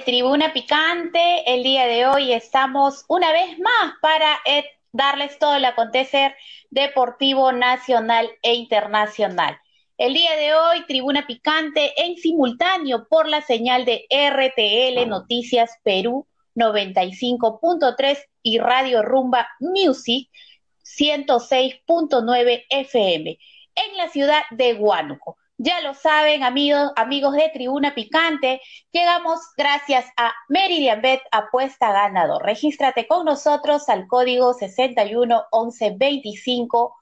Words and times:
Tribuna 0.00 0.52
Picante, 0.52 1.42
el 1.46 1.62
día 1.62 1.86
de 1.86 2.06
hoy 2.06 2.32
estamos 2.32 3.04
una 3.08 3.32
vez 3.32 3.58
más 3.58 3.94
para 4.02 4.38
eh, 4.44 4.64
darles 4.92 5.38
todo 5.38 5.54
el 5.54 5.64
acontecer 5.64 6.34
deportivo 6.70 7.52
nacional 7.52 8.30
e 8.42 8.54
internacional. 8.54 9.58
El 9.96 10.14
día 10.14 10.36
de 10.36 10.54
hoy, 10.54 10.84
Tribuna 10.86 11.26
Picante 11.26 11.92
en 11.96 12.16
simultáneo 12.16 13.06
por 13.08 13.28
la 13.28 13.40
señal 13.40 13.84
de 13.84 14.06
RTL 14.10 15.08
Noticias 15.08 15.78
Perú 15.82 16.26
95.3 16.54 18.18
y 18.42 18.58
Radio 18.58 19.02
Rumba 19.02 19.48
Music 19.60 20.28
106.9 20.84 22.64
FM 22.68 23.38
en 23.74 23.96
la 23.96 24.08
ciudad 24.08 24.42
de 24.50 24.74
Huánuco. 24.74 25.38
Ya 25.58 25.80
lo 25.80 25.94
saben, 25.94 26.42
amigos, 26.42 26.92
amigos 26.96 27.34
de 27.34 27.48
Tribuna 27.48 27.94
Picante, 27.94 28.60
llegamos 28.92 29.40
gracias 29.56 30.04
a 30.18 30.34
Meridian 30.50 31.00
Bet 31.00 31.22
Apuesta 31.32 31.92
Ganador. 31.92 32.44
Regístrate 32.44 33.06
con 33.06 33.24
nosotros 33.24 33.88
al 33.88 34.06
código 34.06 34.52
611125. 34.52 36.94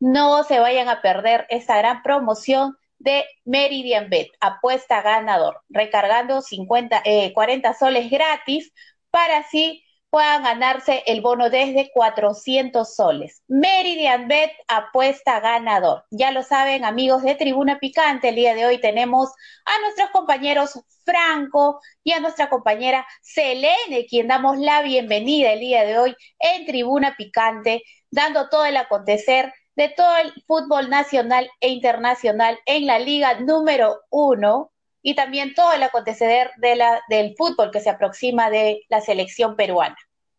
No 0.00 0.44
se 0.44 0.60
vayan 0.60 0.90
a 0.90 1.00
perder 1.00 1.46
esta 1.48 1.78
gran 1.78 2.02
promoción 2.02 2.76
de 2.98 3.24
Meridian 3.46 4.10
Bet 4.10 4.28
Apuesta 4.40 5.00
Ganador, 5.00 5.62
recargando 5.70 6.42
50, 6.42 7.02
40 7.32 7.70
eh, 7.70 7.74
soles 7.78 8.10
gratis 8.10 8.74
para 9.10 9.38
así 9.38 9.82
puedan 10.12 10.42
ganarse 10.42 11.02
el 11.06 11.22
bono 11.22 11.48
desde 11.48 11.90
400 11.90 12.94
soles. 12.94 13.42
Meridian 13.48 14.28
Bet 14.28 14.52
apuesta 14.68 15.40
ganador. 15.40 16.04
Ya 16.10 16.32
lo 16.32 16.42
saben, 16.42 16.84
amigos 16.84 17.22
de 17.22 17.34
Tribuna 17.34 17.78
Picante, 17.78 18.28
el 18.28 18.34
día 18.34 18.54
de 18.54 18.66
hoy 18.66 18.78
tenemos 18.78 19.30
a 19.64 19.80
nuestros 19.80 20.10
compañeros 20.10 20.78
Franco 21.06 21.80
y 22.04 22.12
a 22.12 22.20
nuestra 22.20 22.50
compañera 22.50 23.06
Selene, 23.22 24.04
quien 24.06 24.28
damos 24.28 24.58
la 24.58 24.82
bienvenida 24.82 25.54
el 25.54 25.60
día 25.60 25.82
de 25.84 25.98
hoy 25.98 26.14
en 26.40 26.66
Tribuna 26.66 27.14
Picante, 27.16 27.82
dando 28.10 28.50
todo 28.50 28.66
el 28.66 28.76
acontecer 28.76 29.50
de 29.76 29.88
todo 29.88 30.14
el 30.18 30.34
fútbol 30.46 30.90
nacional 30.90 31.48
e 31.60 31.70
internacional 31.70 32.58
en 32.66 32.86
la 32.86 32.98
liga 32.98 33.40
número 33.40 34.02
uno 34.10 34.71
y 35.02 35.14
también 35.14 35.54
todo 35.54 35.72
el 35.72 35.82
acontecer 35.82 36.50
de 36.58 36.76
la, 36.76 37.02
del 37.08 37.34
fútbol 37.36 37.70
que 37.70 37.80
se 37.80 37.90
aproxima 37.90 38.50
de 38.50 38.82
la 38.88 39.00
selección 39.00 39.56
peruana. 39.56 39.96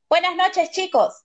Buenas 0.10 0.36
noches, 0.36 0.72
chicos. 0.72 1.24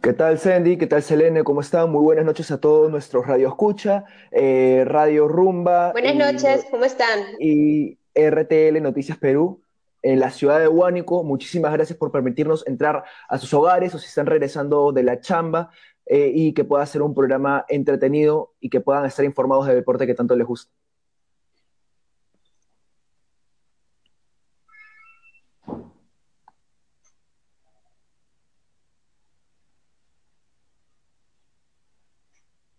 ¿Qué 0.00 0.12
tal, 0.12 0.38
Sandy? 0.38 0.78
¿Qué 0.78 0.86
tal, 0.86 1.02
Selene? 1.02 1.42
¿Cómo 1.42 1.60
están? 1.60 1.90
Muy 1.90 2.00
buenas 2.00 2.24
noches 2.24 2.50
a 2.52 2.60
todos 2.60 2.90
nuestros 2.90 3.26
Radio 3.26 3.48
Escucha, 3.48 4.04
eh, 4.30 4.84
Radio 4.86 5.26
Rumba. 5.26 5.90
Buenas 5.92 6.14
noches, 6.14 6.64
¿cómo 6.70 6.84
están? 6.84 7.24
Y 7.40 7.98
RTL 8.14 8.80
Noticias 8.80 9.18
Perú 9.18 9.62
en 10.02 10.20
la 10.20 10.30
ciudad 10.30 10.60
de 10.60 10.68
Huánico. 10.68 11.24
Muchísimas 11.24 11.72
gracias 11.72 11.98
por 11.98 12.12
permitirnos 12.12 12.64
entrar 12.68 13.02
a 13.28 13.38
sus 13.38 13.52
hogares 13.52 13.94
o 13.94 13.98
si 13.98 14.06
están 14.06 14.26
regresando 14.26 14.92
de 14.92 15.02
la 15.02 15.20
chamba. 15.20 15.70
Eh, 16.06 16.30
y 16.34 16.54
que 16.54 16.64
pueda 16.64 16.86
ser 16.86 17.02
un 17.02 17.14
programa 17.14 17.64
entretenido 17.68 18.54
y 18.60 18.70
que 18.70 18.80
puedan 18.80 19.04
estar 19.06 19.24
informados 19.24 19.66
del 19.66 19.74
deporte 19.76 20.06
que 20.06 20.14
tanto 20.14 20.36
les 20.36 20.46
gusta. 20.46 20.72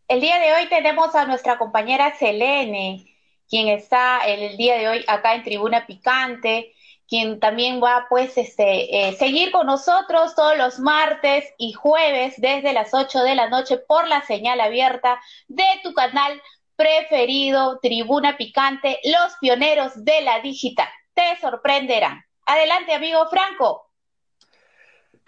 El 0.08 0.22
día 0.22 0.40
de 0.40 0.54
hoy 0.54 0.70
tenemos 0.70 1.14
a 1.16 1.26
nuestra 1.26 1.58
compañera 1.58 2.16
Selene, 2.16 3.06
quien 3.50 3.68
está 3.68 4.20
el 4.20 4.56
día 4.56 4.78
de 4.78 4.88
hoy 4.88 5.06
acá 5.06 5.36
en 5.36 5.44
Tribuna 5.44 5.86
Picante 5.86 6.74
quien 7.08 7.40
también 7.40 7.82
va 7.82 8.08
pues 8.10 8.38
este, 8.38 9.08
eh, 9.08 9.14
seguir 9.14 9.52
con 9.52 9.68
nosotros 9.68 10.36
todos 10.36 10.58
los 10.58 10.80
martes 10.80 11.46
y 11.58 11.74
jueves 11.74 12.36
desde 12.38 12.74
las 12.74 12.94
8 12.94 13.24
de 13.24 13.36
la 13.36 13.50
noche 13.50 13.78
por 13.78 14.08
la 14.08 14.22
señal 14.24 14.60
abierta 14.60 15.20
de 15.48 15.66
tu 15.84 15.94
canal 15.94 16.42
preferido, 16.76 17.80
Tribuna 17.82 18.38
Picante, 18.38 19.00
los 19.04 19.36
pioneros 19.40 20.06
de 20.06 20.22
la 20.22 20.42
digital. 20.42 20.88
Te 21.14 21.40
sorprenderán. 21.42 22.24
Adelante, 22.46 22.94
amigo 22.94 23.28
Franco. 23.30 23.87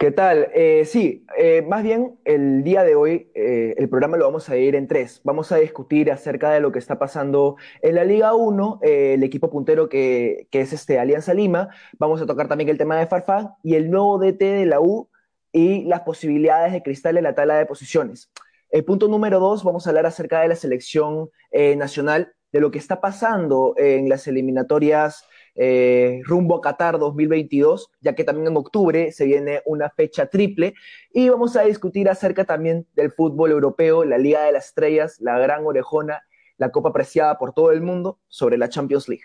¿Qué 0.00 0.10
tal? 0.10 0.48
Eh, 0.54 0.86
sí, 0.86 1.26
eh, 1.36 1.60
más 1.60 1.82
bien 1.82 2.18
el 2.24 2.64
día 2.64 2.84
de 2.84 2.94
hoy 2.94 3.30
eh, 3.34 3.74
el 3.76 3.90
programa 3.90 4.16
lo 4.16 4.24
vamos 4.24 4.48
a 4.48 4.56
ir 4.56 4.74
en 4.74 4.88
tres. 4.88 5.20
Vamos 5.24 5.52
a 5.52 5.56
discutir 5.56 6.10
acerca 6.10 6.50
de 6.52 6.60
lo 6.60 6.72
que 6.72 6.78
está 6.78 6.98
pasando 6.98 7.56
en 7.82 7.96
la 7.96 8.04
Liga 8.04 8.32
1, 8.32 8.80
el 8.80 9.22
equipo 9.22 9.50
puntero 9.50 9.90
que, 9.90 10.48
es 10.50 10.72
este 10.72 10.98
Alianza 10.98 11.34
Lima. 11.34 11.68
Vamos 11.98 12.22
a 12.22 12.24
tocar 12.24 12.48
también 12.48 12.70
el 12.70 12.78
tema 12.78 12.96
de 12.96 13.06
Farfán 13.08 13.50
y 13.62 13.74
el 13.74 13.90
nuevo 13.90 14.18
DT 14.18 14.40
de 14.40 14.64
la 14.64 14.80
U 14.80 15.10
y 15.52 15.84
las 15.84 16.00
posibilidades 16.00 16.72
de 16.72 16.82
Cristal 16.82 17.18
en 17.18 17.24
la 17.24 17.34
tabla 17.34 17.58
de 17.58 17.66
posiciones. 17.66 18.32
El 18.70 18.86
punto 18.86 19.06
número 19.06 19.38
dos, 19.38 19.64
vamos 19.64 19.86
a 19.86 19.90
hablar 19.90 20.06
acerca 20.06 20.40
de 20.40 20.48
la 20.48 20.56
selección 20.56 21.28
nacional, 21.76 22.32
de 22.52 22.60
lo 22.60 22.70
que 22.70 22.78
está 22.78 23.02
pasando 23.02 23.74
en 23.76 24.08
las 24.08 24.26
eliminatorias 24.26 25.26
eh, 25.54 26.20
rumbo 26.24 26.56
a 26.56 26.60
Qatar 26.60 26.98
2022, 26.98 27.90
ya 28.00 28.14
que 28.14 28.24
también 28.24 28.48
en 28.48 28.56
octubre 28.56 29.12
se 29.12 29.24
viene 29.24 29.62
una 29.66 29.90
fecha 29.90 30.26
triple. 30.26 30.74
Y 31.12 31.28
vamos 31.28 31.56
a 31.56 31.62
discutir 31.62 32.08
acerca 32.08 32.44
también 32.44 32.86
del 32.94 33.10
fútbol 33.10 33.50
europeo, 33.50 34.04
la 34.04 34.18
Liga 34.18 34.42
de 34.42 34.52
las 34.52 34.66
Estrellas, 34.66 35.18
la 35.20 35.38
gran 35.38 35.66
orejona, 35.66 36.22
la 36.56 36.70
copa 36.70 36.90
apreciada 36.90 37.38
por 37.38 37.52
todo 37.52 37.72
el 37.72 37.82
mundo, 37.82 38.18
sobre 38.28 38.58
la 38.58 38.68
Champions 38.68 39.08
League. 39.08 39.24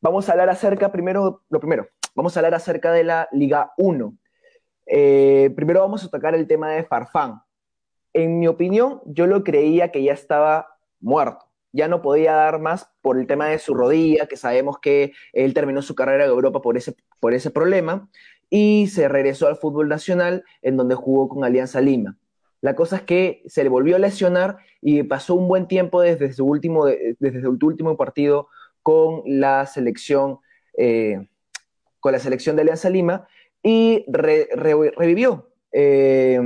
Vamos 0.00 0.28
a 0.28 0.32
hablar 0.32 0.50
acerca, 0.50 0.92
primero, 0.92 1.42
lo 1.48 1.60
primero, 1.60 1.88
vamos 2.14 2.36
a 2.36 2.40
hablar 2.40 2.54
acerca 2.54 2.92
de 2.92 3.04
la 3.04 3.28
Liga 3.32 3.72
1. 3.78 4.16
Eh, 4.86 5.50
primero 5.56 5.80
vamos 5.80 6.04
a 6.04 6.10
tocar 6.10 6.34
el 6.34 6.46
tema 6.46 6.70
de 6.70 6.84
Farfán. 6.84 7.40
En 8.12 8.38
mi 8.38 8.46
opinión, 8.46 9.00
yo 9.06 9.26
lo 9.26 9.42
creía 9.42 9.90
que 9.90 10.02
ya 10.02 10.12
estaba 10.12 10.78
muerto 11.00 11.53
ya 11.74 11.88
no 11.88 12.02
podía 12.02 12.32
dar 12.32 12.60
más 12.60 12.88
por 13.02 13.18
el 13.18 13.26
tema 13.26 13.48
de 13.48 13.58
su 13.58 13.74
rodilla, 13.74 14.26
que 14.26 14.36
sabemos 14.36 14.78
que 14.78 15.12
él 15.32 15.54
terminó 15.54 15.82
su 15.82 15.96
carrera 15.96 16.24
en 16.24 16.30
Europa 16.30 16.62
por 16.62 16.76
ese, 16.76 16.94
por 17.18 17.34
ese 17.34 17.50
problema, 17.50 18.08
y 18.48 18.86
se 18.86 19.08
regresó 19.08 19.48
al 19.48 19.56
fútbol 19.56 19.88
nacional, 19.88 20.44
en 20.62 20.76
donde 20.76 20.94
jugó 20.94 21.28
con 21.28 21.44
Alianza 21.44 21.80
Lima. 21.80 22.16
La 22.60 22.76
cosa 22.76 22.96
es 22.96 23.02
que 23.02 23.42
se 23.46 23.64
le 23.64 23.70
volvió 23.70 23.96
a 23.96 23.98
lesionar 23.98 24.58
y 24.80 25.02
pasó 25.02 25.34
un 25.34 25.48
buen 25.48 25.66
tiempo 25.66 26.00
desde 26.00 26.32
su 26.32 26.46
último, 26.46 26.86
desde 26.86 27.42
su 27.42 27.58
último 27.60 27.96
partido 27.96 28.48
con 28.82 29.22
la 29.26 29.66
selección, 29.66 30.38
eh, 30.78 31.26
con 31.98 32.12
la 32.12 32.20
selección 32.20 32.54
de 32.54 32.62
Alianza 32.62 32.88
Lima 32.88 33.26
y 33.62 34.04
revivió. 34.06 35.50
Eh, 35.72 36.36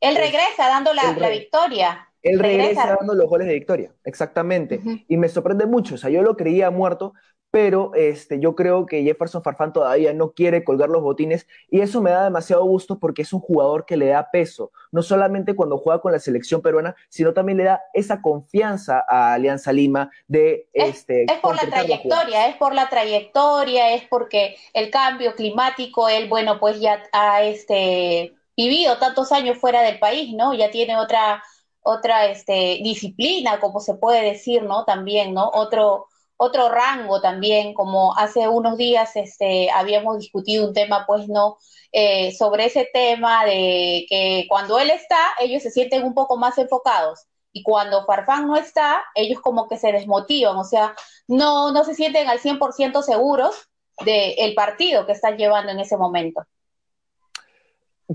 él 0.00 0.16
regresa 0.16 0.66
dando 0.66 0.92
la, 0.92 1.12
la 1.16 1.28
victoria. 1.28 2.11
Él 2.22 2.38
regresa, 2.38 2.96
dando 2.98 3.14
los 3.14 3.28
goles 3.28 3.48
de 3.48 3.54
victoria, 3.54 3.92
exactamente. 4.04 4.80
Y 5.08 5.16
me 5.16 5.28
sorprende 5.28 5.66
mucho, 5.66 5.96
o 5.96 5.98
sea, 5.98 6.10
yo 6.10 6.22
lo 6.22 6.36
creía 6.36 6.70
muerto, 6.70 7.14
pero 7.52 7.92
este, 7.94 8.40
yo 8.40 8.56
creo 8.56 8.86
que 8.86 9.02
Jefferson 9.02 9.42
Farfán 9.42 9.74
todavía 9.74 10.14
no 10.14 10.32
quiere 10.32 10.64
colgar 10.64 10.88
los 10.88 11.02
botines 11.02 11.46
y 11.70 11.80
eso 11.80 12.00
me 12.00 12.10
da 12.10 12.24
demasiado 12.24 12.64
gusto 12.64 12.98
porque 12.98 13.20
es 13.20 13.32
un 13.34 13.40
jugador 13.40 13.84
que 13.84 13.98
le 13.98 14.06
da 14.06 14.30
peso, 14.30 14.72
no 14.90 15.02
solamente 15.02 15.54
cuando 15.54 15.76
juega 15.76 16.00
con 16.00 16.12
la 16.12 16.18
selección 16.18 16.62
peruana, 16.62 16.96
sino 17.10 17.34
también 17.34 17.58
le 17.58 17.64
da 17.64 17.82
esa 17.92 18.22
confianza 18.22 19.04
a 19.06 19.34
Alianza 19.34 19.70
Lima 19.70 20.10
de... 20.26 20.66
Es, 20.72 20.96
este, 20.96 21.24
es 21.24 21.40
por 21.40 21.54
la 21.54 21.68
trayectoria, 21.68 22.48
es 22.48 22.56
por 22.56 22.74
la 22.74 22.88
trayectoria, 22.88 23.92
es 23.92 24.04
porque 24.08 24.56
el 24.72 24.90
cambio 24.90 25.34
climático, 25.34 26.08
él, 26.08 26.30
bueno, 26.30 26.58
pues 26.58 26.80
ya 26.80 27.02
ha 27.12 27.42
este, 27.42 28.32
vivido 28.56 28.96
tantos 28.96 29.30
años 29.30 29.58
fuera 29.58 29.82
del 29.82 29.98
país, 29.98 30.32
¿no? 30.34 30.54
Ya 30.54 30.70
tiene 30.70 30.96
otra 30.96 31.42
otra 31.82 32.26
este, 32.26 32.80
disciplina, 32.82 33.60
como 33.60 33.80
se 33.80 33.94
puede 33.94 34.22
decir, 34.22 34.62
¿no? 34.62 34.84
También, 34.84 35.34
¿no? 35.34 35.50
Otro, 35.52 36.08
otro 36.36 36.68
rango 36.68 37.20
también, 37.20 37.74
como 37.74 38.16
hace 38.16 38.48
unos 38.48 38.76
días 38.76 39.16
este, 39.16 39.70
habíamos 39.70 40.18
discutido 40.18 40.66
un 40.66 40.74
tema, 40.74 41.04
pues, 41.06 41.28
¿no? 41.28 41.58
Eh, 41.92 42.32
sobre 42.34 42.66
ese 42.66 42.88
tema 42.92 43.44
de 43.44 44.06
que 44.08 44.46
cuando 44.48 44.78
él 44.78 44.90
está, 44.90 45.18
ellos 45.40 45.62
se 45.62 45.70
sienten 45.70 46.04
un 46.04 46.14
poco 46.14 46.36
más 46.36 46.56
enfocados. 46.58 47.26
Y 47.52 47.62
cuando 47.62 48.06
Farfán 48.06 48.46
no 48.46 48.56
está, 48.56 49.02
ellos 49.14 49.40
como 49.40 49.68
que 49.68 49.76
se 49.76 49.92
desmotivan, 49.92 50.56
o 50.56 50.64
sea, 50.64 50.94
no, 51.28 51.70
no 51.70 51.84
se 51.84 51.94
sienten 51.94 52.28
al 52.28 52.40
100% 52.40 53.02
seguros 53.02 53.68
del 54.04 54.54
partido 54.54 55.06
que 55.06 55.12
están 55.12 55.36
llevando 55.36 55.70
en 55.72 55.80
ese 55.80 55.96
momento. 55.96 56.42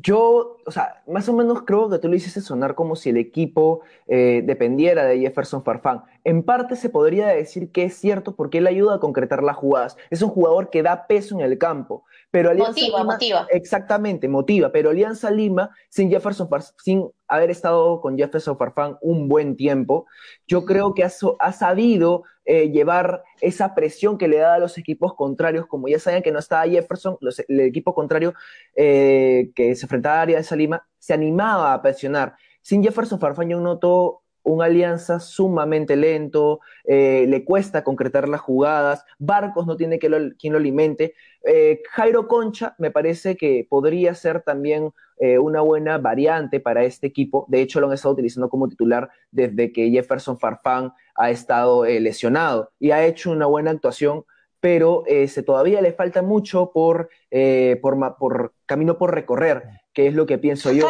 Yo, 0.02 0.58
o 0.66 0.72
sea, 0.72 1.02
más 1.08 1.28
o 1.30 1.34
menos 1.34 1.64
creo 1.64 1.90
que 1.90 1.98
tú 1.98 2.08
lo 2.08 2.16
hiciste 2.16 2.42
sonar 2.42 2.76
como 2.76 2.96
si 2.96 3.10
el 3.10 3.18
equipo 3.18 3.82
eh, 4.08 4.44
dependiera 4.46 5.06
de 5.06 5.20
Jefferson 5.20 5.64
Farfán. 5.64 6.04
En 6.28 6.44
parte 6.44 6.76
se 6.76 6.90
podría 6.90 7.30
decir 7.30 7.72
que 7.72 7.86
es 7.86 7.96
cierto 7.96 8.36
porque 8.36 8.58
él 8.58 8.68
ayuda 8.68 8.96
a 8.96 9.00
concretar 9.00 9.44
las 9.44 9.56
jugadas. 9.56 9.96
Es 10.10 10.22
un 10.22 10.28
jugador 10.28 10.70
que 10.70 10.84
da 10.84 11.08
peso 11.08 11.34
en 11.36 11.40
el 11.40 11.58
campo. 11.58 12.04
Pero 12.32 12.54
motiva, 12.54 13.02
motiva. 13.06 13.48
Exactamente, 13.50 14.28
motiva. 14.28 14.74
Pero 14.74 14.90
Alianza 14.90 15.32
Lima, 15.32 15.70
sin 15.88 16.10
Jefferson, 16.10 16.50
sin 16.84 17.10
haber 17.30 17.50
estado 17.50 18.02
con 18.02 18.18
Jefferson 18.18 18.58
Farfán 18.58 18.98
un 19.00 19.30
buen 19.30 19.56
tiempo, 19.56 20.06
yo 20.46 20.66
creo 20.66 20.94
que 20.94 21.06
ha, 21.06 21.52
sabido 21.54 22.24
eh, 22.44 22.72
llevar 22.72 23.24
esa 23.40 23.74
presión 23.74 24.18
que 24.18 24.28
le 24.28 24.40
da 24.40 24.56
a 24.56 24.60
los 24.60 24.78
equipos 24.78 25.14
contrarios. 25.14 25.66
Como 25.66 25.88
ya 25.88 25.98
saben 25.98 26.24
que 26.24 26.34
no 26.34 26.40
estaba 26.40 26.68
Jefferson, 26.68 27.18
el 27.48 27.60
equipo 27.62 27.94
contrario 27.94 28.34
eh, 28.76 29.52
que 29.56 29.78
se 29.78 29.86
enfrentaba 29.86 30.20
a 30.20 30.22
Alianza 30.24 30.58
Lima 30.58 30.86
se 31.00 31.14
animaba 31.14 31.74
a 31.74 31.82
presionar. 31.82 32.36
Sin 32.62 32.84
Jefferson 32.84 33.18
Farfán 33.18 33.48
yo 33.48 33.62
noto 33.62 34.24
una 34.48 34.66
alianza 34.66 35.20
sumamente 35.20 35.98
lento, 35.98 36.62
eh, 36.86 37.26
le 37.28 37.44
cuesta 37.44 37.84
concretar 37.84 38.30
las 38.30 38.40
jugadas, 38.40 39.04
Barcos 39.20 39.68
no 39.68 39.76
tiene 39.76 40.00
que 40.00 40.08
quien 40.40 40.54
lo 40.54 40.60
alimente. 40.60 41.16
Eh, 41.44 41.82
Jairo 41.92 42.28
Concha 42.28 42.74
me 42.78 42.90
parece 42.90 43.36
que 43.36 43.68
podría 43.70 44.14
ser 44.16 44.42
también 44.44 44.92
eh, 45.20 45.38
una 45.38 45.60
buena 45.60 45.98
variante 45.98 46.62
para 46.62 46.86
este 46.86 47.08
equipo. 47.08 47.46
De 47.50 47.62
hecho, 47.62 47.82
lo 47.82 47.88
han 47.88 47.94
estado 47.94 48.14
utilizando 48.14 48.50
como 48.50 48.70
titular 48.70 49.10
desde 49.32 49.74
que 49.74 49.90
Jefferson 49.90 50.40
Farfán 50.40 50.94
ha 51.16 51.30
estado 51.30 51.84
lesionado 51.84 52.72
y 52.80 52.92
ha 52.92 53.06
hecho 53.06 53.32
una 53.32 53.46
buena 53.48 53.72
actuación 53.72 54.24
pero 54.60 55.04
todavía 55.46 55.82
le 55.82 55.94
falta 55.94 56.24
mucho 56.24 56.72
por, 56.74 57.10
por, 57.30 58.54
camino 58.66 58.98
por 58.98 59.14
recorrer, 59.14 59.64
que 59.94 60.08
es 60.08 60.16
lo 60.16 60.26
que 60.26 60.40
pienso 60.40 60.74
yo. 60.74 60.88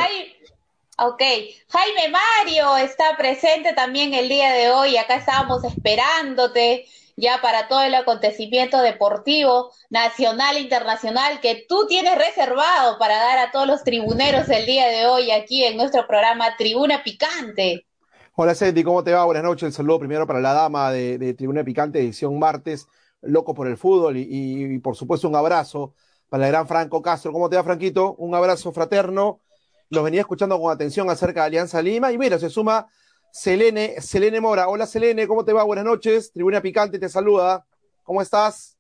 Ok, 1.00 1.22
Jaime 1.68 2.10
Mario 2.10 2.76
está 2.78 3.16
presente 3.16 3.74
también 3.74 4.16
el 4.16 4.28
día 4.28 4.52
de 4.52 4.72
hoy. 4.72 4.98
Acá 4.98 5.18
estábamos 5.18 5.64
esperándote 5.64 6.86
ya 7.16 7.40
para 7.40 7.68
todo 7.68 7.84
el 7.84 7.94
acontecimiento 7.94 8.80
deportivo 8.82 9.72
nacional 9.92 10.58
e 10.58 10.62
internacional 10.62 11.40
que 11.40 11.68
tú 11.70 11.86
tienes 11.88 12.18
reservado 12.18 12.98
para 12.98 13.16
dar 13.16 13.38
a 13.38 13.52
todos 13.52 13.68
los 13.68 13.84
tribuneros 13.84 14.50
el 14.50 14.66
día 14.66 14.88
de 14.88 15.06
hoy 15.06 15.30
aquí 15.30 15.64
en 15.66 15.78
nuestro 15.78 16.08
programa 16.08 16.58
Tribuna 16.58 17.04
Picante. 17.04 17.86
Hola 18.34 18.56
Sandy, 18.56 18.84
¿cómo 18.84 19.04
te 19.04 19.14
va? 19.14 19.24
Buenas 19.24 19.44
noches. 19.44 19.68
El 19.68 19.74
saludo 19.74 20.00
primero 20.00 20.26
para 20.26 20.42
la 20.42 20.54
dama 20.54 20.92
de, 20.92 21.36
Tribuna 21.36 21.64
Picante, 21.64 22.00
edición 22.00 22.40
martes, 22.40 22.88
loco 23.22 23.54
por 23.54 23.68
el 23.68 23.78
fútbol 23.78 24.18
y, 24.18 24.26
y 24.28 24.80
por 24.80 24.96
supuesto 24.96 25.28
un 25.28 25.36
abrazo 25.36 25.94
para 26.28 26.48
el 26.48 26.52
gran 26.52 26.68
Franco 26.68 27.04
Castro. 27.04 27.32
¿Cómo 27.32 27.52
te 27.52 27.56
va, 27.56 27.64
Franquito? 27.64 28.16
Un 28.16 28.34
abrazo 28.34 28.72
fraterno 28.72 29.42
los 29.90 30.04
venía 30.04 30.22
escuchando 30.22 30.60
con 30.60 30.72
atención 30.72 31.10
acerca 31.10 31.42
de 31.42 31.48
Alianza 31.48 31.82
Lima. 31.82 32.12
Y 32.12 32.18
mira, 32.18 32.38
se 32.40 32.50
suma 32.50 32.88
Selene, 33.32 34.02
Selene 34.02 34.42
Mora. 34.42 34.68
Hola 34.68 34.86
Selene, 34.86 35.28
¿cómo 35.28 35.46
te 35.46 35.54
va? 35.54 35.64
Buenas 35.64 35.86
noches. 35.86 36.32
Tribuna 36.32 36.62
Picante 36.62 37.00
te 37.00 37.10
saluda. 37.10 37.66
¿Cómo 38.04 38.22
estás? 38.22 38.78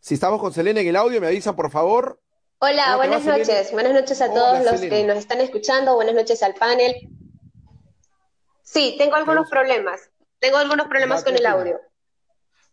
Si 0.00 0.14
estamos 0.14 0.40
con 0.40 0.52
Selene 0.52 0.80
en 0.80 0.88
el 0.88 0.96
audio, 0.96 1.20
me 1.20 1.26
avisan, 1.26 1.56
por 1.56 1.70
favor. 1.70 2.20
Hola, 2.58 2.96
buenas 2.96 3.24
noches. 3.24 3.72
Buenas 3.72 3.92
noches 3.92 4.20
a 4.22 4.32
todos 4.32 4.64
los 4.64 4.80
que 4.80 5.04
nos 5.04 5.18
están 5.18 5.40
escuchando. 5.40 5.94
Buenas 5.94 6.14
noches 6.14 6.42
al 6.42 6.54
panel. 6.54 6.94
Sí, 8.62 8.94
tengo 8.98 9.16
algunos 9.16 9.50
problemas. 9.50 10.10
Tengo 10.38 10.58
algunos 10.58 10.86
problemas 10.86 11.24
con 11.24 11.34
el 11.34 11.46
audio 11.46 11.80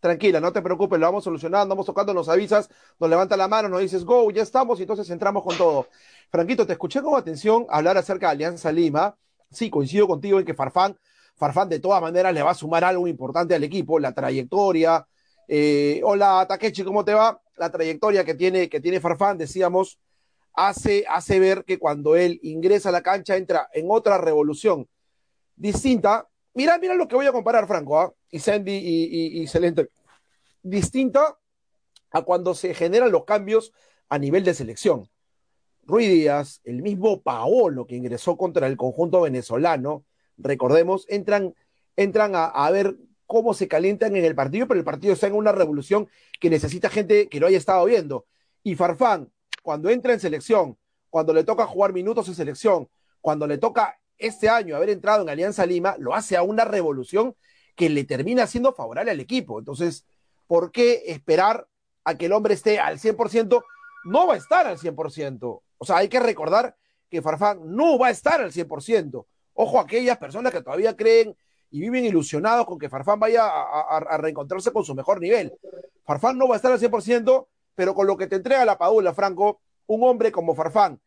tranquila, 0.04 0.42
no 0.42 0.52
te 0.52 0.62
preocupes, 0.62 1.00
lo 1.00 1.06
vamos 1.06 1.24
solucionando, 1.24 1.70
vamos 1.70 1.86
tocando, 1.86 2.14
nos 2.14 2.28
avisas, 2.28 2.70
nos 3.00 3.10
levanta 3.10 3.38
la 3.38 3.48
mano, 3.48 3.70
nos 3.70 3.80
dices, 3.80 4.04
go, 4.04 4.30
ya 4.32 4.42
estamos, 4.44 4.78
y 4.80 4.82
entonces 4.82 5.10
entramos 5.10 5.44
con 5.44 5.56
todo. 5.56 5.88
Franquito, 6.30 6.68
te 6.68 6.74
escuché 6.74 7.02
con 7.02 7.18
atención 7.18 7.66
hablar 7.70 7.98
acerca 7.98 8.28
de 8.28 8.32
Alianza 8.34 8.70
Lima. 8.70 9.16
Sí, 9.50 9.70
coincido 9.70 10.06
contigo 10.06 10.40
en 10.40 10.46
que 10.46 10.54
Farfán, 10.54 10.98
Farfán 11.36 11.70
de 11.70 11.80
todas 11.80 12.02
maneras 12.02 12.34
le 12.34 12.44
va 12.44 12.52
a 12.52 12.54
sumar 12.54 12.84
algo 12.84 13.08
importante 13.08 13.56
al 13.56 13.64
equipo, 13.64 13.98
la 13.98 14.12
trayectoria. 14.12 15.08
Eh, 15.48 16.02
hola, 16.04 16.46
Takechi, 16.50 16.84
¿cómo 16.84 17.06
te 17.06 17.14
va? 17.14 17.42
La 17.56 17.72
trayectoria 17.72 18.26
que 18.26 18.34
tiene, 18.34 18.68
que 18.68 18.82
tiene 18.82 19.00
Farfán, 19.00 19.38
decíamos, 19.38 20.00
hace, 20.54 21.06
hace 21.08 21.40
ver 21.40 21.64
que 21.64 21.80
cuando 21.80 22.18
él 22.18 22.42
ingresa 22.44 22.90
a 22.90 22.92
la 22.92 23.04
cancha 23.04 23.38
entra 23.38 23.70
en 23.72 23.86
otra 23.90 24.18
revolución 24.18 24.86
distinta 25.56 26.28
Mira, 26.54 26.78
mira 26.78 26.94
lo 26.94 27.08
que 27.08 27.16
voy 27.16 27.26
a 27.26 27.32
comparar, 27.32 27.68
Franco, 27.68 28.00
¿ah? 28.00 28.14
y 28.30 28.40
Sandy 28.40 28.72
y, 28.74 29.48
Celente. 29.48 29.90
Distinta 30.62 31.38
a 32.12 32.22
cuando 32.22 32.54
se 32.54 32.74
generan 32.76 33.12
los 33.12 33.26
cambios 33.26 33.74
a 34.08 34.20
nivel 34.20 34.44
de 34.44 34.54
selección. 34.54 35.10
Ruiz 35.84 36.10
Díaz, 36.10 36.62
el 36.64 36.82
mismo 36.82 37.22
Paolo 37.22 37.86
que 37.88 37.96
ingresó 37.96 38.38
contra 38.38 38.68
el 38.68 38.78
conjunto 38.78 39.22
venezolano, 39.22 40.06
recordemos, 40.38 41.06
entran, 41.10 41.56
entran 41.96 42.36
a, 42.36 42.46
a, 42.46 42.70
ver 42.72 42.96
cómo 43.26 43.54
se 43.54 43.68
calientan 43.68 44.16
en 44.16 44.24
el 44.24 44.36
partido, 44.36 44.68
pero 44.68 44.80
el 44.80 44.86
partido 44.86 45.14
está 45.14 45.28
en 45.28 45.34
una 45.34 45.52
revolución 45.52 46.08
que 46.40 46.50
necesita 46.50 46.90
gente 46.90 47.28
que 47.30 47.40
lo 47.40 47.48
haya 47.48 47.58
estado 47.58 47.84
viendo. 47.86 48.28
Y 48.62 48.76
Farfán, 48.76 49.32
cuando 49.64 49.90
entra 49.90 50.14
en 50.14 50.20
selección, 50.20 50.78
cuando 51.10 51.34
le 51.34 51.44
toca 51.44 51.66
jugar 51.66 51.94
minutos 51.94 52.28
en 52.28 52.36
selección, 52.36 52.90
cuando 53.22 53.48
le 53.48 53.58
toca 53.58 54.00
este 54.18 54.50
año 54.50 54.76
haber 54.76 54.90
entrado 54.90 55.24
en 55.24 55.30
Alianza 55.30 55.66
Lima 55.66 55.96
lo 55.98 56.14
hace 56.14 56.38
a 56.38 56.44
una 56.44 56.66
revolución 56.66 57.36
que 57.76 57.90
le 57.90 58.04
termina 58.04 58.48
siendo 58.48 58.74
favorable 58.74 59.12
al 59.12 59.20
equipo. 59.20 59.60
Entonces, 59.60 60.06
¿por 60.48 60.72
qué 60.72 61.04
esperar 61.08 61.68
a 62.04 62.16
que 62.18 62.28
el 62.28 62.34
hombre 62.34 62.54
esté 62.54 62.80
al 62.80 63.00
100%? 63.00 63.64
No 64.06 64.28
va 64.28 64.36
a 64.36 64.38
estar 64.38 64.68
al 64.68 64.78
100%. 64.78 65.62
O 65.78 65.86
sea, 65.86 65.98
hay 65.98 66.10
que 66.10 66.20
recordar 66.20 66.76
que 67.10 67.22
Farfán 67.22 67.60
no 67.64 67.98
va 67.98 68.08
a 68.08 68.12
estar 68.12 68.42
al 68.42 68.52
100%. 68.52 69.26
Ojo 69.54 69.80
a 69.80 69.84
aquellas 69.84 70.18
personas 70.18 70.52
que 70.52 70.62
todavía 70.62 70.96
creen 70.96 71.36
y 71.70 71.80
viven 71.80 72.06
ilusionados 72.06 72.66
con 72.66 72.78
que 72.78 72.90
Farfán 72.90 73.20
vaya 73.20 73.46
a, 73.46 74.18
reencontrarse 74.18 74.72
con 74.72 74.86
su 74.86 74.94
mejor 74.94 75.20
nivel. 75.20 75.54
Farfán 76.06 76.38
no 76.38 76.48
va 76.48 76.56
a 76.56 76.58
estar 76.58 76.72
al 76.72 76.80
100%, 76.80 77.48
pero 77.76 77.96
con 77.96 78.08
lo 78.08 78.16
que 78.18 78.28
te 78.28 78.36
entrega 78.36 78.64
la 78.66 78.78
Padula, 78.78 79.14
Franco, 79.14 79.62
un 79.88 80.04
hombre 80.04 80.32
como 80.32 80.56
Farfán, 80.56 81.00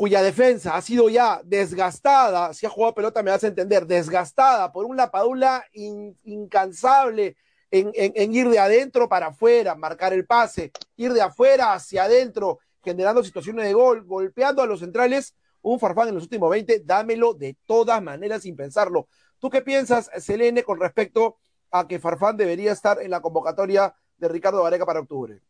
cuya 0.00 0.22
defensa 0.22 0.76
ha 0.76 0.80
sido 0.80 1.10
ya 1.10 1.42
desgastada, 1.44 2.54
si 2.54 2.64
ha 2.64 2.70
jugado 2.70 2.94
pelota 2.94 3.22
me 3.22 3.32
hace 3.32 3.48
entender, 3.48 3.86
desgastada 3.86 4.72
por 4.72 4.86
un 4.86 4.96
Lapadula 4.96 5.62
incansable 5.74 7.36
en, 7.70 8.32
ir 8.32 8.48
de 8.48 8.58
adentro 8.58 9.10
para 9.10 9.26
afuera, 9.26 9.74
marcar 9.74 10.14
el 10.14 10.24
pase, 10.24 10.72
ir 10.96 11.12
de 11.12 11.20
afuera 11.20 11.74
hacia 11.74 12.04
adentro, 12.04 12.60
generando 12.82 13.22
situaciones 13.22 13.66
de 13.66 13.74
gol, 13.74 14.06
golpeando 14.06 14.62
a 14.62 14.66
los 14.66 14.80
centrales, 14.80 15.34
un 15.60 15.78
Farfán 15.78 16.08
en 16.08 16.14
los 16.14 16.22
últimos 16.22 16.48
20, 16.48 16.80
dámelo 16.86 17.34
de 17.34 17.58
todas 17.66 18.02
maneras 18.02 18.44
sin 18.44 18.56
pensarlo. 18.56 19.06
¿Tú 19.38 19.50
qué 19.50 19.60
piensas, 19.60 20.10
Selene, 20.16 20.62
con 20.62 20.80
respecto 20.80 21.36
a 21.70 21.86
que 21.86 21.98
Farfán 21.98 22.38
debería 22.38 22.72
estar 22.72 23.02
en 23.02 23.10
la 23.10 23.20
convocatoria 23.20 23.94
de 24.16 24.28
Ricardo 24.28 24.62
Vareca 24.62 24.86
para 24.86 25.00
octubre? 25.00 25.42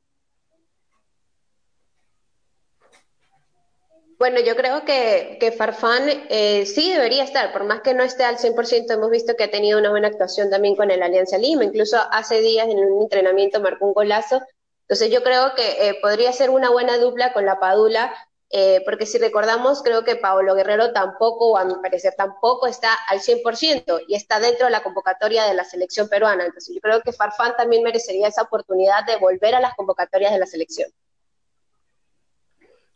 Bueno, 4.21 4.39
yo 4.41 4.55
creo 4.55 4.85
que, 4.85 5.39
que 5.41 5.51
Farfán 5.51 6.03
eh, 6.29 6.67
sí 6.67 6.93
debería 6.93 7.25
estar, 7.25 7.55
por 7.55 7.65
más 7.65 7.81
que 7.81 7.95
no 7.95 8.03
esté 8.03 8.23
al 8.23 8.37
100%, 8.37 8.93
hemos 8.93 9.11
visto 9.11 9.35
que 9.35 9.45
ha 9.45 9.51
tenido 9.51 9.79
una 9.79 9.89
buena 9.89 10.09
actuación 10.09 10.51
también 10.51 10.77
con 10.77 10.91
el 10.91 11.03
Alianza 11.03 11.39
Lima, 11.39 11.65
incluso 11.65 11.97
hace 12.13 12.43
días 12.43 12.69
en 12.69 12.79
un 12.81 13.01
entrenamiento 13.01 13.63
marcó 13.63 13.87
un 13.87 13.95
golazo, 13.95 14.43
entonces 14.83 15.11
yo 15.11 15.23
creo 15.23 15.55
que 15.55 15.89
eh, 15.89 15.99
podría 16.03 16.35
ser 16.35 16.51
una 16.51 16.69
buena 16.69 16.99
dupla 16.99 17.33
con 17.33 17.47
la 17.47 17.59
Padula, 17.59 18.15
eh, 18.51 18.83
porque 18.85 19.07
si 19.07 19.17
recordamos, 19.17 19.83
creo 19.83 20.05
que 20.05 20.17
Paolo 20.17 20.55
Guerrero 20.55 20.93
tampoco, 20.93 21.53
o 21.53 21.57
a 21.57 21.65
mi 21.65 21.77
parecer 21.77 22.13
tampoco, 22.15 22.67
está 22.67 22.93
al 23.09 23.21
100% 23.21 24.03
y 24.07 24.17
está 24.17 24.39
dentro 24.39 24.67
de 24.67 24.73
la 24.73 24.83
convocatoria 24.83 25.45
de 25.47 25.55
la 25.55 25.65
selección 25.65 26.11
peruana, 26.11 26.45
entonces 26.45 26.75
yo 26.75 26.83
creo 26.83 27.01
que 27.01 27.13
Farfán 27.15 27.57
también 27.57 27.83
merecería 27.83 28.29
esa 28.29 28.43
oportunidad 28.43 29.03
de 29.07 29.17
volver 29.17 29.55
a 29.55 29.61
las 29.61 29.75
convocatorias 29.77 30.31
de 30.31 30.39
la 30.41 30.47
selección. 30.47 30.91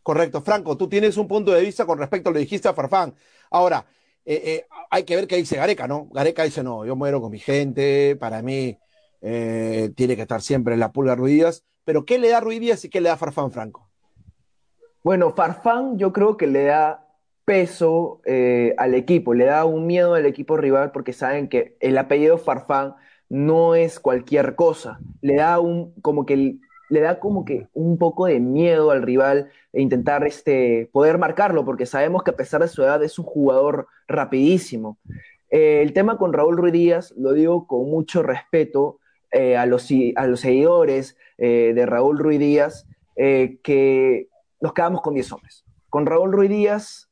Correcto. 0.04 0.42
Franco, 0.42 0.76
tú 0.76 0.86
tienes 0.86 1.16
un 1.16 1.26
punto 1.26 1.50
de 1.50 1.62
vista 1.62 1.86
con 1.86 1.98
respecto 1.98 2.28
a 2.28 2.32
lo 2.32 2.34
que 2.34 2.40
dijiste 2.40 2.68
a 2.68 2.74
Farfán. 2.74 3.14
Ahora, 3.50 3.86
eh, 4.26 4.42
eh, 4.44 4.66
hay 4.90 5.04
que 5.04 5.16
ver 5.16 5.26
qué 5.26 5.36
dice 5.36 5.56
Gareca, 5.56 5.88
¿no? 5.88 6.08
Gareca 6.12 6.42
dice, 6.44 6.62
no, 6.62 6.84
yo 6.84 6.94
muero 6.94 7.22
con 7.22 7.32
mi 7.32 7.38
gente, 7.38 8.14
para 8.16 8.42
mí 8.42 8.78
eh, 9.22 9.92
tiene 9.96 10.14
que 10.14 10.22
estar 10.22 10.42
siempre 10.42 10.74
en 10.74 10.80
la 10.80 10.92
pulga 10.92 11.14
Ruidías. 11.14 11.64
Pero 11.86 12.04
¿qué 12.04 12.18
le 12.18 12.28
da 12.28 12.40
Ruidías 12.40 12.84
y 12.84 12.90
qué 12.90 13.00
le 13.00 13.08
da 13.08 13.16
Farfán, 13.16 13.50
Franco? 13.50 13.88
Bueno, 15.02 15.32
Farfán 15.32 15.96
yo 15.96 16.12
creo 16.12 16.36
que 16.36 16.48
le 16.48 16.64
da 16.64 17.08
peso 17.46 18.20
al 18.76 18.94
equipo, 18.94 19.32
le 19.32 19.46
da 19.46 19.64
un 19.64 19.86
miedo 19.86 20.14
al 20.14 20.26
equipo 20.26 20.58
rival 20.58 20.92
porque 20.92 21.14
saben 21.14 21.48
que 21.48 21.78
el 21.80 21.96
apellido 21.96 22.36
Farfán 22.36 22.94
no 23.30 23.74
es 23.74 24.00
cualquier 24.00 24.54
cosa, 24.54 24.98
le 25.22 25.36
da 25.36 25.60
un, 25.60 25.94
como 26.02 26.26
que 26.26 26.34
el, 26.34 26.60
le 26.94 27.00
da 27.00 27.18
como 27.18 27.44
que 27.44 27.66
un 27.74 27.98
poco 27.98 28.26
de 28.26 28.38
miedo 28.38 28.92
al 28.92 29.02
rival 29.02 29.50
e 29.72 29.82
intentar 29.82 30.24
este, 30.24 30.88
poder 30.92 31.18
marcarlo, 31.18 31.64
porque 31.64 31.86
sabemos 31.86 32.22
que 32.22 32.30
a 32.30 32.36
pesar 32.36 32.62
de 32.62 32.68
su 32.68 32.84
edad 32.84 33.02
es 33.02 33.18
un 33.18 33.24
jugador 33.24 33.88
rapidísimo. 34.06 34.96
Eh, 35.50 35.82
el 35.82 35.92
tema 35.92 36.16
con 36.16 36.32
Raúl 36.32 36.56
Ruiz 36.56 36.72
Díaz, 36.72 37.12
lo 37.16 37.32
digo 37.32 37.66
con 37.66 37.90
mucho 37.90 38.22
respeto 38.22 39.00
eh, 39.32 39.56
a, 39.56 39.66
los, 39.66 39.88
a 40.14 40.26
los 40.28 40.38
seguidores 40.38 41.16
eh, 41.36 41.72
de 41.74 41.84
Raúl 41.84 42.18
Ruiz 42.18 42.38
Díaz, 42.38 42.86
que 43.16 44.28
nos 44.60 44.72
quedamos 44.72 45.02
con 45.02 45.14
10 45.14 45.32
hombres. 45.32 45.64
Con 45.90 46.06
Raúl 46.06 46.32
Ruiz 46.32 46.50
Díaz 46.50 47.10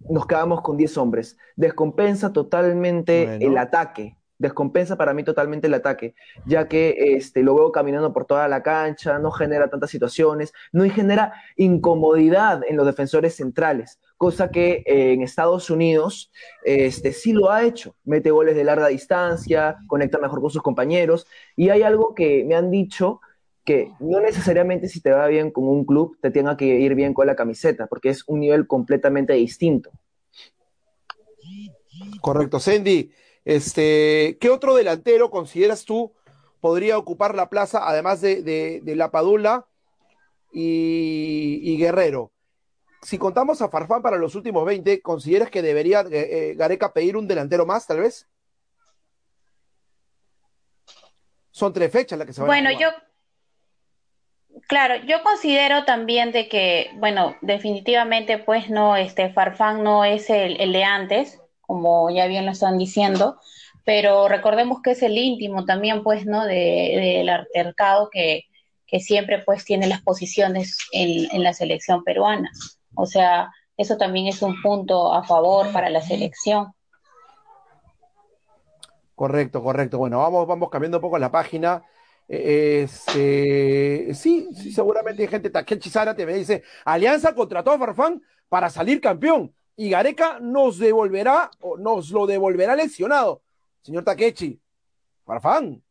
nos 0.00 0.26
quedamos 0.26 0.62
con 0.62 0.78
10 0.78 0.96
hombres. 0.96 1.36
Descompensa 1.56 2.32
totalmente 2.32 3.36
el 3.44 3.56
ataque. 3.58 4.16
Descompensa 4.42 4.96
para 4.96 5.14
mí 5.14 5.22
totalmente 5.22 5.68
el 5.68 5.74
ataque, 5.74 6.14
ya 6.44 6.66
que 6.66 7.14
este, 7.16 7.44
lo 7.44 7.54
veo 7.54 7.70
caminando 7.70 8.12
por 8.12 8.24
toda 8.24 8.48
la 8.48 8.60
cancha, 8.60 9.20
no 9.20 9.30
genera 9.30 9.70
tantas 9.70 9.88
situaciones, 9.88 10.52
no 10.72 10.82
genera 10.90 11.32
incomodidad 11.56 12.62
en 12.68 12.76
los 12.76 12.84
defensores 12.84 13.36
centrales, 13.36 14.00
cosa 14.16 14.50
que 14.50 14.82
eh, 14.84 15.12
en 15.12 15.22
Estados 15.22 15.70
Unidos 15.70 16.32
este, 16.64 17.12
sí 17.12 17.32
lo 17.32 17.52
ha 17.52 17.62
hecho. 17.62 17.94
Mete 18.04 18.32
goles 18.32 18.56
de 18.56 18.64
larga 18.64 18.88
distancia, 18.88 19.76
conecta 19.86 20.18
mejor 20.18 20.40
con 20.40 20.50
sus 20.50 20.62
compañeros, 20.62 21.28
y 21.54 21.68
hay 21.68 21.82
algo 21.82 22.12
que 22.12 22.44
me 22.44 22.56
han 22.56 22.72
dicho 22.72 23.20
que 23.64 23.92
no 24.00 24.20
necesariamente 24.20 24.88
si 24.88 25.00
te 25.00 25.12
va 25.12 25.28
bien 25.28 25.52
con 25.52 25.68
un 25.68 25.84
club 25.84 26.18
te 26.20 26.32
tenga 26.32 26.56
que 26.56 26.64
ir 26.64 26.96
bien 26.96 27.14
con 27.14 27.28
la 27.28 27.36
camiseta, 27.36 27.86
porque 27.86 28.08
es 28.08 28.24
un 28.26 28.40
nivel 28.40 28.66
completamente 28.66 29.34
distinto. 29.34 29.92
Correcto, 32.20 32.58
Sandy. 32.58 33.12
Este, 33.44 34.38
¿Qué 34.40 34.50
otro 34.50 34.74
delantero 34.74 35.30
consideras 35.30 35.84
tú 35.84 36.12
podría 36.60 36.98
ocupar 36.98 37.34
la 37.34 37.48
plaza, 37.48 37.88
además 37.88 38.20
de, 38.20 38.42
de, 38.42 38.96
La 38.96 39.10
Padula 39.10 39.66
y, 40.52 41.76
Guerrero? 41.76 42.32
Si 43.02 43.18
contamos 43.18 43.60
a 43.62 43.68
Farfán 43.68 44.00
para 44.00 44.16
los 44.16 44.36
últimos 44.36 44.64
20, 44.64 45.02
¿consideras 45.02 45.50
que 45.50 45.60
debería 45.60 46.02
eh, 46.02 46.06
eh, 46.12 46.54
Gareca 46.56 46.92
pedir 46.92 47.16
un 47.16 47.26
delantero 47.26 47.66
más, 47.66 47.86
tal 47.86 47.98
vez? 47.98 48.28
Son 51.50 51.72
tres 51.72 51.90
fechas 51.90 52.18
las 52.18 52.26
que 52.26 52.32
se 52.32 52.40
van 52.40 52.48
bueno, 52.48 52.68
a 52.68 52.72
Bueno, 52.72 52.80
yo 52.80 53.12
Claro, 54.68 54.96
yo 55.06 55.22
considero 55.22 55.84
también 55.84 56.32
de 56.32 56.48
que, 56.48 56.90
bueno, 56.94 57.36
definitivamente 57.42 58.38
pues 58.38 58.70
no, 58.70 58.96
este 58.96 59.30
Farfán 59.30 59.82
no 59.82 60.04
es 60.04 60.30
el, 60.30 60.72
de 60.72 60.84
antes, 60.84 61.41
como 61.62 62.10
ya 62.10 62.26
bien 62.26 62.44
lo 62.44 62.52
están 62.52 62.78
diciendo, 62.78 63.38
pero 63.84 64.28
recordemos 64.28 64.80
que 64.82 64.92
es 64.92 65.02
el 65.02 65.16
íntimo 65.16 65.64
también 65.64 66.02
pues, 66.02 66.26
¿no? 66.26 66.44
Del 66.44 67.26
de, 67.26 67.30
altercado 67.30 68.10
que, 68.10 68.44
que, 68.86 69.00
siempre 69.00 69.42
pues 69.44 69.64
tiene 69.64 69.86
las 69.86 70.02
posiciones 70.02 70.76
en, 70.92 71.34
en 71.34 71.42
la 71.42 71.54
selección 71.54 72.04
peruana. 72.04 72.50
O 72.94 73.06
sea, 73.06 73.50
eso 73.76 73.96
también 73.96 74.26
es 74.26 74.42
un 74.42 74.60
punto 74.62 75.12
a 75.12 75.24
favor 75.24 75.72
para 75.72 75.90
la 75.90 76.02
selección. 76.02 76.72
Correcto, 79.14 79.62
correcto. 79.62 79.98
Bueno, 79.98 80.18
vamos, 80.18 80.46
vamos 80.46 80.70
cambiando 80.70 80.98
un 80.98 81.02
poco 81.02 81.18
la 81.18 81.30
página. 81.30 81.82
Este, 82.28 84.14
sí, 84.14 84.48
sí, 84.54 84.72
seguramente 84.72 85.22
hay 85.22 85.28
gente, 85.28 85.50
Takechi 85.50 85.90
te 86.16 86.26
me 86.26 86.34
dice, 86.34 86.62
Alianza 86.84 87.34
contrató 87.34 87.72
a 87.72 87.78
Farfán 87.78 88.22
para 88.48 88.70
salir 88.70 89.00
campeón 89.00 89.54
y 89.76 89.90
Gareca 89.90 90.38
nos 90.40 90.78
devolverá 90.78 91.50
o 91.60 91.76
nos 91.76 92.10
lo 92.10 92.26
devolverá 92.26 92.76
lesionado. 92.76 93.42
Señor 93.82 94.04
Takechi, 94.04 94.60
Farfán 95.24 95.82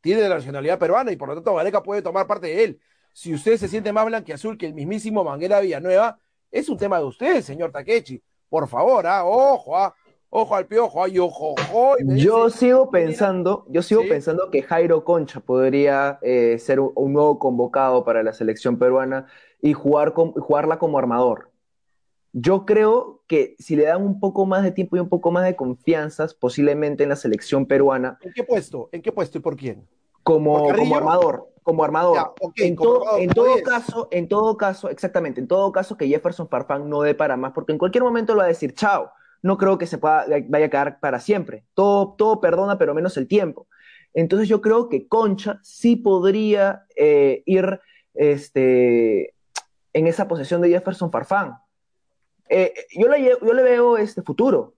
tiene 0.00 0.22
la 0.22 0.36
nacionalidad 0.36 0.78
peruana 0.78 1.12
y 1.12 1.16
por 1.16 1.28
lo 1.28 1.34
tanto 1.34 1.54
Gareca 1.54 1.82
puede 1.82 2.02
tomar 2.02 2.26
parte 2.26 2.48
de 2.48 2.64
él. 2.64 2.80
Si 3.12 3.32
usted 3.32 3.56
se 3.56 3.68
siente 3.68 3.92
más 3.92 4.06
blanquiazul 4.06 4.58
que 4.58 4.66
el 4.66 4.74
mismísimo 4.74 5.22
Manguera 5.22 5.60
Villanueva, 5.60 6.18
es 6.50 6.68
un 6.68 6.76
tema 6.76 6.98
de 6.98 7.04
usted, 7.04 7.42
señor 7.42 7.70
Takechi. 7.70 8.22
Por 8.48 8.68
favor, 8.68 9.06
ah, 9.06 9.24
ojo, 9.24 9.76
ah, 9.76 9.94
ojo 10.28 10.56
al 10.56 10.66
piojo, 10.66 11.04
ay, 11.04 11.18
ojo, 11.18 11.52
ojo. 11.52 11.94
yo 12.00 12.50
sigo 12.50 12.90
pensando, 12.90 13.64
yo 13.68 13.82
sigo 13.82 14.02
pensando 14.08 14.50
que 14.50 14.62
Jairo 14.62 15.04
Concha 15.04 15.40
podría 15.40 16.18
eh, 16.22 16.58
ser 16.58 16.80
un, 16.80 17.12
nuevo 17.12 17.38
convocado 17.38 18.04
para 18.04 18.22
la 18.22 18.32
selección 18.32 18.78
peruana 18.78 19.26
y 19.60 19.72
jugar 19.72 20.12
jugarla 20.12 20.78
como 20.78 20.98
armador. 20.98 21.51
Yo 22.32 22.64
creo 22.64 23.22
que 23.26 23.54
si 23.58 23.76
le 23.76 23.84
dan 23.84 24.02
un 24.02 24.18
poco 24.18 24.46
más 24.46 24.62
de 24.62 24.72
tiempo 24.72 24.96
y 24.96 25.00
un 25.00 25.08
poco 25.08 25.30
más 25.30 25.44
de 25.44 25.54
confianza, 25.54 26.26
posiblemente 26.40 27.02
en 27.02 27.10
la 27.10 27.16
selección 27.16 27.66
peruana. 27.66 28.18
¿En 28.22 28.32
qué 28.32 28.44
puesto? 28.44 28.88
¿En 28.92 29.02
qué 29.02 29.12
puesto 29.12 29.38
y 29.38 29.40
por 29.40 29.56
quién? 29.56 29.86
Como, 30.22 30.72
como 30.72 30.96
armador, 30.96 31.48
como 31.62 31.84
armador. 31.84 32.34
en, 32.56 32.76
todo, 32.76 33.18
en 33.18 33.30
todo 33.30 33.62
caso, 33.62 34.08
en 34.10 34.28
todo 34.28 34.56
caso, 34.56 34.88
exactamente, 34.88 35.40
en 35.40 35.48
todo 35.48 35.72
caso 35.72 35.96
que 35.96 36.08
Jefferson 36.08 36.48
Farfán 36.48 36.88
no 36.88 37.02
dé 37.02 37.14
para 37.14 37.36
más, 37.36 37.52
porque 37.52 37.72
en 37.72 37.78
cualquier 37.78 38.04
momento 38.04 38.34
lo 38.34 38.38
va 38.38 38.44
a 38.44 38.48
decir, 38.48 38.72
chao, 38.74 39.10
no 39.42 39.58
creo 39.58 39.76
que 39.76 39.86
se 39.86 39.98
pueda, 39.98 40.24
vaya 40.48 40.66
a 40.66 40.70
quedar 40.70 41.00
para 41.00 41.18
siempre. 41.18 41.64
Todo, 41.74 42.14
todo 42.16 42.40
perdona, 42.40 42.78
pero 42.78 42.94
menos 42.94 43.16
el 43.16 43.26
tiempo. 43.26 43.66
Entonces 44.14 44.48
yo 44.48 44.60
creo 44.60 44.88
que 44.88 45.08
Concha 45.08 45.58
sí 45.62 45.96
podría 45.96 46.84
eh, 46.96 47.42
ir 47.46 47.80
este, 48.14 49.34
en 49.92 50.06
esa 50.06 50.28
posesión 50.28 50.60
de 50.60 50.68
Jefferson 50.68 51.10
Farfán. 51.10 51.58
Eh, 52.48 52.72
yo, 52.96 53.08
le, 53.08 53.24
yo 53.24 53.52
le 53.52 53.62
veo 53.62 53.96
este 53.96 54.22
futuro. 54.22 54.74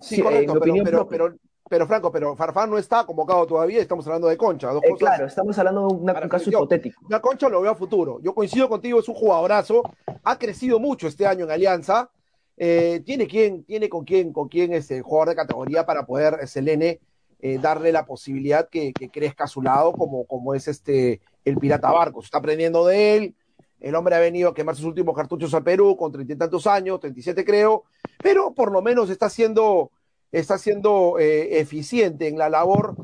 Sí, 0.00 0.22
correcto, 0.22 0.58
pero, 0.60 1.06
pero, 1.08 1.36
pero, 1.68 1.86
Franco, 1.86 2.10
pero 2.10 2.36
Farfán 2.36 2.70
no 2.70 2.78
está 2.78 3.04
convocado 3.04 3.46
todavía, 3.46 3.80
estamos 3.80 4.06
hablando 4.06 4.28
de 4.28 4.36
Concha. 4.36 4.70
Eh, 4.72 4.94
claro, 4.98 5.26
estamos 5.26 5.58
hablando 5.58 5.88
de 5.88 5.94
un 5.94 6.28
caso 6.28 6.48
hipotético. 6.48 7.02
Ya 7.10 7.20
Concha 7.20 7.48
lo 7.48 7.60
veo 7.60 7.72
a 7.72 7.74
futuro. 7.74 8.20
Yo 8.22 8.34
coincido 8.34 8.68
contigo, 8.68 9.00
es 9.00 9.08
un 9.08 9.14
jugadorazo, 9.14 9.82
ha 10.22 10.38
crecido 10.38 10.78
mucho 10.78 11.08
este 11.08 11.26
año 11.26 11.44
en 11.44 11.50
Alianza, 11.50 12.10
eh, 12.56 13.02
tiene, 13.04 13.26
quien, 13.26 13.64
tiene 13.64 13.88
con 13.88 14.04
quién, 14.04 14.32
con 14.32 14.48
quién 14.48 14.72
es 14.72 14.90
el 14.90 15.02
jugador 15.02 15.30
de 15.30 15.36
categoría 15.36 15.84
para 15.84 16.06
poder 16.06 16.46
Selene 16.48 17.00
eh, 17.40 17.58
darle 17.58 17.92
la 17.92 18.06
posibilidad 18.06 18.68
que, 18.68 18.94
crezca 19.12 19.44
a 19.44 19.48
su 19.48 19.60
lado, 19.60 19.92
como, 19.92 20.24
como 20.24 20.54
es 20.54 20.68
este 20.68 21.20
el 21.44 21.58
Pirata 21.58 21.92
Barcos. 21.92 22.24
Está 22.24 22.38
aprendiendo 22.38 22.86
de 22.86 23.16
él. 23.16 23.34
El 23.80 23.94
hombre 23.94 24.14
ha 24.14 24.18
venido 24.18 24.50
a 24.50 24.54
quemar 24.54 24.74
sus 24.74 24.86
últimos 24.86 25.14
cartuchos 25.14 25.52
a 25.54 25.60
Perú 25.60 25.96
con 25.96 26.12
treinta 26.12 26.32
y 26.32 26.36
tantos 26.36 26.66
años, 26.66 27.00
37 27.00 27.44
creo, 27.44 27.84
pero 28.22 28.54
por 28.54 28.72
lo 28.72 28.80
menos 28.82 29.10
está 29.10 29.28
siendo, 29.28 29.90
está 30.32 30.58
siendo 30.58 31.18
eh, 31.18 31.60
eficiente 31.60 32.28
en 32.28 32.38
la 32.38 32.48
labor 32.48 32.96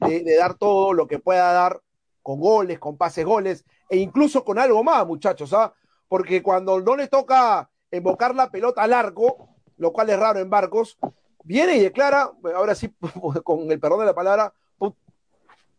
de, 0.00 0.36
dar 0.36 0.54
todo 0.54 0.92
lo 0.92 1.06
que 1.06 1.18
pueda 1.18 1.52
dar 1.52 1.80
con 2.22 2.40
goles, 2.40 2.78
con 2.78 2.96
pases 2.96 3.24
goles, 3.24 3.64
e 3.88 3.96
incluso 3.96 4.44
con 4.44 4.58
algo 4.58 4.84
más, 4.84 5.06
muchachos, 5.06 5.52
¿ah? 5.52 5.72
Porque 6.08 6.42
cuando 6.42 6.80
no 6.80 6.96
le 6.96 7.08
toca 7.08 7.70
embocar 7.90 8.34
la 8.34 8.50
pelota 8.50 8.82
al 8.82 8.92
arco, 8.92 9.48
lo 9.78 9.92
cual 9.92 10.10
es 10.10 10.18
raro 10.18 10.40
en 10.40 10.50
barcos, 10.50 10.98
viene 11.44 11.76
y 11.76 11.80
declara, 11.80 12.30
ahora 12.54 12.74
sí, 12.74 12.92
con 13.44 13.70
el 13.70 13.80
perdón 13.80 14.00
de 14.00 14.06
la 14.06 14.14
palabra, 14.14 14.52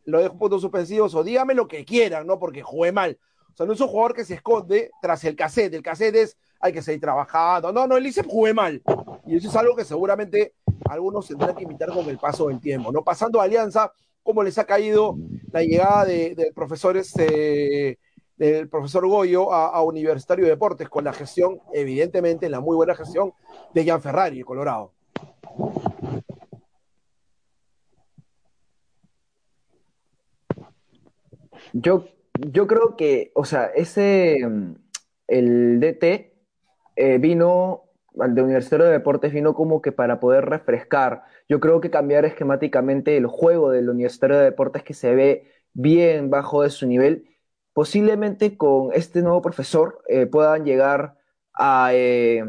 lo 0.05 0.19
dejo 0.19 0.33
un 0.33 0.39
punto 0.39 0.59
suspensivo, 0.59 1.05
o 1.05 1.23
dígame 1.23 1.53
lo 1.53 1.67
que 1.67 1.85
quieran, 1.85 2.25
¿no? 2.25 2.39
Porque 2.39 2.63
jugué 2.63 2.91
mal. 2.91 3.19
O 3.53 3.55
sea, 3.55 3.65
no 3.65 3.73
es 3.73 3.81
un 3.81 3.87
jugador 3.87 4.13
que 4.13 4.25
se 4.25 4.35
esconde 4.35 4.91
tras 5.01 5.23
el 5.23 5.35
cassette. 5.35 5.73
El 5.73 5.83
cassette 5.83 6.15
es, 6.15 6.37
hay 6.59 6.71
que 6.73 6.81
seguir 6.81 7.01
trabajando. 7.01 7.71
No, 7.71 7.87
no, 7.87 7.97
él 7.97 8.03
dice 8.03 8.23
jugué 8.23 8.53
mal. 8.53 8.81
Y 9.25 9.35
eso 9.35 9.49
es 9.49 9.55
algo 9.55 9.75
que 9.75 9.85
seguramente 9.85 10.55
algunos 10.89 11.27
tendrán 11.27 11.55
que 11.55 11.63
imitar 11.63 11.89
con 11.89 12.07
el 12.09 12.17
paso 12.17 12.47
del 12.47 12.59
tiempo, 12.59 12.91
¿no? 12.91 13.03
Pasando 13.03 13.39
a 13.39 13.43
Alianza, 13.43 13.91
cómo 14.23 14.43
les 14.43 14.57
ha 14.57 14.65
caído 14.65 15.15
la 15.51 15.61
llegada 15.63 16.05
del 16.05 16.53
profesor 16.53 16.97
este 16.97 17.99
del 18.37 18.69
profesor 18.69 19.07
Goyo 19.07 19.53
a, 19.53 19.83
Universitario 19.83 20.45
de 20.45 20.51
Deportes 20.51 20.89
con 20.89 21.03
la 21.03 21.13
gestión, 21.13 21.59
evidentemente, 21.73 22.49
la 22.49 22.59
muy 22.59 22.75
buena 22.75 22.95
gestión 22.95 23.33
de 23.71 23.85
Jan 23.85 24.01
Ferrari, 24.01 24.41
Colorado. 24.41 24.93
Yo, 31.73 32.05
yo 32.51 32.67
creo 32.67 32.95
que, 32.95 33.31
o 33.35 33.45
sea, 33.45 33.65
ese, 33.65 34.39
el 35.27 35.79
DT 35.79 36.33
eh, 36.95 37.17
vino, 37.19 37.83
al 38.19 38.35
de 38.35 38.41
Universitario 38.41 38.85
de 38.85 38.91
Deportes 38.93 39.33
vino 39.33 39.53
como 39.53 39.81
que 39.81 39.91
para 39.91 40.19
poder 40.19 40.45
refrescar. 40.45 41.23
Yo 41.47 41.59
creo 41.59 41.81
que 41.81 41.89
cambiar 41.89 42.25
esquemáticamente 42.25 43.17
el 43.17 43.27
juego 43.27 43.71
del 43.71 43.89
Universitario 43.89 44.37
de 44.37 44.45
Deportes 44.45 44.83
que 44.83 44.93
se 44.93 45.15
ve 45.15 45.51
bien 45.73 46.29
bajo 46.29 46.63
de 46.63 46.69
su 46.69 46.87
nivel 46.87 47.31
posiblemente 47.73 48.57
con 48.57 48.91
este 48.93 49.21
nuevo 49.21 49.41
profesor 49.41 50.03
eh, 50.07 50.25
puedan 50.25 50.65
llegar 50.65 51.17
a, 51.53 51.89
eh, 51.93 52.43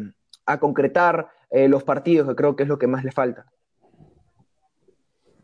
concretar 0.61 1.29
eh, 1.51 1.69
los 1.69 1.85
partidos, 1.85 2.29
que 2.29 2.35
creo 2.35 2.57
que 2.57 2.65
es 2.65 2.69
lo 2.69 2.79
que 2.79 2.87
más 2.87 3.05
le 3.05 3.13
falta. 3.13 3.47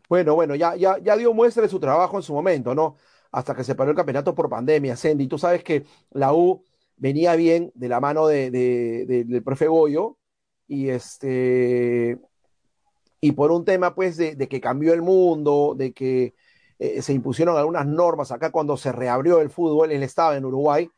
Bueno, 0.07 0.33
bueno, 0.35 0.55
ya, 0.55 0.75
ya, 0.75 0.97
ya 0.97 1.15
dio 1.15 1.33
muestra 1.33 1.63
de 1.63 1.69
su 1.69 1.79
trabajo 1.79 2.17
en 2.17 2.23
su 2.23 2.33
momento, 2.33 2.73
¿no? 2.73 2.97
Hasta 3.31 3.55
que 3.55 3.63
se 3.63 3.75
paró 3.75 3.91
el 3.91 3.97
campeonato 3.97 4.33
por 4.33 4.49
pandemia, 4.49 4.95
Sandy. 4.95 5.27
Tú 5.27 5.37
sabes 5.37 5.63
que 5.63 5.85
la 6.11 6.33
U 6.33 6.63
venía 6.97 7.35
bien 7.35 7.71
de 7.75 7.89
la 7.89 7.99
mano 7.99 8.27
de, 8.27 8.51
del 8.51 9.43
profe 9.43 9.67
Goyo 9.67 10.17
y 10.67 10.89
este 10.89 12.19
y 13.21 13.31
por 13.33 13.51
un 13.51 13.65
tema 13.65 13.95
pues 13.95 14.17
de, 14.17 14.35
que 14.47 14.61
cambió 14.61 14.93
el 14.93 15.01
mundo, 15.01 15.73
de 15.77 15.93
que 15.93 16.35
eh, 16.77 17.01
se 17.01 17.13
impusieron 17.13 17.57
algunas 17.57 17.85
normas 17.85 18.31
acá 18.31 18.51
cuando 18.51 18.77
se 18.77 18.91
reabrió 18.91 19.41
el 19.41 19.49
fútbol, 19.49 19.91
él 19.91 20.03
estaba 20.03 20.37
en 20.37 20.45
Uruguay, 20.45 20.89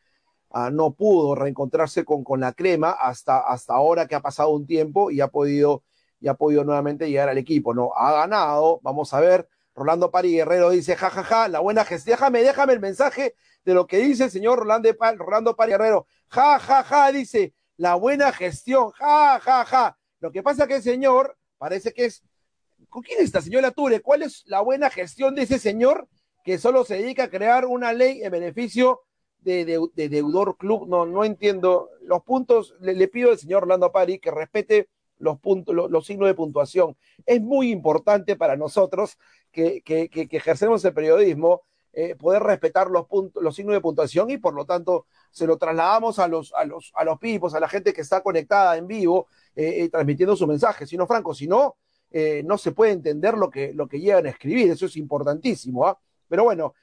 ah, 0.51 0.69
no 0.71 0.93
pudo 0.93 1.35
reencontrarse 1.35 2.05
con, 2.05 2.23
con 2.23 2.39
la 2.41 2.53
crema 2.53 2.91
hasta, 2.91 3.39
hasta 3.39 3.73
ahora 3.73 4.07
que 4.07 4.15
ha 4.15 4.21
pasado 4.21 4.49
un 4.51 4.67
tiempo 4.67 5.09
y 5.11 5.21
ha 5.21 5.29
podido, 5.29 5.83
y 6.19 6.27
ha 6.27 6.35
podido 6.35 6.63
nuevamente 6.63 7.09
llegar 7.09 7.29
al 7.29 7.37
equipo, 7.39 7.73
¿no? 7.73 7.91
Ha 7.95 8.13
ganado, 8.13 8.79
vamos 8.83 9.13
a 9.13 9.19
ver, 9.19 9.47
Rolando 9.75 10.11
Pari 10.11 10.33
Guerrero 10.33 10.69
dice, 10.69 10.95
jajaja, 10.95 11.23
ja, 11.23 11.43
ja, 11.43 11.47
la 11.47 11.59
buena 11.59 11.85
gestión, 11.85 12.15
déjame, 12.15 12.43
déjame 12.43 12.73
el 12.73 12.79
mensaje 12.79 13.35
de 13.63 13.73
lo 13.73 13.87
que 13.87 13.97
dice 13.99 14.25
el 14.25 14.31
señor 14.31 14.59
Rolando, 14.59 14.89
Rolando 15.17 15.55
Pari 15.55 15.71
Guerrero, 15.71 16.07
jajaja, 16.29 16.83
ja, 16.83 17.05
ja, 17.05 17.11
dice, 17.11 17.53
la 17.77 17.95
buena 17.95 18.31
gestión, 18.31 18.91
ja, 18.91 19.39
ja, 19.39 19.65
ja. 19.65 19.97
Lo 20.19 20.31
que 20.31 20.43
pasa 20.43 20.67
que 20.67 20.75
el 20.75 20.83
señor 20.83 21.35
parece 21.57 21.93
que 21.93 22.05
es. 22.05 22.23
¿Con 22.89 23.01
quién 23.01 23.21
está, 23.21 23.41
señor 23.41 23.63
Lature? 23.63 24.01
¿Cuál 24.01 24.21
es 24.21 24.43
la 24.45 24.61
buena 24.61 24.89
gestión 24.89 25.33
de 25.33 25.43
ese 25.43 25.57
señor 25.57 26.07
que 26.43 26.59
solo 26.59 26.85
se 26.85 26.97
dedica 26.97 27.23
a 27.23 27.29
crear 27.29 27.65
una 27.65 27.91
ley 27.91 28.21
en 28.23 28.31
beneficio 28.31 29.01
de, 29.39 29.65
deudor 29.95 30.57
club? 30.57 30.87
No, 30.87 31.07
no 31.07 31.23
entiendo. 31.23 31.89
Los 32.01 32.21
puntos, 32.23 32.75
le, 32.81 33.07
pido 33.07 33.31
al 33.31 33.39
señor 33.39 33.63
Orlando 33.63 33.91
Pari 33.91 34.19
que 34.19 34.29
respete 34.29 34.89
los, 35.21 35.39
puntos, 35.39 35.73
los, 35.73 36.05
signos 36.05 36.27
de 36.27 36.33
puntuación. 36.33 36.97
Es 37.25 37.41
muy 37.41 37.71
importante 37.71 38.35
para 38.35 38.57
nosotros 38.57 39.17
que, 39.51 39.81
que, 39.81 40.09
ejercemos 40.31 40.83
el 40.83 40.93
periodismo 40.93 41.61
eh, 41.93 42.15
poder 42.15 42.41
respetar 42.43 42.89
los, 42.89 43.05
puntos, 43.07 43.41
los 43.43 43.55
signos 43.55 43.73
de 43.73 43.81
puntuación 43.81 44.29
y 44.29 44.37
por 44.37 44.53
lo 44.53 44.65
tanto 44.65 45.05
se 45.29 45.45
lo 45.45 45.57
trasladamos 45.57 46.19
a 46.19 46.27
los, 46.27 46.53
a 46.53 46.65
los, 46.65 46.91
a 46.95 47.03
los 47.03 47.19
pipos, 47.19 47.53
a 47.53 47.59
la 47.59 47.67
gente 47.67 47.93
que 47.93 48.01
está 48.01 48.21
conectada 48.21 48.77
en 48.77 48.87
vivo, 48.87 49.27
eh, 49.55 49.83
eh, 49.83 49.89
transmitiendo 49.89 50.35
su 50.35 50.47
mensaje. 50.47 50.87
Si 50.87 50.97
no, 50.97 51.05
Franco, 51.05 51.33
si 51.33 51.47
no, 51.47 51.77
no 52.43 52.57
se 52.57 52.73
puede 52.73 52.91
entender 52.91 53.35
lo 53.35 53.49
que, 53.49 53.73
lo 53.73 53.87
que 53.87 54.01
llegan 54.01 54.25
a 54.25 54.31
escribir, 54.31 54.69
eso 54.69 54.85
es 54.85 54.97
importantísimo. 54.97 55.87
¿ah? 55.87 55.97
Pero 56.27 56.43
bueno, 56.43 56.73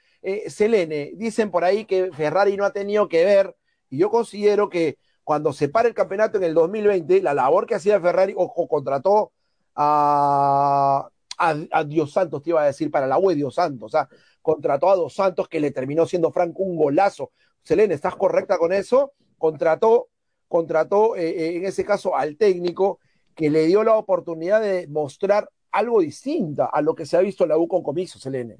Selene, 0.46 1.12
dicen 1.16 1.50
por 1.50 1.64
ahí 1.64 1.84
que 1.84 2.10
Ferrari 2.12 2.56
no 2.56 2.64
ha 2.64 2.72
tenido 2.72 3.08
que 3.08 3.26
ver, 3.26 3.54
y 3.90 3.98
yo 3.98 4.08
considero 4.08 4.70
que 4.70 4.96
cuando 5.28 5.52
se 5.52 5.68
para 5.68 5.86
el 5.88 5.92
campeonato 5.92 6.38
en 6.38 6.44
el 6.44 6.54
2020, 6.54 7.20
la 7.20 7.34
labor 7.34 7.66
que 7.66 7.74
hacía 7.74 8.00
Ferrari, 8.00 8.32
ojo, 8.34 8.66
contrató 8.66 9.32
a, 9.74 11.06
a, 11.36 11.84
Dios 11.84 12.12
Santos, 12.14 12.42
te 12.42 12.48
iba 12.48 12.62
a 12.62 12.64
decir, 12.64 12.90
para 12.90 13.06
la 13.06 13.18
UE 13.18 13.34
Dios 13.34 13.56
Santos, 13.56 13.88
o 13.88 13.90
sea, 13.90 14.08
contrató 14.40 14.88
a 14.88 14.96
Dos 14.96 15.12
Santos, 15.12 15.46
que 15.46 15.60
le 15.60 15.70
terminó 15.70 16.06
siendo 16.06 16.32
Franco 16.32 16.62
un 16.62 16.78
golazo. 16.78 17.32
Selene, 17.62 17.92
¿estás 17.92 18.16
correcta 18.16 18.56
con 18.56 18.72
eso? 18.72 19.12
Contrató, 19.36 20.08
contrató 20.48 21.14
eh, 21.14 21.28
eh, 21.28 21.56
en 21.56 21.66
ese 21.66 21.84
caso 21.84 22.16
al 22.16 22.38
técnico 22.38 22.98
que 23.34 23.50
le 23.50 23.66
dio 23.66 23.84
la 23.84 23.96
oportunidad 23.96 24.62
de 24.62 24.86
mostrar 24.88 25.50
algo 25.70 26.00
distinto 26.00 26.70
a 26.72 26.80
lo 26.80 26.94
que 26.94 27.04
se 27.04 27.18
ha 27.18 27.20
visto 27.20 27.44
en 27.44 27.50
la 27.50 27.58
U 27.58 27.68
con 27.68 27.82
Comiso, 27.82 28.18
Selene. 28.18 28.56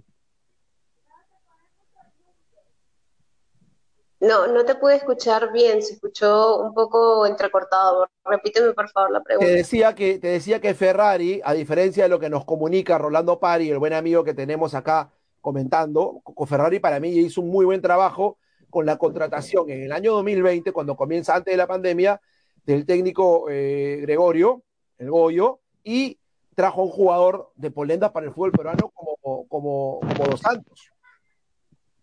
No, 4.21 4.49
no 4.49 4.65
te 4.65 4.75
pude 4.75 4.97
escuchar 4.97 5.53
bien, 5.53 5.81
se 5.81 5.95
escuchó 5.95 6.59
un 6.59 6.75
poco 6.75 7.25
entrecortado. 7.25 8.09
Repíteme 8.25 8.73
por 8.73 8.89
favor 8.91 9.13
la 9.13 9.23
pregunta. 9.23 9.47
Te 9.47 9.57
decía 9.57 9.95
que, 9.95 10.19
te 10.19 10.29
decía 10.29 10.61
que 10.61 10.75
Ferrari, 10.75 11.41
a 11.45 11.55
diferencia 11.55 12.03
de 12.03 12.09
lo 12.09 12.19
que 12.19 12.29
nos 12.29 12.45
comunica 12.45 12.99
Rolando 12.99 13.39
Pari, 13.39 13.71
el 13.71 13.79
buen 13.79 13.93
amigo 13.93 14.25
que 14.25 14.35
tenemos 14.35 14.75
acá 14.75 15.13
comentando, 15.41 16.21
Ferrari 16.47 16.81
para 16.81 16.99
mí 16.99 17.11
hizo 17.11 17.41
un 17.41 17.51
muy 17.51 17.65
buen 17.65 17.81
trabajo 17.81 18.39
con 18.71 18.85
la 18.87 18.99
contratación 18.99 19.71
en 19.71 19.85
el 19.85 19.93
año 19.93 20.13
2020, 20.15 20.73
cuando 20.73 20.97
comienza 20.97 21.37
antes 21.37 21.53
de 21.53 21.57
la 21.57 21.69
pandemia, 21.69 22.21
del 22.67 22.85
técnico 22.85 23.47
eh, 23.49 24.01
Gregorio, 24.03 24.63
el 24.99 25.11
Goyo, 25.11 25.61
y 25.85 26.19
trajo 26.57 26.83
un 26.83 26.91
jugador 26.91 27.53
de 27.55 27.71
Polenda 27.71 28.13
para 28.13 28.27
el 28.27 28.33
fútbol 28.33 28.51
peruano 28.51 28.91
como, 28.93 29.47
como, 29.47 30.01
como 30.01 30.25
Dos 30.29 30.41
Santos. 30.41 30.91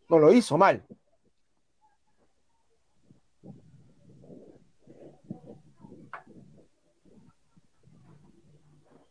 No 0.09 0.17
lo 0.17 0.31
hizo 0.31 0.57
mal. 0.57 0.81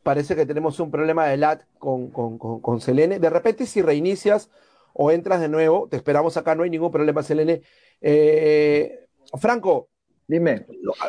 Parece 0.05 0.37
que 0.37 0.47
tenemos 0.47 0.79
un 0.79 0.91
problema 0.91 1.27
de 1.27 1.39
lat 1.39 1.63
con, 1.79 2.11
con, 2.11 2.81
Selene. 2.81 3.19
De 3.19 3.31
repente, 3.31 3.67
si 3.67 3.83
reinicias 3.83 4.51
o 4.93 5.11
entras 5.11 5.41
de 5.41 5.49
nuevo, 5.49 5.89
te 5.89 5.97
esperamos 5.97 6.37
acá, 6.37 6.55
no 6.55 6.63
hay 6.63 6.71
ningún 6.71 6.93
problema, 6.93 7.23
Selene. 7.23 7.63
Eh, 8.01 9.07
Franco, 9.41 9.89
dime. 10.29 10.67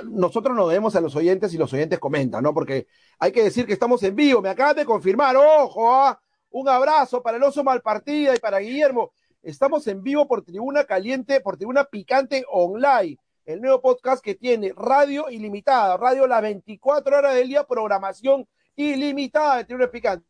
Nosotros 0.10 0.56
nos 0.56 0.70
debemos 0.70 0.96
a 0.96 1.02
los 1.02 1.16
oyentes 1.16 1.54
y 1.54 1.58
los 1.58 1.72
oyentes 1.74 2.00
comentan, 2.00 2.42
¿no? 2.42 2.54
Porque 2.54 2.88
hay 3.20 3.32
que 3.34 3.44
decir 3.44 3.68
que 3.68 3.74
estamos 3.74 4.02
en 4.02 4.16
vivo. 4.16 4.42
Me 4.42 4.50
acabas 4.50 4.78
de 4.78 4.86
confirmar, 4.86 5.36
ojo, 5.36 5.94
¿ah? 5.94 6.20
un 6.52 6.70
abrazo 6.70 7.22
para 7.22 7.36
el 7.36 7.44
oso 7.44 7.64
Malpartida 7.66 8.34
y 8.34 8.40
para 8.40 8.60
Guillermo. 8.60 9.12
Estamos 9.44 9.86
en 9.88 10.02
vivo 10.02 10.26
por 10.26 10.42
Tribuna 10.42 10.86
Caliente, 10.86 11.42
por 11.42 11.58
Tribuna 11.58 11.84
Picante 11.84 12.46
Online, 12.50 13.18
el 13.46 13.62
nuevo 13.62 13.82
podcast 13.82 14.24
que 14.24 14.36
tiene 14.36 14.74
radio 14.76 15.30
ilimitada, 15.30 15.98
radio 15.98 16.26
las 16.26 16.42
24 16.42 17.18
horas 17.18 17.36
del 17.36 17.50
día, 17.50 17.66
programación 17.66 18.48
ilimitada 18.76 19.58
de 19.58 19.66
Tribuna 19.66 19.90
Picante. 19.90 20.26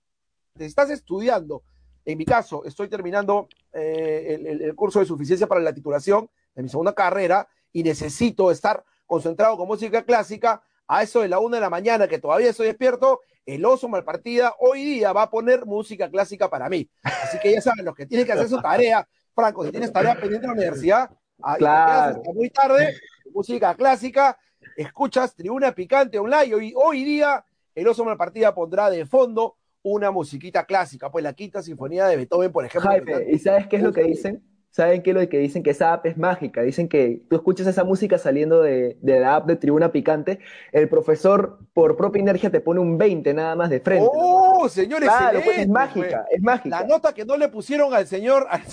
Estás 0.58 0.90
estudiando, 0.90 1.64
en 2.06 2.18
mi 2.18 2.26
caso, 2.26 2.64
estoy 2.66 2.88
terminando 2.88 3.50
eh, 3.74 4.58
el, 4.62 4.76
curso 4.76 5.00
de 5.00 5.06
suficiencia 5.06 5.48
para 5.48 5.62
la 5.62 5.74
titulación 5.74 6.30
de 6.54 6.64
mi 6.64 6.70
segunda 6.70 6.94
carrera 6.94 7.48
y 7.74 7.84
necesito 7.84 8.52
estar 8.52 8.84
concentrado 9.06 9.58
con 9.58 9.68
música 9.68 10.04
clásica 10.04 10.64
a 10.88 11.04
eso 11.04 11.22
de 11.22 11.28
la 11.28 11.40
una 11.40 11.58
de 11.58 11.62
la 11.62 11.70
mañana, 11.70 12.08
que 12.08 12.20
todavía 12.20 12.52
estoy 12.52 12.68
despierto, 12.68 13.22
el 13.46 13.66
oso 13.66 13.90
Malpartida 13.90 14.54
hoy 14.60 14.84
día 14.84 15.14
va 15.14 15.24
a 15.24 15.30
poner 15.30 15.66
música 15.66 16.10
clásica 16.10 16.50
para 16.50 16.70
mí. 16.70 16.90
Así 17.04 17.38
que 17.40 17.52
ya 17.52 17.62
saben, 17.62 17.86
los 17.86 17.96
que 17.96 18.06
tienen 18.06 18.26
que 18.26 18.34
hacer 18.34 18.48
su 18.48 18.62
tarea, 18.62 19.08
Franco, 19.34 19.66
si 19.66 19.72
tienes 19.72 19.92
tarea 19.92 20.16
pendiente 20.16 20.46
en 20.46 20.52
la 20.52 20.54
universidad, 20.54 21.10
claro. 21.58 22.18
hasta 22.18 22.34
muy 22.34 22.50
tarde, 22.50 22.96
música 23.34 23.76
clásica, 23.76 24.38
escuchas 24.78 25.36
Tribuna 25.36 25.74
Picante 25.74 26.18
Online, 26.18 26.56
hoy, 26.56 26.74
hoy 26.76 27.04
día 27.04 27.44
el 27.76 27.88
oso 27.88 28.06
partida 28.18 28.56
pondrá 28.56 28.90
de 28.90 29.06
fondo 29.06 29.58
una 29.84 30.10
musiquita 30.10 30.66
clásica, 30.66 31.12
pues 31.12 31.24
la 31.24 31.34
quinta 31.34 31.62
sinfonía 31.62 32.08
de 32.08 32.16
Beethoven, 32.16 32.52
por 32.52 32.66
ejemplo. 32.66 32.92
¿y 33.30 33.38
sabes 33.38 33.68
qué 33.68 33.76
es 33.76 33.84
lo 33.84 33.94
que 33.94 34.04
dicen? 34.04 34.44
¿Saben 34.76 35.04
qué 35.04 35.12
es 35.12 35.16
lo 35.16 35.30
que 35.30 35.38
dicen? 35.38 35.64
Que 35.64 35.70
esa 35.70 35.94
app 35.94 36.06
es 36.06 36.18
mágica. 36.18 36.62
Dicen 36.62 36.90
que 36.90 37.22
tú 37.30 37.38
escuchas 37.38 37.66
esa 37.66 37.86
música 37.86 38.18
saliendo 38.18 38.62
de, 38.62 38.98
la 39.02 39.38
app 39.38 39.46
de 39.46 39.56
Tribuna 39.56 39.94
Picante, 39.94 40.40
el 40.74 40.90
profesor 40.90 41.60
por 41.72 41.96
propia 41.96 42.20
energía 42.20 42.52
te 42.52 42.60
pone 42.60 42.82
un 42.82 42.98
20 42.98 43.34
nada 43.34 43.56
más 43.56 43.70
de 43.70 43.80
frente. 43.80 44.10
¡Oh, 44.12 44.68
señores! 44.68 45.08
Claro, 45.08 45.40
pues 45.46 45.60
es 45.60 45.70
mágica, 45.70 46.26
es 46.30 46.42
mágica. 46.42 46.82
La 46.82 46.86
nota 46.86 47.14
que 47.14 47.24
no 47.24 47.38
le 47.38 47.48
pusieron 47.48 47.94
al 47.94 48.06
señor, 48.06 48.48
al, 48.50 48.64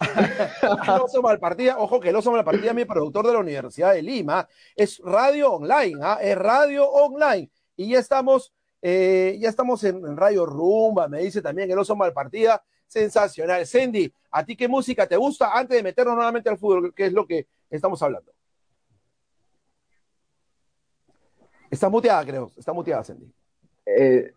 oso 1.02 1.22
Malpartida, 1.22 1.78
ojo 1.78 2.00
que 2.00 2.08
el 2.08 2.16
oso 2.16 2.32
Malpartida, 2.32 2.72
mi 2.72 2.84
productor 2.84 3.24
de 3.24 3.34
la 3.34 3.38
Universidad 3.38 3.92
de 3.92 4.02
Lima, 4.02 4.48
es 4.74 4.98
radio 5.04 5.52
online, 5.52 6.00
¿ah? 6.02 6.18
es 6.20 6.36
radio 6.36 6.90
online 6.90 7.48
y 7.76 7.90
ya 7.90 7.98
estamos, 7.98 8.52
eh, 8.82 9.36
ya 9.40 9.48
estamos 9.48 9.82
en, 9.84 10.16
Radio 10.16 10.46
Rumba, 10.46 11.08
me 11.08 11.20
dice 11.20 11.42
también 11.42 11.70
el 11.70 11.78
oso 11.78 11.96
Malpartida, 11.96 12.62
sensacional. 12.86 13.66
Sandy, 13.66 14.12
¿a 14.30 14.44
ti 14.44 14.56
qué 14.56 14.68
música 14.68 15.06
te 15.06 15.16
gusta 15.16 15.52
antes 15.52 15.76
de 15.76 15.82
meternos 15.82 16.14
nuevamente 16.14 16.48
al 16.48 16.58
fútbol? 16.58 16.94
¿Qué 16.94 17.06
es 17.06 17.12
lo 17.12 17.26
que 17.26 17.46
estamos 17.70 18.02
hablando? 18.02 18.32
Está 21.70 21.88
muteada, 21.88 22.24
creo. 22.24 22.52
Está 22.56 22.72
muteada, 22.72 23.02
Sandy. 23.02 23.32
Eh... 23.86 24.32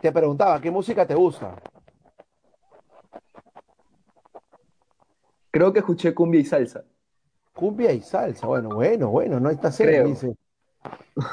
Te 0.00 0.12
preguntaba, 0.12 0.60
¿qué 0.60 0.70
música 0.70 1.06
te 1.06 1.14
gusta? 1.14 1.60
Creo 5.50 5.72
que 5.72 5.80
escuché 5.80 6.14
cumbia 6.14 6.40
y 6.40 6.44
salsa. 6.44 6.84
Cumbia 7.58 7.90
y 7.90 8.02
salsa. 8.02 8.46
Bueno, 8.46 8.68
bueno, 8.68 9.08
bueno, 9.08 9.40
no 9.40 9.50
está 9.50 9.72
serio. 9.72 10.06
Dice. 10.06 10.36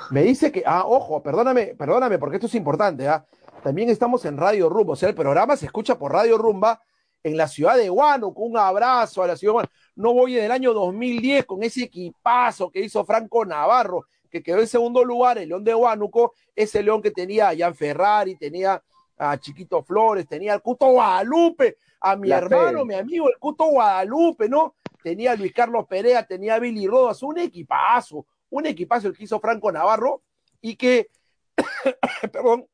Me 0.09 0.23
dice 0.23 0.51
que, 0.51 0.63
ah, 0.65 0.83
ojo, 0.87 1.21
perdóname, 1.21 1.75
perdóname, 1.77 2.17
porque 2.17 2.37
esto 2.37 2.47
es 2.47 2.55
importante, 2.55 3.07
¿ah? 3.07 3.23
También 3.61 3.89
estamos 3.89 4.25
en 4.25 4.35
Radio 4.35 4.67
Rumba, 4.67 4.93
o 4.93 4.95
sea, 4.95 5.09
el 5.09 5.13
programa 5.13 5.55
se 5.55 5.67
escucha 5.67 5.99
por 5.99 6.11
Radio 6.11 6.39
Rumba 6.39 6.81
en 7.23 7.37
la 7.37 7.47
ciudad 7.47 7.77
de 7.77 7.91
Huánuco. 7.91 8.41
Un 8.41 8.57
abrazo 8.57 9.21
a 9.21 9.27
la 9.27 9.37
ciudad 9.37 9.53
de 9.53 9.55
Huánuco. 9.57 9.73
No 9.95 10.13
voy 10.15 10.39
en 10.39 10.45
el 10.45 10.51
año 10.51 10.73
2010 10.73 11.45
con 11.45 11.61
ese 11.61 11.83
equipazo 11.83 12.71
que 12.71 12.79
hizo 12.79 13.05
Franco 13.05 13.45
Navarro, 13.45 14.05
que 14.31 14.41
quedó 14.41 14.61
en 14.61 14.67
segundo 14.67 15.05
lugar, 15.05 15.37
el 15.37 15.49
León 15.49 15.63
de 15.63 15.75
Huánuco, 15.75 16.33
ese 16.55 16.81
León 16.81 17.03
que 17.03 17.11
tenía 17.11 17.49
a 17.49 17.55
Jan 17.55 17.75
Ferrari, 17.75 18.35
tenía 18.35 18.81
a 19.15 19.37
Chiquito 19.37 19.83
Flores, 19.83 20.27
tenía 20.27 20.53
al 20.53 20.63
Cuto 20.63 20.87
Guadalupe, 20.87 21.77
a 22.01 22.15
mi 22.15 22.31
hermano, 22.31 22.83
mi 22.83 22.95
amigo, 22.95 23.29
el 23.29 23.37
Cuto 23.37 23.65
Guadalupe, 23.65 24.49
¿no? 24.49 24.73
Tenía 25.05 25.35
Luis 25.35 25.53
Carlos 25.53 25.85
Perea, 25.87 26.25
tenía 26.25 26.57
Billy 26.57 26.87
Rodas, 26.87 27.21
un 27.21 27.37
equipazo, 27.37 28.25
un 28.49 28.65
equipazo 28.65 29.07
el 29.07 29.15
que 29.15 29.25
hizo 29.25 29.39
Franco 29.39 29.71
Navarro 29.71 30.23
y 30.61 30.75
que, 30.75 31.11
perdón, 32.33 32.67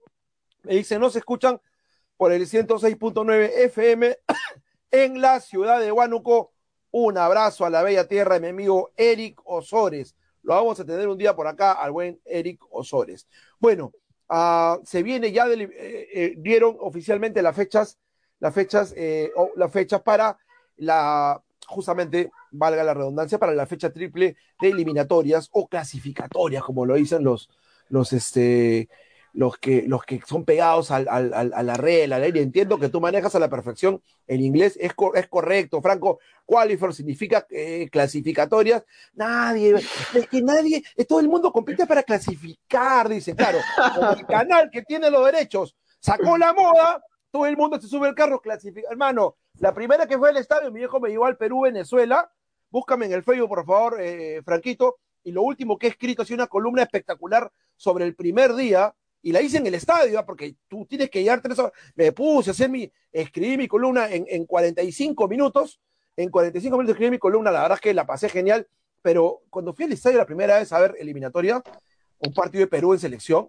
me 0.63 0.75
dice, 0.75 0.97
no 0.97 1.09
se 1.09 1.19
escuchan 1.19 1.59
por 2.15 2.31
el 2.31 2.43
106.9 2.43 3.51
FM 3.65 4.17
en 4.91 5.19
la 5.19 5.41
ciudad 5.41 5.81
de 5.81 5.91
Huánuco. 5.91 6.53
Un 6.91 7.17
abrazo 7.17 7.65
a 7.65 7.69
la 7.69 7.83
bella 7.83 8.07
tierra 8.07 8.35
de 8.35 8.39
mi 8.39 8.47
amigo 8.47 8.93
Eric 8.95 9.41
Osores. 9.43 10.15
Lo 10.41 10.53
vamos 10.53 10.79
a 10.79 10.85
tener 10.85 11.09
un 11.09 11.17
día 11.17 11.35
por 11.35 11.47
acá 11.47 11.73
al 11.73 11.91
buen 11.91 12.21
Eric 12.23 12.63
Osores. 12.69 13.27
Bueno, 13.59 13.91
uh, 14.29 14.79
se 14.85 15.03
viene 15.03 15.33
ya, 15.33 15.47
eh, 15.47 15.67
eh, 16.13 16.33
dieron 16.37 16.77
oficialmente 16.79 17.41
las 17.41 17.57
fechas, 17.57 17.99
las 18.39 18.53
fechas, 18.53 18.93
eh, 18.95 19.33
las 19.57 19.69
fechas 19.69 20.01
para 20.01 20.37
la 20.77 21.43
justamente, 21.71 22.31
valga 22.51 22.83
la 22.83 22.93
redundancia, 22.93 23.39
para 23.39 23.53
la 23.53 23.65
fecha 23.65 23.91
triple 23.91 24.35
de 24.59 24.69
eliminatorias 24.69 25.49
o 25.51 25.67
clasificatorias, 25.67 26.63
como 26.63 26.85
lo 26.85 26.95
dicen 26.95 27.23
los, 27.23 27.49
los, 27.89 28.13
este, 28.13 28.89
los 29.33 29.57
que, 29.57 29.83
los 29.87 30.03
que 30.03 30.21
son 30.27 30.43
pegados 30.43 30.91
al, 30.91 31.07
al, 31.07 31.33
a 31.33 31.63
la 31.63 31.73
red, 31.75 32.03
a 32.03 32.07
la 32.07 32.19
ley. 32.19 32.31
Entiendo 32.35 32.77
que 32.77 32.89
tú 32.89 32.99
manejas 32.99 33.33
a 33.35 33.39
la 33.39 33.49
perfección 33.49 34.01
el 34.27 34.41
inglés, 34.41 34.77
es, 34.79 34.91
es 35.15 35.27
correcto, 35.27 35.81
Franco. 35.81 36.19
Qualifier 36.45 36.93
significa 36.93 37.47
eh, 37.49 37.87
clasificatorias. 37.89 38.83
Nadie, 39.13 39.75
es 39.75 40.27
que 40.29 40.41
nadie, 40.41 40.83
todo 41.07 41.21
el 41.21 41.29
mundo 41.29 41.51
compite 41.51 41.87
para 41.87 42.03
clasificar, 42.03 43.07
dice, 43.07 43.35
claro. 43.35 43.59
El 44.17 44.25
canal 44.25 44.69
que 44.69 44.81
tiene 44.81 45.09
los 45.09 45.25
derechos 45.25 45.75
sacó 45.99 46.37
la 46.37 46.51
moda, 46.51 47.01
todo 47.31 47.45
el 47.45 47.55
mundo 47.55 47.79
se 47.79 47.87
sube 47.87 48.07
al 48.07 48.15
carro, 48.15 48.41
clasifica. 48.41 48.89
Hermano, 48.91 49.37
la 49.61 49.75
primera 49.75 50.07
que 50.07 50.17
fue 50.17 50.29
al 50.29 50.37
estadio, 50.37 50.71
mi 50.71 50.79
viejo 50.79 50.99
me 50.99 51.09
llevó 51.09 51.27
al 51.27 51.37
Perú, 51.37 51.61
Venezuela. 51.61 52.31
Búscame 52.71 53.05
en 53.05 53.13
el 53.13 53.21
Facebook, 53.21 53.49
por 53.49 53.63
favor, 53.63 54.01
eh, 54.01 54.41
Franquito. 54.43 54.97
Y 55.23 55.31
lo 55.31 55.43
último 55.43 55.77
que 55.77 55.85
he 55.85 55.89
escrito 55.91 56.25
sido 56.25 56.37
una 56.37 56.47
columna 56.47 56.81
espectacular 56.81 57.51
sobre 57.75 58.05
el 58.05 58.15
primer 58.15 58.55
día 58.55 58.91
y 59.21 59.31
la 59.31 59.39
hice 59.39 59.57
en 59.57 59.67
el 59.67 59.75
estadio, 59.75 60.17
¿ah? 60.17 60.25
porque 60.25 60.55
tú 60.67 60.87
tienes 60.87 61.11
que 61.11 61.19
llegar 61.19 61.43
tres 61.43 61.59
horas. 61.59 61.73
Me 61.93 62.11
puse 62.11 62.49
a 62.49 62.53
hacer 62.53 62.71
mi, 62.71 62.91
escribí 63.11 63.55
mi 63.55 63.67
columna 63.67 64.09
en, 64.09 64.25
en 64.27 64.47
45 64.47 65.27
minutos. 65.27 65.79
En 66.17 66.31
45 66.31 66.75
minutos 66.75 66.93
escribí 66.95 67.11
mi 67.11 67.19
columna, 67.19 67.51
la 67.51 67.61
verdad 67.61 67.77
es 67.77 67.81
que 67.81 67.93
la 67.93 68.07
pasé 68.07 68.29
genial, 68.29 68.67
pero 69.03 69.43
cuando 69.51 69.75
fui 69.75 69.85
al 69.85 69.91
estadio 69.91 70.17
la 70.17 70.25
primera 70.25 70.57
vez 70.57 70.73
a 70.73 70.79
ver 70.79 70.95
eliminatoria, 70.97 71.61
un 72.17 72.33
partido 72.33 72.61
de 72.61 72.67
Perú 72.67 72.93
en 72.93 72.99
selección, 72.99 73.47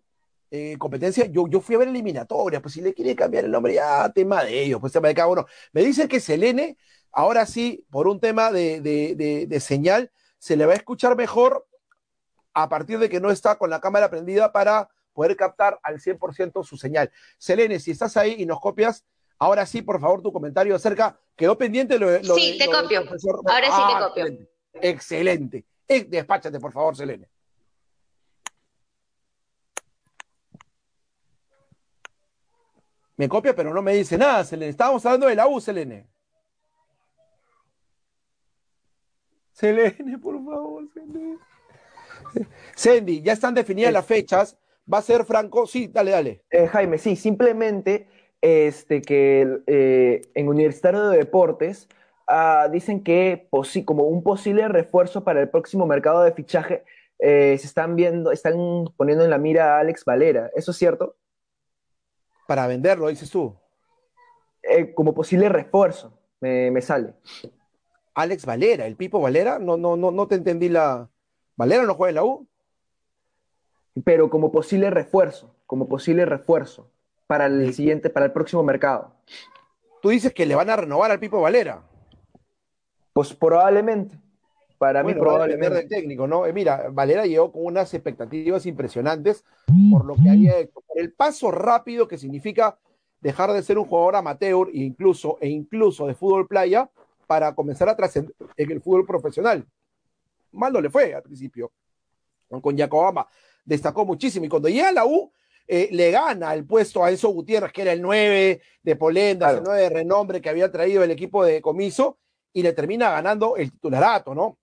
eh, 0.54 0.76
competencia, 0.76 1.24
yo, 1.24 1.48
yo 1.48 1.62
fui 1.62 1.76
a 1.76 1.78
ver 1.78 1.88
eliminatoria, 1.88 2.60
pues 2.60 2.74
si 2.74 2.82
le 2.82 2.92
quiere 2.92 3.16
cambiar 3.16 3.46
el 3.46 3.50
nombre, 3.50 3.72
ya 3.72 4.12
tema 4.12 4.44
de 4.44 4.62
ellos, 4.62 4.80
pues 4.80 4.92
tema 4.92 5.08
de 5.08 5.14
cada 5.14 5.28
uno. 5.28 5.46
Me 5.72 5.82
dicen 5.82 6.08
que 6.08 6.20
Selene, 6.20 6.76
ahora 7.10 7.46
sí, 7.46 7.86
por 7.90 8.06
un 8.06 8.20
tema 8.20 8.52
de, 8.52 8.82
de, 8.82 9.14
de, 9.16 9.46
de 9.46 9.60
señal, 9.60 10.12
se 10.36 10.58
le 10.58 10.66
va 10.66 10.74
a 10.74 10.76
escuchar 10.76 11.16
mejor 11.16 11.66
a 12.52 12.68
partir 12.68 12.98
de 12.98 13.08
que 13.08 13.18
no 13.18 13.30
está 13.30 13.56
con 13.56 13.70
la 13.70 13.80
cámara 13.80 14.10
prendida 14.10 14.52
para 14.52 14.90
poder 15.14 15.36
captar 15.36 15.80
al 15.82 16.00
100% 16.00 16.62
su 16.64 16.76
señal. 16.76 17.10
Selene, 17.38 17.80
si 17.80 17.90
estás 17.90 18.18
ahí 18.18 18.34
y 18.36 18.44
nos 18.44 18.60
copias, 18.60 19.06
ahora 19.38 19.64
sí, 19.64 19.80
por 19.80 20.02
favor, 20.02 20.20
tu 20.20 20.34
comentario 20.34 20.76
acerca. 20.76 21.18
Quedó 21.34 21.56
pendiente 21.56 21.98
lo, 21.98 22.10
lo 22.10 22.34
Sí, 22.34 22.58
te 22.58 22.66
copio. 22.66 23.00
Ahora 23.00 23.16
sí 23.16 23.82
te 23.88 23.94
ah, 23.94 24.06
copio. 24.06 24.26
Excelente. 24.74 25.64
excelente. 25.88 26.10
despáchate, 26.10 26.60
por 26.60 26.72
favor, 26.72 26.94
Selene. 26.94 27.26
Me 33.22 33.28
copia, 33.28 33.54
pero 33.54 33.72
no 33.72 33.82
me 33.82 33.94
dice 33.94 34.18
nada, 34.18 34.42
Selene. 34.42 34.70
Estábamos 34.70 35.06
hablando 35.06 35.28
de 35.28 35.36
la 35.36 35.46
U, 35.46 35.60
Selene. 35.60 36.08
Selene, 39.52 40.18
por 40.18 40.44
favor, 40.44 40.88
Selene. 40.92 41.38
Sandy, 42.74 43.22
ya 43.22 43.34
están 43.34 43.54
definidas 43.54 43.92
las 43.92 44.04
fechas 44.04 44.58
va 44.92 44.98
a 44.98 45.02
ser 45.02 45.24
Franco. 45.24 45.68
Sí, 45.68 45.86
dale, 45.86 46.10
dale. 46.10 46.42
Eh, 46.50 46.66
Jaime, 46.66 46.98
sí, 46.98 47.14
simplemente 47.14 48.08
este, 48.40 49.00
que 49.02 49.60
eh, 49.68 50.22
en 50.34 50.48
Universitario 50.48 51.08
de 51.08 51.18
Deportes 51.18 51.88
ah, 52.26 52.68
dicen 52.72 53.04
que 53.04 53.48
como 53.84 54.02
un 54.02 54.24
posible 54.24 54.66
refuerzo 54.66 55.22
para 55.22 55.40
el 55.40 55.48
próximo 55.48 55.86
mercado 55.86 56.24
de 56.24 56.32
fichaje 56.32 56.82
eh, 57.20 57.56
se 57.56 57.68
están 57.68 57.94
viendo, 57.94 58.32
están 58.32 58.56
poniendo 58.96 59.22
en 59.22 59.30
la 59.30 59.38
mira 59.38 59.76
a 59.76 59.78
Alex 59.78 60.04
Valera. 60.04 60.50
¿Eso 60.56 60.72
es 60.72 60.76
cierto? 60.76 61.14
Para 62.52 62.66
venderlo, 62.66 63.08
dices 63.08 63.30
tú. 63.30 63.56
como 64.94 65.14
posible 65.14 65.48
refuerzo, 65.48 66.12
me, 66.38 66.82
sale. 66.82 67.14
Alex 68.12 68.44
Valera, 68.44 68.84
el 68.84 68.94
Pipo 68.94 69.22
Valera, 69.22 69.58
no, 69.58 69.78
no, 69.78 69.96
no, 69.96 70.10
no 70.10 70.28
te 70.28 70.34
entendí 70.34 70.68
la. 70.68 71.08
¿Valera 71.56 71.84
no 71.84 71.94
juega 71.94 72.10
en 72.10 72.14
la 72.16 72.24
U? 72.24 72.46
pero 74.04 74.28
como 74.28 74.52
posible 74.52 74.90
refuerzo, 74.90 75.56
como 75.66 75.88
posible 75.88 76.26
refuerzo 76.26 76.90
para 77.26 77.46
el 77.46 77.72
siguiente, 77.72 78.10
para 78.10 78.26
el 78.26 78.32
próximo 78.32 78.62
mercado. 78.62 79.14
Tú 80.02 80.10
dices 80.10 80.34
que 80.34 80.44
le 80.44 80.54
van 80.54 80.68
a 80.68 80.76
renovar 80.76 81.10
al 81.10 81.20
Pipo 81.20 81.40
Valera. 81.40 81.82
Pues 83.14 83.32
probablemente. 83.32 84.14
Para 84.82 85.04
mí 85.04 85.14
probablemente. 85.14 85.76
del 85.76 85.88
técnico, 85.88 86.26
¿no? 86.26 86.46
Eh, 86.46 86.52
mira, 86.52 86.88
Valera 86.90 87.24
llegó 87.24 87.52
con 87.52 87.64
unas 87.66 87.92
expectativas 87.94 88.66
impresionantes 88.66 89.44
por 89.90 90.04
lo 90.04 90.16
que 90.16 90.28
había 90.28 90.58
hecho, 90.58 90.80
por 90.80 90.98
el 90.98 91.12
paso 91.12 91.50
rápido 91.50 92.08
que 92.08 92.18
significa 92.18 92.78
dejar 93.20 93.52
de 93.52 93.62
ser 93.62 93.78
un 93.78 93.84
jugador 93.84 94.16
amateur 94.16 94.68
e 94.72 94.78
incluso, 94.78 95.38
e 95.40 95.48
incluso 95.48 96.06
de 96.06 96.14
fútbol 96.14 96.48
playa 96.48 96.90
para 97.26 97.54
comenzar 97.54 97.88
a 97.88 97.96
trascender 97.96 98.34
en 98.56 98.70
el 98.72 98.80
fútbol 98.80 99.06
profesional. 99.06 99.64
Mal 100.50 100.72
no 100.72 100.80
le 100.80 100.90
fue 100.90 101.14
al 101.14 101.22
principio 101.22 101.70
con 102.60 102.76
Yacobama 102.76 103.26
destacó 103.64 104.04
muchísimo. 104.04 104.46
Y 104.46 104.48
cuando 104.48 104.68
llega 104.68 104.88
a 104.88 104.92
la 104.92 105.06
U, 105.06 105.32
eh, 105.66 105.88
le 105.92 106.10
gana 106.10 106.54
el 106.54 106.66
puesto 106.66 107.04
a 107.04 107.10
Enzo 107.10 107.28
Gutiérrez, 107.28 107.72
que 107.72 107.82
era 107.82 107.92
el 107.92 108.02
9 108.02 108.60
de 108.82 108.96
Polenda, 108.96 109.50
el 109.50 109.62
9 109.62 109.80
de 109.80 109.88
renombre 109.88 110.40
que 110.40 110.48
había 110.48 110.70
traído 110.70 111.02
el 111.02 111.10
equipo 111.10 111.44
de 111.44 111.62
Comiso, 111.62 112.18
y 112.52 112.62
le 112.62 112.72
termina 112.72 113.10
ganando 113.10 113.56
el 113.56 113.70
titularato, 113.70 114.34
¿no? 114.34 114.58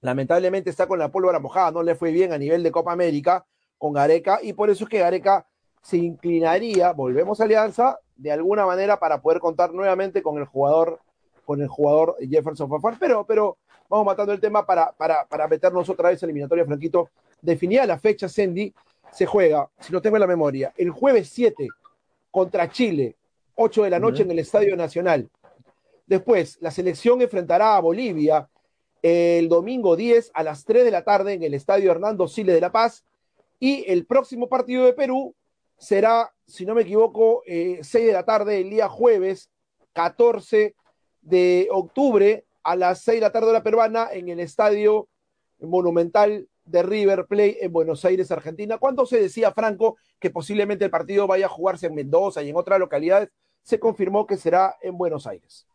Lamentablemente 0.00 0.70
está 0.70 0.86
con 0.86 0.98
la 0.98 1.10
pólvora 1.10 1.38
mojada, 1.40 1.70
no 1.72 1.82
le 1.82 1.94
fue 1.94 2.12
bien 2.12 2.32
a 2.32 2.38
nivel 2.38 2.62
de 2.62 2.70
Copa 2.70 2.92
América 2.92 3.44
con 3.76 3.92
Gareca, 3.92 4.40
y 4.42 4.52
por 4.52 4.70
eso 4.70 4.84
es 4.84 4.90
que 4.90 4.98
Gareca 4.98 5.46
se 5.82 5.96
inclinaría, 5.96 6.92
volvemos 6.92 7.40
a 7.40 7.44
Alianza, 7.44 7.98
de 8.16 8.32
alguna 8.32 8.66
manera 8.66 8.98
para 8.98 9.20
poder 9.20 9.40
contar 9.40 9.72
nuevamente 9.72 10.22
con 10.22 10.38
el 10.38 10.44
jugador, 10.44 11.00
con 11.44 11.62
el 11.62 11.68
jugador 11.68 12.16
Jefferson 12.20 12.68
Fafar, 12.68 12.96
pero, 12.98 13.24
pero 13.24 13.58
vamos 13.88 14.06
matando 14.06 14.32
el 14.32 14.40
tema 14.40 14.66
para, 14.66 14.92
para, 14.92 15.24
para 15.26 15.48
meternos 15.48 15.88
otra 15.88 16.10
vez 16.10 16.22
eliminatoria, 16.22 16.64
Franquito, 16.64 17.10
definida 17.40 17.86
la 17.86 17.98
fecha, 17.98 18.28
Sandy, 18.28 18.74
se 19.12 19.26
juega, 19.26 19.68
si 19.80 19.92
no 19.92 20.02
tengo 20.02 20.16
en 20.16 20.20
la 20.20 20.26
memoria, 20.26 20.72
el 20.76 20.90
jueves 20.90 21.30
7 21.30 21.66
contra 22.30 22.70
Chile, 22.70 23.16
8 23.54 23.84
de 23.84 23.90
la 23.90 23.98
noche 23.98 24.22
en 24.22 24.30
el 24.30 24.38
Estadio 24.38 24.76
Nacional. 24.76 25.28
Después, 26.06 26.58
la 26.60 26.70
selección 26.70 27.20
enfrentará 27.22 27.76
a 27.76 27.80
Bolivia 27.80 28.48
el 29.02 29.48
domingo 29.48 29.96
10 29.96 30.30
a 30.34 30.42
las 30.42 30.64
3 30.64 30.84
de 30.84 30.90
la 30.90 31.04
tarde 31.04 31.34
en 31.34 31.42
el 31.42 31.54
Estadio 31.54 31.90
Hernando 31.90 32.28
Siles 32.28 32.54
de 32.54 32.60
La 32.60 32.72
Paz. 32.72 33.04
Y 33.60 33.84
el 33.90 34.06
próximo 34.06 34.48
partido 34.48 34.84
de 34.84 34.92
Perú 34.92 35.34
será, 35.76 36.32
si 36.46 36.66
no 36.66 36.74
me 36.74 36.82
equivoco, 36.82 37.42
6 37.46 37.94
eh, 37.94 37.98
de 37.98 38.12
la 38.12 38.24
tarde 38.24 38.60
el 38.60 38.70
día 38.70 38.88
jueves 38.88 39.50
14 39.92 40.74
de 41.22 41.68
octubre 41.70 42.44
a 42.62 42.76
las 42.76 43.02
6 43.02 43.16
de 43.16 43.20
la 43.20 43.32
tarde 43.32 43.48
de 43.48 43.52
la 43.54 43.62
peruana 43.62 44.08
en 44.12 44.28
el 44.28 44.40
Estadio 44.40 45.08
Monumental 45.60 46.48
de 46.64 46.82
River 46.82 47.26
Plate 47.26 47.64
en 47.64 47.72
Buenos 47.72 48.04
Aires, 48.04 48.30
Argentina. 48.30 48.78
Cuando 48.78 49.06
se 49.06 49.20
decía, 49.20 49.52
Franco, 49.52 49.96
que 50.20 50.30
posiblemente 50.30 50.84
el 50.84 50.90
partido 50.90 51.26
vaya 51.26 51.46
a 51.46 51.50
jugarse 51.50 51.86
en 51.86 51.94
Mendoza 51.94 52.42
y 52.42 52.50
en 52.50 52.56
otras 52.56 52.78
localidades, 52.78 53.30
se 53.62 53.80
confirmó 53.80 54.26
que 54.26 54.36
será 54.36 54.76
en 54.82 54.96
Buenos 54.96 55.26
Aires. 55.26 55.66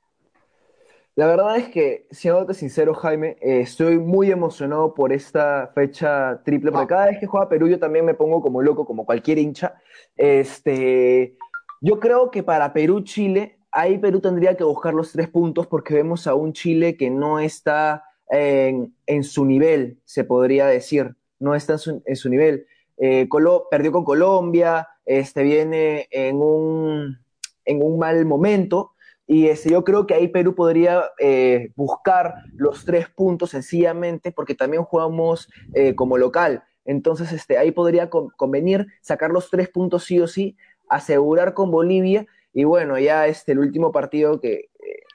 La 1.15 1.27
verdad 1.27 1.57
es 1.57 1.69
que, 1.69 2.07
siéndote 2.09 2.55
sincero, 2.55 2.95
Jaime, 2.95 3.37
eh, 3.39 3.61
estoy 3.61 3.99
muy 3.99 4.31
emocionado 4.31 4.95
por 4.95 5.13
esta 5.13 5.71
fecha 5.75 6.41
triple, 6.43 6.71
porque 6.71 6.87
cada 6.87 7.05
vez 7.05 7.19
que 7.19 7.27
juega 7.27 7.49
Perú 7.49 7.67
yo 7.67 7.77
también 7.77 8.03
me 8.03 8.15
pongo 8.15 8.41
como 8.41 8.63
loco, 8.63 8.85
como 8.85 9.05
cualquier 9.05 9.37
hincha. 9.37 9.75
Este, 10.17 11.37
yo 11.81 11.99
creo 11.99 12.31
que 12.31 12.41
para 12.41 12.73
Perú-Chile, 12.73 13.59
ahí 13.71 13.99
Perú 13.99 14.21
tendría 14.21 14.57
que 14.57 14.63
buscar 14.63 14.95
los 14.95 15.11
tres 15.11 15.29
puntos 15.29 15.67
porque 15.67 15.93
vemos 15.93 16.25
a 16.25 16.33
un 16.33 16.51
Chile 16.51 16.97
que 16.97 17.11
no 17.11 17.39
está 17.39 18.05
en, 18.27 19.23
su 19.23 19.45
nivel, 19.45 19.99
se 20.05 20.23
podría 20.23 20.65
decir, 20.65 21.15
no 21.39 21.53
está 21.53 21.73
en 21.73 22.15
su, 22.15 22.29
nivel. 22.29 22.65
Eh, 22.97 23.29
perdió 23.69 23.91
con 23.91 24.03
Colombia, 24.03 24.87
este, 25.05 25.43
viene 25.43 26.07
en 26.09 26.37
un, 26.37 27.19
en 27.65 27.83
un 27.83 27.99
mal 27.99 28.25
momento, 28.25 28.92
y 29.25 29.47
este, 29.47 29.71
yo 29.71 29.83
creo 29.83 30.05
que 30.05 30.13
ahí 30.13 30.27
Perú 30.27 30.55
podría 30.55 31.03
eh, 31.19 31.71
buscar 31.75 32.35
los 32.53 32.85
tres 32.85 33.09
puntos 33.09 33.51
sencillamente 33.51 34.31
porque 34.31 34.55
también 34.55 34.83
jugamos 34.83 35.49
eh, 35.73 35.95
como 35.95 36.17
local. 36.17 36.63
Entonces 36.85 37.31
este, 37.31 37.57
ahí 37.57 37.71
podría 37.71 38.09
convenir 38.09 38.87
sacar 39.01 39.31
los 39.31 39.49
tres 39.49 39.69
puntos 39.69 40.03
sí 40.03 40.19
o 40.19 40.27
sí, 40.27 40.57
asegurar 40.89 41.53
con 41.53 41.71
Bolivia 41.71 42.27
y 42.53 42.65
bueno, 42.65 42.99
ya 42.99 43.27
este, 43.27 43.53
el 43.53 43.59
último 43.59 43.91
partido 43.91 44.41
que 44.41 44.69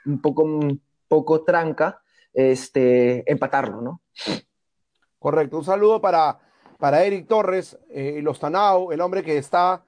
un 0.07 0.21
poco, 0.21 0.43
un 0.43 0.81
poco 1.07 1.45
tranca, 1.45 2.01
este, 2.33 3.31
empatarlo, 3.31 3.81
¿no? 3.81 4.01
Correcto. 5.19 5.59
Un 5.59 5.65
saludo 5.65 6.01
para, 6.01 6.39
para 6.79 7.05
Eric 7.05 7.27
Torres, 7.27 7.79
eh, 7.91 8.21
Los 8.23 8.41
Tanao, 8.41 8.93
el 8.93 9.01
hombre 9.01 9.23
que 9.23 9.37
está, 9.37 9.85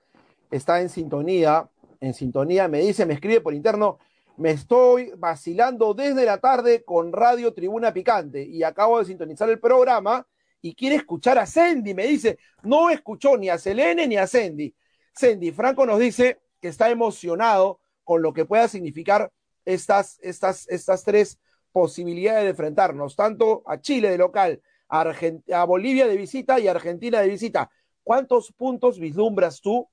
está 0.50 0.80
en 0.80 0.88
sintonía, 0.88 1.68
en 2.00 2.14
sintonía, 2.14 2.68
me 2.68 2.80
dice, 2.80 3.06
me 3.06 3.14
escribe 3.14 3.40
por 3.40 3.54
interno, 3.54 3.98
me 4.40 4.52
estoy 4.52 5.12
vacilando 5.18 5.92
desde 5.92 6.24
la 6.24 6.38
tarde 6.38 6.82
con 6.82 7.12
Radio 7.12 7.52
Tribuna 7.52 7.92
Picante 7.92 8.42
y 8.42 8.62
acabo 8.62 8.98
de 8.98 9.04
sintonizar 9.04 9.50
el 9.50 9.60
programa 9.60 10.26
y 10.62 10.74
quiere 10.74 10.96
escuchar 10.96 11.36
a 11.36 11.44
Sandy, 11.44 11.92
me 11.92 12.06
dice, 12.06 12.38
no 12.62 12.88
escuchó 12.88 13.36
ni 13.36 13.50
a 13.50 13.58
Selene 13.58 14.08
ni 14.08 14.16
a 14.16 14.26
Sandy. 14.26 14.74
Sandy, 15.12 15.52
Franco 15.52 15.84
nos 15.84 15.98
dice 15.98 16.40
que 16.58 16.68
está 16.68 16.88
emocionado 16.88 17.80
con 18.02 18.22
lo 18.22 18.32
que 18.32 18.46
pueda 18.46 18.66
significar 18.66 19.30
estas, 19.66 20.18
estas, 20.22 20.66
estas 20.68 21.04
tres 21.04 21.38
posibilidades 21.70 22.44
de 22.44 22.50
enfrentarnos 22.50 23.16
tanto 23.16 23.62
a 23.66 23.78
Chile 23.82 24.08
de 24.10 24.16
local, 24.16 24.62
a, 24.88 25.64
Bolivia 25.66 26.06
de 26.06 26.16
visita 26.16 26.58
y 26.58 26.66
a 26.66 26.70
Argentina 26.70 27.20
de 27.20 27.28
visita. 27.28 27.70
¿cuántos 28.02 28.52
puntos 28.52 28.98
vislumbras 28.98 29.60
tú 29.60 29.86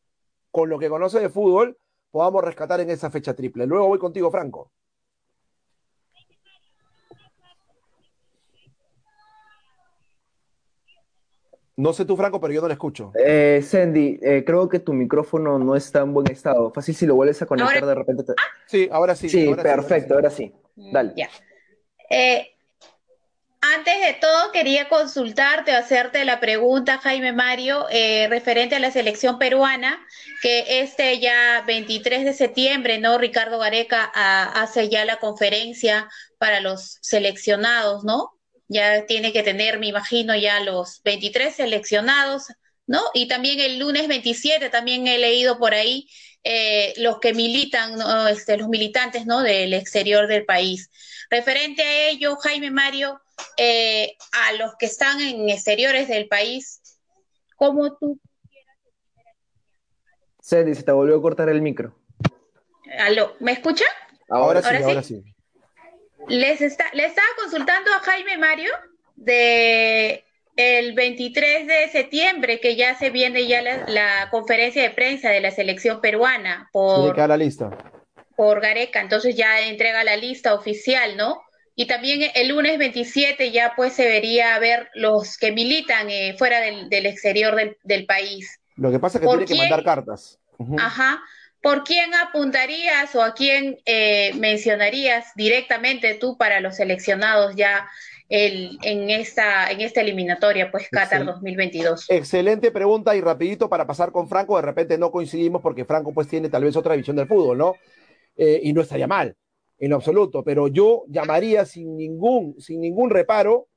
con 0.52 0.70
lo 0.70 0.80
que 0.80 0.88
conoces 0.88 1.22
de 1.22 1.30
fútbol 1.30 1.78
podamos 2.12 2.44
rescatar 2.44 2.80
en 2.82 2.90
esa 2.90 3.10
fecha 3.10 3.34
triple? 3.36 3.66
Luego 3.68 3.88
voy 3.88 4.00
contigo, 4.00 4.30
Franco. 4.32 4.72
No 11.76 11.94
sé 11.94 12.06
tú, 12.06 12.18
Franco, 12.18 12.42
pero 12.42 12.54
yo 12.54 12.62
no 12.62 12.68
le 12.68 12.74
escucho. 12.74 13.12
Eh, 13.24 13.62
Sandy, 13.64 14.20
eh, 14.24 14.44
creo 14.44 14.68
que 14.68 14.80
tu 14.80 14.94
micrófono 14.94 15.60
no 15.60 15.76
está 15.76 16.02
en 16.02 16.12
buen 16.12 16.30
estado. 16.32 16.72
Fácil 16.74 16.96
si 16.96 17.06
lo 17.06 17.14
vuelves 17.14 17.40
a 17.44 17.46
conectar 17.46 17.76
Ahora- 17.76 17.88
de 17.88 17.96
repente. 17.96 18.24
te- 18.24 18.34
Sí, 18.66 18.90
ahora 18.92 19.16
sí. 19.16 19.30
Sí, 19.30 19.46
ahora 19.48 19.62
perfecto, 19.62 20.16
ahora 20.16 20.32
sí. 20.32 20.52
Dale. 20.76 21.14
Ya. 21.16 21.30
Eh, 22.10 22.48
antes 23.76 24.00
de 24.02 24.14
todo, 24.14 24.52
quería 24.52 24.90
consultarte 24.90 25.72
o 25.72 25.78
hacerte 25.78 26.26
la 26.26 26.40
pregunta, 26.40 27.00
Jaime 27.00 27.34
Mario, 27.34 27.88
eh, 27.90 28.28
referente 28.30 28.76
a 28.76 28.80
la 28.80 28.92
selección 28.92 29.38
peruana, 29.40 30.06
que 30.42 30.82
este 30.82 31.20
ya 31.20 31.64
23 31.66 32.26
de 32.26 32.34
septiembre, 32.34 32.98
¿no? 33.00 33.18
Ricardo 33.18 33.60
Gareca 33.60 34.12
ah, 34.14 34.52
hace 34.56 34.90
ya 34.90 35.06
la 35.06 35.18
conferencia 35.18 36.10
para 36.38 36.60
los 36.60 36.98
seleccionados, 37.02 38.04
¿no? 38.04 38.32
Ya 38.68 39.06
tiene 39.06 39.34
que 39.34 39.44
tener, 39.44 39.80
me 39.80 39.88
imagino, 39.88 40.36
ya 40.36 40.60
los 40.60 41.02
23 41.04 41.56
seleccionados, 41.56 42.48
¿no? 42.86 43.02
Y 43.14 43.28
también 43.28 43.60
el 43.60 43.80
lunes 43.80 44.08
27, 44.08 44.70
también 44.70 45.08
he 45.08 45.18
leído 45.18 45.58
por 45.58 45.74
ahí 45.74 46.08
eh, 46.44 46.94
los 46.98 47.20
que 47.20 47.34
militan, 47.34 47.96
¿no? 47.96 48.28
este, 48.28 48.58
los 48.58 48.70
militantes, 48.70 49.26
¿no? 49.26 49.42
Del 49.42 49.74
exterior 49.74 50.28
del 50.28 50.46
país. 50.46 50.90
Referente 51.30 51.84
a 51.84 52.10
ello, 52.10 52.38
Jaime 52.38 52.72
Mario, 52.72 53.20
eh, 53.58 54.16
a 54.32 54.54
los 54.54 54.76
que 54.76 54.86
están 54.86 55.20
en 55.22 55.50
exteriores 55.50 56.08
del 56.08 56.28
país, 56.28 56.82
¿cómo 57.56 57.96
tú, 57.98 58.20
Sandy, 60.48 60.76
se 60.76 60.84
te 60.84 60.94
volvió 60.94 61.18
a 61.18 61.22
cortar 61.22 61.50
el 61.50 61.62
micro. 61.62 61.94
aló, 63.00 63.36
¿me 63.42 63.52
escucha? 63.52 63.84
Ahora, 64.30 64.62
sí, 64.62 64.68
Ahora 64.68 64.80
sí. 64.80 64.86
ahora 64.86 65.04
sí. 65.04 65.24
Les 66.30 66.62
está, 66.62 66.86
le 66.94 67.06
estaba 67.06 67.28
consultando 67.38 67.92
a 67.92 68.00
Jaime 68.00 68.38
Mario 68.38 68.72
de 69.16 70.24
el 70.56 70.94
23 70.94 71.68
de 71.68 71.90
septiembre, 71.90 72.62
que 72.62 72.78
ya 72.78 72.98
se 72.98 73.10
viene 73.10 73.46
ya 73.46 73.62
la, 73.62 73.86
la 73.88 74.30
conferencia 74.32 74.82
de 74.82 74.90
prensa 74.92 75.30
de 75.30 75.42
la 75.42 75.52
selección 75.52 76.00
peruana 76.00 76.70
por, 76.72 77.18
la 77.18 77.36
lista. 77.38 77.70
por 78.38 78.62
Gareca, 78.62 79.02
entonces 79.02 79.36
ya 79.36 79.60
entrega 79.68 80.06
la 80.06 80.16
lista 80.16 80.54
oficial, 80.54 81.18
¿no? 81.18 81.42
Y 81.80 81.86
también 81.86 82.32
el 82.34 82.48
lunes 82.48 82.80
27 82.80 83.52
ya 83.52 83.74
pues 83.76 83.94
se 83.94 84.06
vería 84.08 84.56
a 84.56 84.60
ver 84.60 84.90
los 84.96 85.38
que 85.38 85.52
militan 85.52 86.10
eh, 86.10 86.36
fuera 86.36 86.60
del, 86.60 86.90
del 86.90 87.06
exterior 87.06 87.56
del, 87.56 87.78
del 87.84 88.08
país. 88.08 88.60
Lo 88.78 88.90
que 88.92 88.98
pasa 88.98 89.20
es 89.20 89.22
que 89.22 89.26
¿Por 89.28 89.46
tiene 89.46 89.64
que 89.64 89.70
mandar 89.70 89.84
cartas. 89.86 90.40
Ajá. 90.80 91.22
¿Por 91.62 91.84
quién 91.84 92.16
apuntarías 92.16 93.14
o 93.16 93.22
a 93.22 93.36
quién 93.36 93.78
eh, 93.86 94.32
mencionarías 94.40 95.28
directamente 95.36 96.16
tú 96.16 96.36
para 96.36 96.62
los 96.62 96.78
seleccionados 96.78 97.56
ya 97.56 97.88
el, 98.28 98.80
en, 98.82 99.12
esta, 99.12 99.70
en 99.70 99.82
esta 99.82 100.02
eliminatoria, 100.02 100.72
pues 100.72 100.88
Qatar 100.90 101.22
Excel- 101.22 101.26
2022? 101.26 102.06
Excelente 102.10 102.72
pregunta 102.72 103.16
y 103.16 103.22
rapidito 103.22 103.70
para 103.70 103.86
pasar 103.86 104.12
con 104.12 104.28
Franco. 104.28 104.56
De 104.56 104.64
repente 104.64 104.98
no 104.98 105.12
coincidimos 105.12 105.62
porque 105.62 105.86
Franco 105.86 106.12
pues 106.12 106.28
tiene 106.28 106.50
tal 106.50 106.64
vez 106.64 106.76
otra 106.76 106.96
visión 106.96 107.16
del 107.16 107.28
fútbol, 107.28 107.60
¿no? 107.60 107.76
Eh, 108.36 108.62
y 108.64 108.74
no 108.74 108.82
estaría 108.82 109.08
mal, 109.08 109.36
en 109.80 109.94
absoluto. 109.94 110.44
Pero 110.44 110.68
yo 110.68 111.04
llamaría 111.08 111.66
sin 111.66 111.96
ningún, 111.98 112.60
sin 112.60 112.82
ningún 112.82 113.10
reparo 113.10 113.68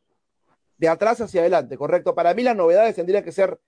de 0.78 0.88
atrás 0.88 1.20
hacia 1.20 1.42
adelante, 1.42 1.76
¿correcto? 1.76 2.14
Para 2.14 2.32
mí 2.34 2.42
las 2.42 2.56
novedades 2.56 2.94
tendrían 2.96 3.22
que 3.24 3.32
ser 3.32 3.58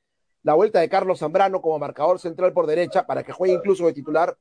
la 0.43 0.55
vuelta 0.55 0.81
de 0.81 0.89
Carlos 0.89 1.19
Zambrano 1.21 1.61
como 1.61 1.79
marcador 1.79 2.19
central 2.19 2.53
por 2.53 2.67
derecha 2.67 3.07
para 3.07 3.23
que 3.23 3.33
juegue 3.33 3.55
incluso 3.55 3.87
de 3.87 3.93
titular. 3.93 4.37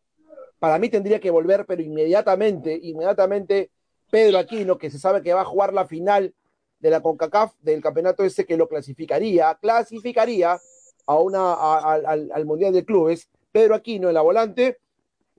Para 0.58 0.80
mí 0.80 0.90
tendría 0.90 1.20
que 1.20 1.30
volver, 1.32 1.66
pero 1.66 1.82
inmediatamente, 1.82 2.80
inmediatamente 2.82 3.72
Pedro 4.10 4.38
Aquino, 4.40 4.78
que 4.78 4.90
se 4.90 5.00
sabe 5.00 5.22
que 5.22 5.34
va 5.34 5.42
a 5.42 5.46
jugar 5.46 5.74
la 5.74 5.86
final 5.86 6.34
de 6.80 6.90
la 6.90 7.02
CONCACAF 7.02 7.54
del 7.60 7.82
campeonato 7.82 8.24
ese 8.24 8.46
que 8.46 8.58
lo 8.58 8.68
clasificaría, 8.68 9.56
clasificaría 9.62 10.60
a 11.06 11.16
una, 11.20 11.54
a- 11.54 11.94
al, 11.94 12.32
al 12.34 12.46
Mundial 12.46 12.74
de 12.74 12.86
Clubes, 12.86 13.30
Pedro 13.52 13.76
Aquino 13.76 14.08
en 14.08 14.14
la 14.16 14.22
volante 14.22 14.80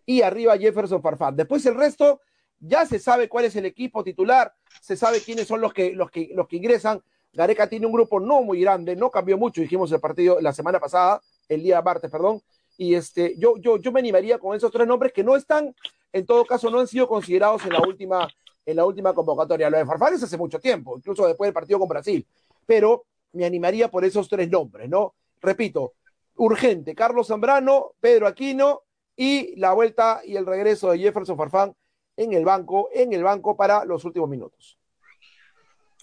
y 0.04 0.22
arriba 0.22 0.58
Jefferson 0.58 1.02
Farfán. 1.02 1.34
Después 1.36 1.64
el 1.66 1.74
resto 1.76 2.20
ya 2.62 2.86
se 2.86 2.98
sabe 2.98 3.28
cuál 3.28 3.44
es 3.44 3.56
el 3.56 3.66
equipo 3.66 4.04
titular, 4.04 4.54
se 4.80 4.96
sabe 4.96 5.20
quiénes 5.20 5.48
son 5.48 5.60
los 5.60 5.74
que, 5.74 5.92
los 5.92 6.10
que, 6.10 6.30
los 6.32 6.46
que 6.46 6.56
ingresan. 6.56 7.02
Gareca 7.32 7.68
tiene 7.68 7.86
un 7.86 7.92
grupo 7.92 8.20
no 8.20 8.42
muy 8.42 8.60
grande, 8.60 8.94
no 8.94 9.10
cambió 9.10 9.36
mucho, 9.36 9.60
dijimos 9.60 9.90
el 9.90 10.00
partido 10.00 10.40
la 10.40 10.52
semana 10.52 10.78
pasada, 10.78 11.20
el 11.48 11.62
día 11.62 11.82
martes, 11.82 12.10
perdón, 12.10 12.40
y 12.76 12.94
este, 12.94 13.34
yo, 13.36 13.56
yo, 13.56 13.78
yo 13.78 13.90
me 13.90 14.00
animaría 14.00 14.38
con 14.38 14.56
esos 14.56 14.70
tres 14.70 14.86
nombres 14.86 15.12
que 15.12 15.24
no 15.24 15.34
están, 15.34 15.74
en 16.12 16.24
todo 16.26 16.44
caso, 16.44 16.70
no 16.70 16.78
han 16.78 16.86
sido 16.86 17.08
considerados 17.08 17.64
en 17.64 17.72
la 17.72 17.80
última, 17.80 18.28
en 18.64 18.76
la 18.76 18.84
última 18.84 19.12
convocatoria. 19.12 19.70
Lo 19.70 19.78
de 19.78 19.86
Farfán 19.86 20.14
es 20.14 20.22
hace 20.22 20.36
mucho 20.36 20.60
tiempo, 20.60 20.96
incluso 20.96 21.26
después 21.26 21.48
del 21.48 21.54
partido 21.54 21.78
con 21.78 21.88
Brasil, 21.88 22.26
pero 22.64 23.06
me 23.32 23.44
animaría 23.44 23.90
por 23.90 24.04
esos 24.04 24.28
tres 24.28 24.48
nombres, 24.50 24.88
¿no? 24.88 25.14
Repito, 25.40 25.94
urgente, 26.36 26.94
Carlos 26.94 27.26
Zambrano, 27.26 27.94
Pedro 27.98 28.26
Aquino 28.26 28.82
y 29.16 29.56
la 29.56 29.72
vuelta 29.72 30.20
y 30.24 30.36
el 30.36 30.46
regreso 30.46 30.90
de 30.90 30.98
Jefferson 30.98 31.36
Farfán 31.36 31.74
en 32.16 32.32
el 32.32 32.44
banco, 32.44 32.88
en 32.92 33.12
el 33.12 33.22
banco 33.22 33.56
para 33.56 33.84
los 33.84 34.04
últimos 34.04 34.28
minutos. 34.28 34.78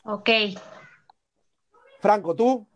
Ok. 0.03 0.29
Franco, 1.99 2.35
tú. 2.35 2.67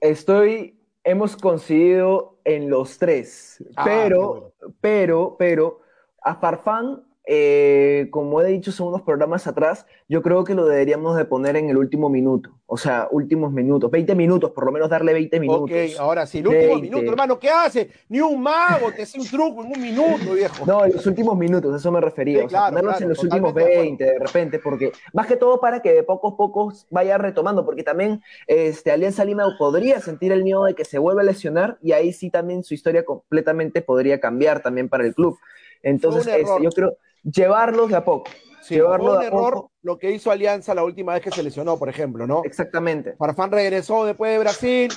Estoy, 0.00 0.80
hemos 1.04 1.36
coincidido 1.36 2.38
en 2.44 2.70
los 2.70 2.98
tres, 2.98 3.62
Ah, 3.76 3.84
pero, 3.84 4.28
bueno. 4.28 4.74
pero, 4.80 5.36
pero, 5.38 5.80
a 6.22 6.36
Farfán, 6.36 7.04
eh, 7.32 8.08
como 8.10 8.42
he 8.42 8.46
dicho 8.46 8.72
en 8.76 8.88
unos 8.88 9.02
programas 9.02 9.46
atrás, 9.46 9.86
yo 10.08 10.20
creo 10.20 10.42
que 10.42 10.56
lo 10.56 10.66
deberíamos 10.66 11.16
de 11.16 11.24
poner 11.24 11.54
en 11.54 11.70
el 11.70 11.76
último 11.76 12.10
minuto, 12.10 12.50
o 12.66 12.76
sea, 12.76 13.06
últimos 13.12 13.52
minutos, 13.52 13.88
20 13.88 14.16
minutos, 14.16 14.50
por 14.50 14.66
lo 14.66 14.72
menos 14.72 14.90
darle 14.90 15.12
20 15.12 15.38
minutos. 15.38 15.70
Ok, 15.70 16.00
ahora 16.00 16.26
sí, 16.26 16.38
el 16.38 16.48
último 16.48 16.72
20. 16.74 16.90
minuto, 16.90 17.10
hermano, 17.12 17.38
¿qué 17.38 17.48
hace? 17.48 17.88
Ni 18.08 18.20
un 18.20 18.42
mago 18.42 18.90
te 18.90 19.02
hace 19.02 19.20
un 19.20 19.28
truco 19.28 19.62
en 19.62 19.70
un 19.70 19.80
minuto, 19.80 20.32
viejo. 20.34 20.66
No, 20.66 20.84
en 20.84 20.92
los 20.92 21.06
últimos 21.06 21.38
minutos, 21.38 21.76
eso 21.76 21.92
me 21.92 22.00
refería. 22.00 22.40
Sí, 22.40 22.46
o 22.46 22.48
sea, 22.48 22.58
claro, 22.58 22.70
ponerlos 22.70 22.92
claro, 22.94 23.04
en 23.04 23.08
los 23.10 23.22
últimos 23.22 23.54
totalmente 23.54 23.70
de 23.70 23.78
acuerdo. 23.78 23.96
20 23.98 24.04
de 24.04 24.18
repente, 24.18 24.58
porque 24.58 24.92
más 25.12 25.26
que 25.28 25.36
todo 25.36 25.60
para 25.60 25.82
que 25.82 25.92
de 25.92 26.02
pocos 26.02 26.34
a 26.34 26.36
pocos 26.36 26.86
vaya 26.90 27.16
retomando, 27.16 27.64
porque 27.64 27.84
también 27.84 28.22
este, 28.48 28.90
Alianza 28.90 29.24
Lima 29.24 29.54
podría 29.56 30.00
sentir 30.00 30.32
el 30.32 30.42
miedo 30.42 30.64
de 30.64 30.74
que 30.74 30.84
se 30.84 30.98
vuelva 30.98 31.22
a 31.22 31.24
lesionar 31.24 31.78
y 31.80 31.92
ahí 31.92 32.12
sí 32.12 32.28
también 32.28 32.64
su 32.64 32.74
historia 32.74 33.04
completamente 33.04 33.82
podría 33.82 34.18
cambiar 34.18 34.62
también 34.62 34.88
para 34.88 35.04
el 35.04 35.14
club. 35.14 35.38
Entonces, 35.82 36.26
este, 36.26 36.62
yo 36.62 36.70
creo 36.70 36.96
llevarlos 37.22 37.90
de 37.90 37.96
a 37.96 38.04
poco. 38.04 38.30
Sí, 38.62 38.74
llevarlo 38.74 39.06
fue 39.06 39.14
un 39.14 39.20
de 39.20 39.26
a 39.26 39.28
error 39.28 39.54
poco. 39.54 39.72
lo 39.82 39.98
que 39.98 40.10
hizo 40.10 40.30
Alianza 40.30 40.74
la 40.74 40.84
última 40.84 41.14
vez 41.14 41.22
que 41.22 41.30
se 41.30 41.42
lesionó, 41.42 41.78
por 41.78 41.88
ejemplo, 41.88 42.26
¿no? 42.26 42.42
Exactamente. 42.44 43.14
Farfán 43.16 43.50
regresó 43.50 44.04
después 44.04 44.32
de 44.32 44.38
Brasil, 44.38 44.92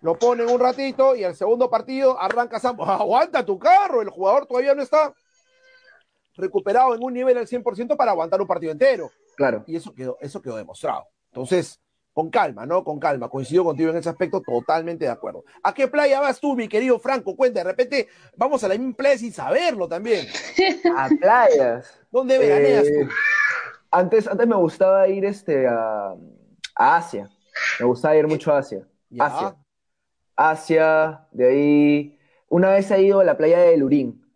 lo 0.00 0.18
ponen 0.18 0.48
un 0.48 0.60
ratito 0.60 1.16
y 1.16 1.24
al 1.24 1.34
segundo 1.34 1.68
partido 1.68 2.20
arranca 2.20 2.60
Sam. 2.60 2.80
Aguanta 2.80 3.44
tu 3.44 3.58
carro, 3.58 4.02
el 4.02 4.10
jugador 4.10 4.46
todavía 4.46 4.74
no 4.74 4.82
está 4.82 5.12
recuperado 6.36 6.94
en 6.94 7.02
un 7.02 7.12
nivel 7.12 7.36
al 7.36 7.46
100% 7.46 7.96
para 7.96 8.12
aguantar 8.12 8.40
un 8.40 8.46
partido 8.46 8.70
entero. 8.72 9.10
Claro. 9.36 9.64
Y 9.66 9.76
eso 9.76 9.92
quedó, 9.92 10.16
eso 10.20 10.40
quedó 10.40 10.56
demostrado. 10.56 11.04
Entonces, 11.32 11.80
con 12.18 12.30
calma, 12.30 12.66
¿no? 12.66 12.82
Con 12.82 12.98
calma. 12.98 13.28
Coincido 13.28 13.62
contigo 13.62 13.90
en 13.90 13.96
ese 13.98 14.08
aspecto, 14.08 14.40
totalmente 14.40 15.04
de 15.04 15.10
acuerdo. 15.12 15.44
¿A 15.62 15.72
qué 15.72 15.86
playa 15.86 16.18
vas 16.18 16.40
tú, 16.40 16.56
mi 16.56 16.66
querido 16.66 16.98
Franco? 16.98 17.36
Cuenta, 17.36 17.60
de 17.60 17.64
repente 17.70 18.08
vamos 18.36 18.64
a 18.64 18.66
la 18.66 18.74
misma 18.76 18.96
playa 18.96 19.16
sin 19.18 19.32
saberlo 19.32 19.86
también. 19.86 20.26
A 20.96 21.08
playas. 21.10 21.96
¿Dónde 22.10 22.36
veraneas 22.38 22.88
Eh, 22.88 23.04
tú? 23.04 23.08
antes, 23.92 24.26
antes 24.26 24.48
me 24.48 24.56
gustaba 24.56 25.06
ir 25.06 25.24
este, 25.24 25.68
a, 25.68 26.12
a 26.74 26.96
Asia. 26.96 27.30
Me 27.78 27.86
gustaba 27.86 28.16
ir 28.16 28.26
mucho 28.26 28.52
a 28.52 28.58
Asia. 28.58 28.84
Ya. 29.10 29.24
Asia. 29.26 29.56
Asia, 30.34 31.28
de 31.30 31.48
ahí. 31.48 32.18
Una 32.48 32.70
vez 32.70 32.90
he 32.90 33.00
ido 33.00 33.20
a 33.20 33.24
la 33.24 33.36
playa 33.36 33.60
de 33.60 33.76
Lurín. 33.76 34.27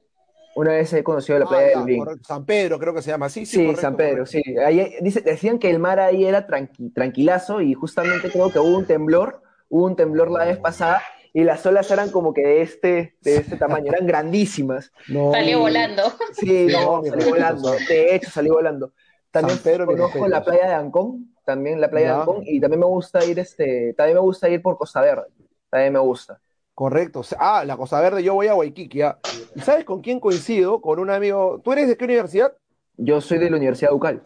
Una 0.54 0.72
vez 0.72 0.92
he 0.92 1.02
conocido 1.02 1.38
la 1.38 1.46
Ah, 1.46 1.48
playa 1.48 1.66
de 1.66 1.72
ya, 1.74 1.80
Lurín. 1.80 1.98
correcto. 2.04 2.24
San 2.26 2.44
Pedro, 2.44 2.78
creo 2.78 2.94
que 2.94 3.02
se 3.02 3.10
llama 3.10 3.26
así. 3.26 3.46
Sí, 3.46 3.58
correcto, 3.58 3.80
San 3.80 3.96
Pedro, 3.96 4.24
correcto. 4.24 4.40
sí. 4.44 4.58
Ahí, 4.58 4.94
dice, 5.00 5.20
decían 5.22 5.58
que 5.58 5.70
el 5.70 5.78
mar 5.78 5.98
ahí 6.00 6.24
era 6.24 6.46
tranqui- 6.46 6.92
tranquilazo 6.94 7.60
y 7.60 7.74
justamente 7.74 8.30
creo 8.30 8.50
que 8.50 8.58
hubo 8.58 8.76
un 8.76 8.86
temblor, 8.86 9.42
hubo 9.68 9.86
un 9.86 9.96
temblor 9.96 10.30
la 10.30 10.44
vez 10.44 10.58
pasada 10.58 11.02
y 11.32 11.44
las 11.44 11.64
olas 11.64 11.90
eran 11.90 12.10
como 12.10 12.34
que 12.34 12.42
de 12.42 12.60
este, 12.62 13.16
de 13.22 13.36
este 13.36 13.56
tamaño, 13.56 13.90
eran 13.90 14.06
grandísimas. 14.06 14.92
No, 15.08 15.32
Salió 15.32 15.60
volando. 15.60 16.02
Sí, 16.34 16.66
no, 16.70 17.00
respeto, 17.02 17.30
volando. 17.30 17.72
De 17.88 18.14
hecho, 18.14 18.30
salí 18.30 18.50
volando. 18.50 18.92
También 19.30 19.56
San 19.56 19.64
Pedro, 19.64 19.86
mi 19.86 19.94
conozco 19.94 20.28
la 20.28 20.44
playa 20.44 20.66
de 20.68 20.74
Ancón, 20.74 21.34
también 21.46 21.80
la 21.80 21.88
playa 21.88 22.08
Ya. 22.08 22.14
de 22.16 22.20
Ancón, 22.20 22.42
y 22.44 22.60
también 22.60 22.80
me 22.80 22.86
gusta 22.86 23.24
ir, 23.24 23.38
este, 23.38 23.94
también 23.94 24.16
me 24.16 24.20
gusta 24.20 24.50
ir 24.50 24.60
por 24.60 24.76
Costa 24.76 25.00
Verde. 25.00 25.28
También 25.70 25.94
me 25.94 25.98
gusta. 26.00 26.38
Correcto. 26.74 27.22
Ah, 27.38 27.64
la 27.66 27.76
Cosa 27.76 28.00
Verde, 28.00 28.22
yo 28.22 28.34
voy 28.34 28.48
a 28.48 28.54
Waikiki. 28.54 28.98
ya. 28.98 29.18
¿Y 29.54 29.60
sabes 29.60 29.84
con 29.84 30.00
quién 30.00 30.20
coincido? 30.20 30.80
Con 30.80 30.98
un 30.98 31.10
amigo. 31.10 31.60
¿Tú 31.62 31.72
eres 31.72 31.88
de 31.88 31.96
qué 31.96 32.04
universidad? 32.04 32.56
Yo 32.96 33.20
soy 33.20 33.38
de 33.38 33.50
la 33.50 33.56
Universidad 33.56 33.92
Ucal. 33.92 34.22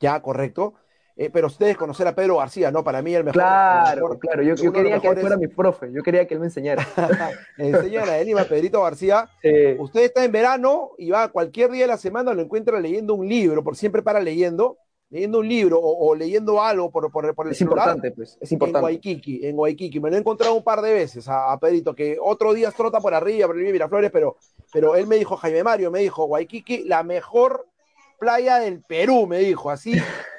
Ya, 0.00 0.20
correcto. 0.20 0.74
eh, 1.16 1.30
pero 1.32 1.46
ustedes 1.46 1.76
conocer 1.76 2.06
a 2.08 2.14
Pedro 2.14 2.38
García, 2.38 2.70
¿no? 2.70 2.82
Para 2.82 3.00
mí 3.00 3.14
el 3.14 3.24
mejor. 3.24 3.40
Claro, 3.40 4.18
claro, 4.18 4.42
yo, 4.42 4.72
quería 4.72 5.00
que 5.00 5.08
él 5.08 5.18
fuera 5.20 5.36
mi 5.36 5.46
profe, 5.46 5.90
yo 5.92 6.02
quería 6.02 6.26
que 6.26 6.34
él 6.34 6.40
me 6.40 6.46
enseñara. 6.46 6.84
Enseña 7.56 8.04
de 8.04 8.24
Lima, 8.24 8.44
Pedrito 8.44 8.82
García. 8.82 9.30
Usted 9.78 10.02
está 10.02 10.24
en 10.24 10.32
verano 10.32 10.90
y 10.98 11.10
va 11.10 11.28
cualquier 11.28 11.70
día 11.70 11.82
de 11.82 11.88
la 11.88 11.98
semana, 11.98 12.34
lo 12.34 12.42
encuentra 12.42 12.80
leyendo 12.80 13.14
un 13.14 13.28
libro, 13.28 13.62
por 13.62 13.76
siempre 13.76 14.02
para 14.02 14.20
leyendo, 14.20 14.78
leyendo 15.10 15.38
un 15.38 15.48
libro 15.48 15.78
o, 15.80 16.14
leyendo 16.14 16.60
algo 16.62 16.90
por, 16.90 17.10
por, 17.10 17.34
por 17.34 17.46
el 17.46 17.52
Es 17.52 17.60
importante, 17.60 18.10
pues, 18.10 18.36
es 18.40 18.50
importante. 18.50 18.78
En 18.78 18.84
Waikiki, 18.84 19.46
en 19.46 19.58
Waikiki. 19.58 20.00
Me 20.00 20.10
lo 20.10 20.16
he 20.16 20.20
encontrado 20.20 20.54
un 20.54 20.64
par 20.64 20.80
de 20.82 20.92
veces 20.92 21.28
a, 21.28 21.56
Pedrito, 21.60 21.94
que 21.94 22.16
otro 22.20 22.52
día 22.52 22.70
trota 22.70 23.00
por 23.00 23.14
arriba, 23.14 23.46
por 23.46 23.58
el 23.58 23.72
Miraflores, 23.72 24.10
pero, 24.10 24.36
pero 24.72 24.96
él 24.96 25.06
me 25.06 25.16
dijo, 25.16 25.36
Jaime 25.36 25.62
Mario, 25.62 25.90
me 25.90 26.00
dijo, 26.00 26.24
Waikiki, 26.24 26.84
la 26.84 27.02
mejor 27.02 27.66
playa 28.18 28.58
del 28.58 28.82
Perú, 28.82 29.26
me 29.26 29.38
dijo, 29.38 29.70
así, 29.70 29.94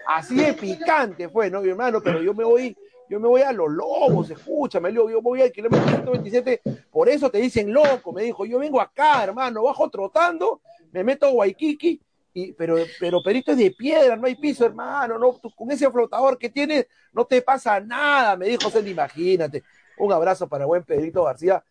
así 0.08 0.36
de 0.36 0.54
picante 0.54 1.30
fue, 1.30 1.49
¿no, 1.49 1.62
mi 1.62 1.69
hermano? 1.69 2.01
Pero 2.01 2.21
yo 2.21 2.34
me 2.34 2.43
voy, 2.43 2.75
yo 3.10 3.19
me 3.19 3.28
voy 3.28 3.41
a 3.41 3.51
los 3.51 3.71
lobos, 3.71 4.30
escúchame, 4.30 4.91
yo 4.93 5.21
voy 5.21 5.41
al 5.41 5.51
kilómetro 5.51 5.88
127, 5.88 6.62
por 6.91 7.08
eso 7.10 7.30
te 7.30 7.38
dicen 7.38 7.71
loco, 7.71 8.12
me 8.12 8.23
dijo, 8.23 8.45
yo 8.45 8.60
vengo 8.60 8.82
acá, 8.82 9.23
hermano, 9.23 9.63
bajo 9.63 9.89
trotando, 9.89 10.62
me 10.91 11.04
meto 11.04 11.28
a 11.28 11.32
Waikiki, 11.32 12.01
y, 12.35 12.51
pero, 12.51 12.75
pero 12.99 13.23
Perito 13.23 13.53
es 13.53 13.57
de 13.57 13.71
piedra, 13.71 14.17
no 14.17 14.27
hay 14.27 14.35
piso, 14.35 14.65
hermano, 14.65 15.17
no, 15.17 15.39
con 15.55 15.71
ese 15.71 15.89
flotador 15.89 16.37
que 16.37 16.49
tienes 16.49 16.85
no 17.13 17.25
te 17.25 17.41
pasa 17.41 17.79
nada, 17.79 18.35
me 18.35 18.47
dijo 18.47 18.63
José, 18.65 18.87
imagínate. 18.87 19.63
Un 19.97 20.11
abrazo 20.11 20.47
para 20.49 20.65
buen 20.65 20.83
Pedrito 20.83 21.23
García, 21.23 21.63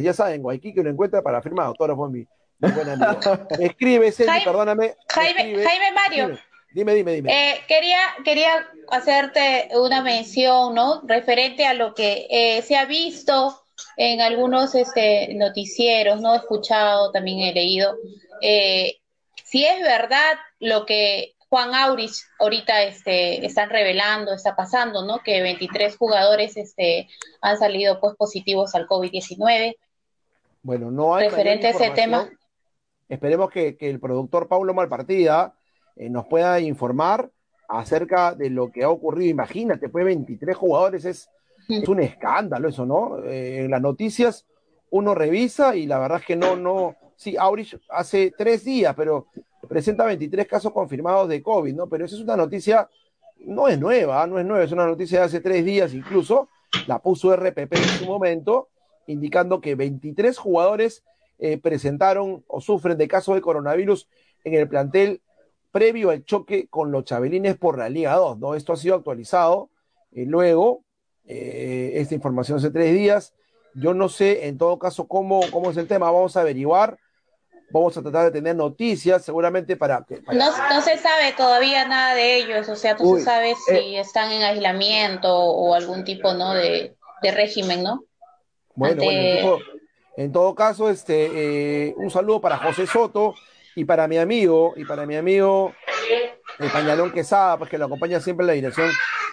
ya 0.00 0.12
saben, 0.12 0.44
Waikiki 0.44 0.82
lo 0.82 0.90
encuentra 0.90 1.22
para 1.22 1.40
firmar 1.40 1.66
autógrafo 1.66 2.06
en 2.06 2.12
mi, 2.12 2.26
Escribe, 3.60 4.12
perdóname. 4.44 4.96
Jaime, 5.08 5.64
Jaime 5.64 5.92
Mario. 5.92 6.38
Dime, 6.72 6.94
dime, 6.94 7.12
dime. 7.12 7.30
Eh, 7.30 7.60
quería, 7.68 7.98
quería 8.24 8.66
hacerte 8.88 9.68
una 9.74 10.02
mención, 10.02 10.74
¿no? 10.74 11.02
Referente 11.04 11.66
a 11.66 11.74
lo 11.74 11.94
que 11.94 12.26
eh, 12.30 12.62
se 12.62 12.76
ha 12.76 12.86
visto 12.86 13.62
en 13.96 14.20
algunos 14.20 14.74
este, 14.74 15.34
noticieros, 15.34 16.20
¿no? 16.20 16.34
He 16.34 16.38
escuchado, 16.38 17.12
también 17.12 17.40
he 17.40 17.52
leído. 17.52 17.96
Eh, 18.40 19.01
si 19.52 19.66
es 19.66 19.82
verdad 19.82 20.38
lo 20.60 20.86
que 20.86 21.34
Juan 21.50 21.74
Aurich 21.74 22.14
ahorita 22.38 22.84
este, 22.84 23.44
están 23.44 23.68
revelando, 23.68 24.32
está 24.32 24.56
pasando, 24.56 25.04
¿no? 25.04 25.18
Que 25.18 25.42
23 25.42 25.94
jugadores 25.98 26.56
este, 26.56 27.06
han 27.42 27.58
salido 27.58 28.00
pues 28.00 28.16
positivos 28.16 28.74
al 28.74 28.88
COVID-19. 28.88 29.76
Bueno, 30.62 30.90
no 30.90 31.14
hay. 31.14 31.28
Referente 31.28 31.66
a 31.66 31.70
ese 31.70 31.90
tema. 31.90 32.30
Esperemos 33.10 33.50
que, 33.50 33.76
el 33.78 34.00
productor 34.00 34.48
Paulo 34.48 34.72
Malpartida 34.72 35.54
eh, 35.96 36.08
nos 36.08 36.24
pueda 36.28 36.58
informar 36.58 37.30
acerca 37.68 38.34
de 38.34 38.48
lo 38.48 38.72
que 38.72 38.84
ha 38.84 38.88
ocurrido. 38.88 39.32
Imagínate, 39.32 39.90
fue 39.90 40.02
23 40.02 40.56
jugadores, 40.56 41.04
es, 41.04 41.28
un 41.68 42.00
escándalo 42.00 42.70
eso, 42.70 42.86
¿no? 42.86 43.22
Eh, 43.26 43.64
en 43.64 43.70
las 43.70 43.82
noticias 43.82 44.46
uno 44.88 45.14
revisa 45.14 45.76
y 45.76 45.84
la 45.84 45.98
verdad 45.98 46.20
es 46.20 46.26
que 46.26 46.36
no, 46.36 46.56
no, 46.56 46.96
sí, 47.16 47.36
Aurich 47.36 47.78
hace 47.88 48.32
tres 48.36 48.64
días, 48.64 48.94
pero 48.96 49.26
presenta 49.68 50.04
23 50.04 50.46
casos 50.46 50.72
confirmados 50.72 51.28
de 51.28 51.42
COVID, 51.42 51.74
¿no? 51.74 51.88
Pero 51.88 52.04
esa 52.04 52.16
es 52.16 52.22
una 52.22 52.36
noticia, 52.36 52.88
no 53.40 53.68
es 53.68 53.78
nueva, 53.78 54.26
no 54.26 54.38
es 54.38 54.46
nueva, 54.46 54.64
es 54.64 54.72
una 54.72 54.86
noticia 54.86 55.20
de 55.20 55.24
hace 55.26 55.40
tres 55.40 55.64
días 55.64 55.94
incluso, 55.94 56.48
la 56.86 56.98
puso 56.98 57.34
RPP 57.34 57.74
en 57.74 57.84
su 57.98 58.06
momento, 58.06 58.68
indicando 59.06 59.60
que 59.60 59.74
23 59.74 60.36
jugadores 60.38 61.04
eh, 61.38 61.58
presentaron 61.58 62.44
o 62.46 62.60
sufren 62.60 62.96
de 62.98 63.08
casos 63.08 63.34
de 63.34 63.40
coronavirus 63.40 64.08
en 64.44 64.54
el 64.54 64.68
plantel 64.68 65.20
previo 65.70 66.10
al 66.10 66.24
choque 66.24 66.68
con 66.68 66.92
los 66.92 67.04
chabelines 67.04 67.56
por 67.56 67.78
la 67.78 67.88
Liga 67.88 68.14
2, 68.14 68.38
¿no? 68.38 68.54
Esto 68.54 68.72
ha 68.72 68.76
sido 68.76 68.94
actualizado 68.94 69.70
eh, 70.12 70.26
luego, 70.26 70.84
eh, 71.24 71.92
esta 71.94 72.14
información 72.14 72.58
hace 72.58 72.70
tres 72.70 72.94
días. 72.94 73.34
Yo 73.74 73.94
no 73.94 74.08
sé, 74.08 74.46
en 74.46 74.58
todo 74.58 74.78
caso, 74.78 75.06
cómo, 75.06 75.40
cómo 75.50 75.70
es 75.70 75.76
el 75.76 75.88
tema, 75.88 76.10
vamos 76.10 76.36
a 76.36 76.40
averiguar. 76.40 76.98
Vamos 77.70 77.96
a 77.96 78.02
tratar 78.02 78.26
de 78.26 78.32
tener 78.32 78.54
noticias, 78.54 79.24
seguramente 79.24 79.76
para 79.76 80.04
que. 80.06 80.20
No, 80.32 80.82
se 80.82 80.98
sabe 80.98 81.32
todavía 81.34 81.88
nada 81.88 82.14
de 82.14 82.36
ellos, 82.36 82.68
o 82.68 82.76
sea, 82.76 82.96
tú 82.96 83.18
sabes 83.18 83.56
si 83.66 83.96
están 83.96 84.30
en 84.30 84.42
aislamiento 84.42 85.34
o 85.34 85.74
algún 85.74 86.04
tipo 86.04 86.34
¿no? 86.34 86.52
de, 86.52 86.94
régimen, 87.22 87.82
¿no? 87.82 88.04
Bueno, 88.74 89.02
bueno, 89.04 89.58
en 90.18 90.32
todo 90.32 90.54
caso, 90.54 90.90
este, 90.90 91.30
eh, 91.88 91.94
un 91.96 92.10
saludo 92.10 92.42
para 92.42 92.58
José 92.58 92.86
Soto 92.86 93.34
y 93.74 93.86
para 93.86 94.06
mi 94.06 94.18
amigo, 94.18 94.74
y 94.76 94.84
para 94.84 95.06
mi 95.06 95.16
amigo 95.16 95.72
el 96.58 96.70
Pañalón 96.70 97.10
Quesada, 97.10 97.56
pues 97.56 97.70
que 97.70 97.78
lo 97.78 97.86
acompaña 97.86 98.20
siempre 98.20 98.44
en 98.44 98.48
la 98.48 98.52
dirección 98.52 98.90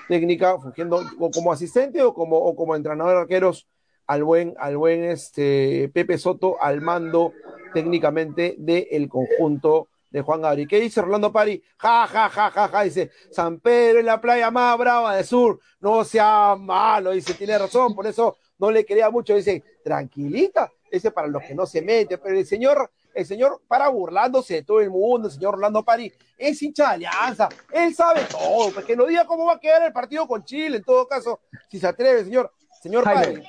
técnica, 0.08 0.58
fungiendo 0.60 1.04
como 1.34 1.52
asistente 1.52 2.02
o 2.02 2.14
como, 2.14 2.38
o 2.38 2.56
como 2.56 2.76
entrenador 2.76 3.16
de 3.16 3.22
arqueros 3.22 3.68
al 4.10 4.24
buen, 4.24 4.56
al 4.58 4.76
buen 4.76 5.04
este, 5.04 5.88
Pepe 5.94 6.18
Soto 6.18 6.60
al 6.60 6.82
mando 6.82 7.32
técnicamente 7.76 8.56
del 8.58 9.08
conjunto 9.08 9.88
de 10.10 10.22
Juan 10.22 10.42
Gabriel. 10.42 10.68
¿Qué 10.68 10.80
dice 10.80 11.04
Rolando 11.04 11.32
Pari? 11.32 11.62
Ja, 11.78 12.08
ja, 12.08 12.28
ja, 12.28 12.50
ja, 12.50 12.68
ja, 12.70 12.82
dice, 12.82 13.12
San 13.30 13.60
Pedro 13.60 14.00
es 14.00 14.06
la 14.06 14.20
playa 14.20 14.50
más 14.50 14.76
brava 14.80 15.16
de 15.16 15.24
sur, 15.24 15.60
no 15.80 16.04
sea 16.04 16.56
malo, 16.56 17.12
dice, 17.12 17.36
tiene 17.36 17.56
razón, 17.56 17.94
por 17.94 18.08
eso 18.08 18.36
no 18.58 18.72
le 18.72 18.84
quería 18.84 19.12
mucho, 19.12 19.36
dice, 19.36 19.64
tranquilita, 19.84 20.72
ese 20.90 21.12
para 21.12 21.28
los 21.28 21.44
que 21.44 21.54
no 21.54 21.68
se 21.68 21.84
meten, 21.84 22.20
pero 22.24 22.36
el 22.36 22.48
señor, 22.48 22.90
el 23.14 23.28
señor 23.28 23.62
para 23.68 23.90
burlándose 23.90 24.56
de 24.56 24.64
todo 24.64 24.80
el 24.80 24.90
mundo, 24.90 25.28
el 25.28 25.34
señor 25.36 25.54
Orlando 25.54 25.86
Pari, 25.86 26.12
es 26.36 26.60
hincha 26.64 26.88
de 26.88 26.94
alianza, 27.06 27.48
él 27.72 27.94
sabe 27.94 28.22
todo, 28.24 28.72
pues 28.72 28.86
que 28.86 28.96
no 28.96 29.06
diga 29.06 29.28
cómo 29.28 29.46
va 29.46 29.54
a 29.54 29.60
quedar 29.60 29.84
el 29.84 29.94
partido 29.94 30.28
con 30.28 30.44
Chile, 30.44 30.78
en 30.78 30.84
todo 30.84 31.08
caso, 31.08 31.42
si 31.70 31.78
se 31.78 31.86
atreve, 31.86 32.24
señor, 32.24 32.52
señor 32.82 33.04
Pari, 33.04 33.44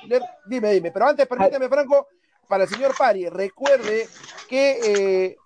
dime, 0.45 0.73
dime, 0.73 0.91
pero 0.91 1.07
antes 1.07 1.27
permíteme, 1.27 1.69
Franco, 1.69 2.07
para 2.47 2.63
el 2.63 2.69
señor 2.69 2.93
Pari, 2.97 3.29
recuerde 3.29 4.07
que 4.49 4.79
eh, 4.83 5.37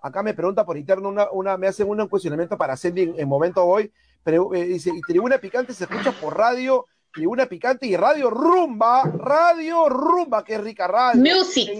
acá 0.00 0.22
me 0.22 0.34
pregunta 0.34 0.64
por 0.64 0.76
interno, 0.76 1.08
una, 1.08 1.30
una, 1.30 1.56
me 1.56 1.66
hacen 1.66 1.88
un 1.88 2.06
cuestionamiento 2.08 2.56
para 2.56 2.74
hacer 2.74 2.96
en, 2.96 3.28
momento 3.28 3.64
hoy, 3.64 3.92
pero 4.22 4.54
eh, 4.54 4.64
dice, 4.64 4.90
y 4.94 5.00
Tribuna 5.00 5.38
Picante 5.38 5.72
se 5.72 5.84
escucha 5.84 6.12
por 6.12 6.36
radio 6.36 6.86
Tribuna 7.12 7.46
Picante 7.46 7.86
y 7.86 7.96
Radio 7.96 8.30
Rumba, 8.30 9.02
Radio 9.02 9.88
Rumba, 9.88 10.44
que 10.44 10.58
rica 10.58 10.86
radio. 10.86 11.20
Music. 11.20 11.70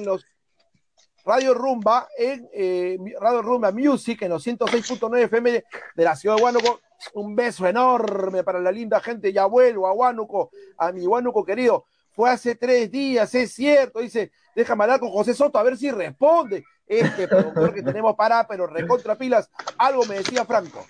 radio 1.24 1.55
Rumba, 1.55 2.09
en 2.16 2.48
eh, 2.53 2.98
Radio 3.20 3.42
Rumba 3.42 3.70
Music, 3.70 4.22
en 4.22 4.31
los 4.31 4.46
106.9 4.46 5.24
FM 5.24 5.64
de 5.94 6.05
la 6.05 6.16
ciudad 6.16 6.37
de 6.37 6.42
Huánuco. 6.42 6.81
Un 7.14 7.34
beso 7.37 7.66
enorme 7.66 8.42
para 8.44 8.61
la 8.61 8.72
linda 8.72 9.00
gente. 9.00 9.32
Ya 9.32 9.46
vuelvo 9.46 9.87
a 9.87 9.92
Huánuco, 9.92 10.50
a 10.76 10.92
mi 10.92 11.06
Huánuco 11.06 11.44
querido. 11.44 11.84
Fue 12.11 12.30
hace 12.30 12.54
tres 12.54 12.90
días, 12.90 13.34
es 13.34 13.52
cierto. 13.52 14.00
Dice, 14.00 14.32
déjame 14.54 14.84
hablar 14.84 15.00
con 15.00 15.11
José 15.11 15.34
Soto 15.34 15.58
a 15.58 15.62
ver 15.62 15.76
si 15.76 15.90
responde. 15.90 16.64
Este 16.87 17.28
productor 17.28 17.74
que 17.74 17.82
tenemos 17.82 18.16
para, 18.16 18.46
pero 18.46 18.66
recontra 18.66 19.14
pilas. 19.16 19.50
Algo 19.76 20.04
me 20.06 20.16
decía 20.16 20.44
Franco. 20.44 20.84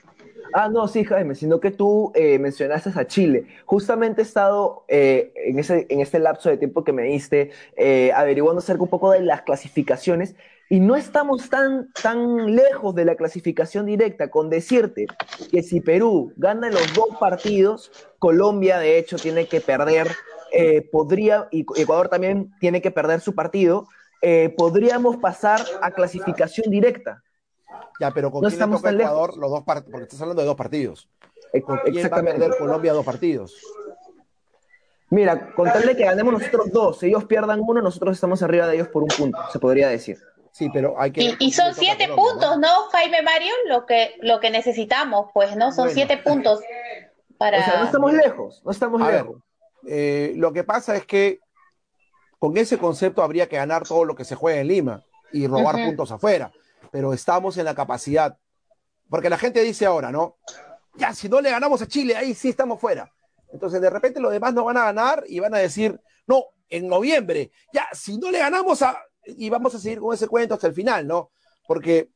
Ah, 0.52 0.68
no, 0.68 0.88
sí, 0.88 1.04
Jaime, 1.04 1.34
sino 1.34 1.60
que 1.60 1.70
tú 1.70 2.12
eh, 2.14 2.38
mencionaste 2.38 2.90
a 2.94 3.06
Chile. 3.06 3.46
Justamente 3.66 4.22
he 4.22 4.24
estado 4.24 4.84
eh, 4.88 5.32
en, 5.34 5.58
ese, 5.58 5.86
en 5.88 6.00
este 6.00 6.18
lapso 6.18 6.48
de 6.48 6.56
tiempo 6.56 6.84
que 6.84 6.92
me 6.92 7.02
diste 7.02 7.50
eh, 7.76 8.12
averiguando 8.14 8.60
acerca 8.60 8.82
un 8.82 8.88
poco 8.88 9.10
de 9.10 9.20
las 9.20 9.42
clasificaciones 9.42 10.36
y 10.68 10.80
no 10.80 10.96
estamos 10.96 11.48
tan, 11.48 11.92
tan 12.02 12.54
lejos 12.54 12.94
de 12.94 13.04
la 13.04 13.14
clasificación 13.14 13.86
directa 13.86 14.30
con 14.30 14.50
decirte 14.50 15.06
que 15.50 15.62
si 15.62 15.80
Perú 15.80 16.32
gana 16.36 16.70
los 16.70 16.92
dos 16.94 17.16
partidos, 17.18 17.90
Colombia 18.18 18.78
de 18.78 18.98
hecho 18.98 19.16
tiene 19.16 19.46
que 19.46 19.60
perder, 19.60 20.08
podría, 20.92 21.48
y 21.50 21.64
Ecuador 21.76 22.08
también 22.08 22.52
tiene 22.60 22.82
que 22.82 22.90
perder 22.90 23.20
su 23.20 23.34
partido, 23.34 23.88
podríamos 24.56 25.16
pasar 25.16 25.60
a 25.80 25.90
clasificación 25.90 26.70
directa. 26.70 27.22
Ya, 28.00 28.12
pero 28.12 28.30
¿con 28.30 28.42
no 28.42 28.48
quién 28.48 28.60
estamos 28.60 28.84
Ecuador 28.84 29.36
los 29.36 29.50
dos 29.50 29.62
partidos? 29.64 29.90
Porque 29.90 30.04
estás 30.04 30.20
hablando 30.20 30.42
de 30.42 30.46
dos 30.46 30.56
partidos. 30.56 31.08
Eh, 31.52 31.62
¿Con 31.62 31.78
quién 31.78 32.10
va 32.12 32.18
a 32.18 32.22
perder 32.22 32.56
Colombia 32.58 32.92
dos 32.92 33.04
partidos? 33.04 33.56
Mira, 35.10 35.54
con 35.54 35.66
tal 35.72 35.86
de 35.86 35.96
que 35.96 36.04
ganemos 36.04 36.34
nosotros 36.34 36.70
dos, 36.70 36.98
si 36.98 37.06
ellos 37.06 37.24
pierdan 37.24 37.60
uno, 37.60 37.80
nosotros 37.80 38.14
estamos 38.14 38.42
arriba 38.42 38.66
de 38.66 38.74
ellos 38.74 38.88
por 38.88 39.02
un 39.02 39.08
punto, 39.08 39.38
se 39.50 39.58
podría 39.58 39.88
decir. 39.88 40.18
Sí, 40.58 40.68
pero 40.72 41.00
hay 41.00 41.12
que. 41.12 41.36
Y, 41.38 41.52
son 41.52 41.74
siete 41.74 42.08
puntos, 42.08 42.58
¿no? 42.58 42.88
Jaime 42.90 43.22
Mario? 43.22 43.52
Lo 43.68 43.86
que, 43.86 44.16
lo 44.20 44.40
que 44.40 44.50
necesitamos, 44.50 45.30
pues, 45.32 45.54
¿no? 45.56 45.70
Son 45.70 45.90
siete 45.90 46.16
puntos 46.16 46.60
para. 47.38 47.60
O 47.60 47.62
sea, 47.62 47.78
no 47.78 47.84
estamos 47.84 48.12
lejos, 48.12 48.62
no 48.64 48.70
estamos 48.70 49.12
lejos. 49.12 49.42
Eh, 49.86 50.32
lo 50.36 50.52
que 50.52 50.64
pasa 50.64 50.96
es 50.96 51.06
que 51.06 51.38
con 52.38 52.56
ese 52.56 52.76
concepto 52.78 53.22
habría 53.22 53.48
que 53.48 53.56
ganar 53.56 53.86
todo 53.86 54.04
lo 54.04 54.16
que 54.16 54.24
se 54.24 54.34
juega 54.34 54.60
en 54.60 54.68
Lima 54.68 55.04
y 55.32 55.46
robar 55.46 55.76
puntos 55.76 56.10
afuera 56.10 56.50
pero 56.90 57.12
estamos 57.12 57.56
en 57.56 57.64
la 57.64 57.74
capacidad. 57.74 58.38
Porque 59.08 59.30
la 59.30 59.38
gente 59.38 59.62
dice 59.62 59.86
ahora, 59.86 60.10
¿no? 60.10 60.36
Ya, 60.94 61.14
si 61.14 61.28
no 61.28 61.40
le 61.40 61.50
ganamos 61.50 61.80
a 61.80 61.86
Chile, 61.86 62.16
ahí 62.16 62.34
sí 62.34 62.48
estamos 62.48 62.80
fuera. 62.80 63.12
Entonces, 63.52 63.80
de 63.80 63.90
repente 63.90 64.20
los 64.20 64.32
demás 64.32 64.52
no 64.52 64.64
van 64.64 64.76
a 64.76 64.84
ganar 64.84 65.24
y 65.26 65.38
van 65.38 65.54
a 65.54 65.58
decir, 65.58 65.98
no, 66.26 66.44
en 66.68 66.88
noviembre, 66.88 67.50
ya, 67.72 67.86
si 67.92 68.18
no 68.18 68.30
le 68.30 68.38
ganamos 68.38 68.82
a... 68.82 69.00
Y 69.36 69.50
vamos 69.50 69.74
a 69.74 69.78
seguir 69.78 70.00
con 70.00 70.14
ese 70.14 70.26
cuento 70.28 70.54
hasta 70.54 70.66
el 70.66 70.74
final, 70.74 71.06
¿no? 71.06 71.30
Porque, 71.66 72.08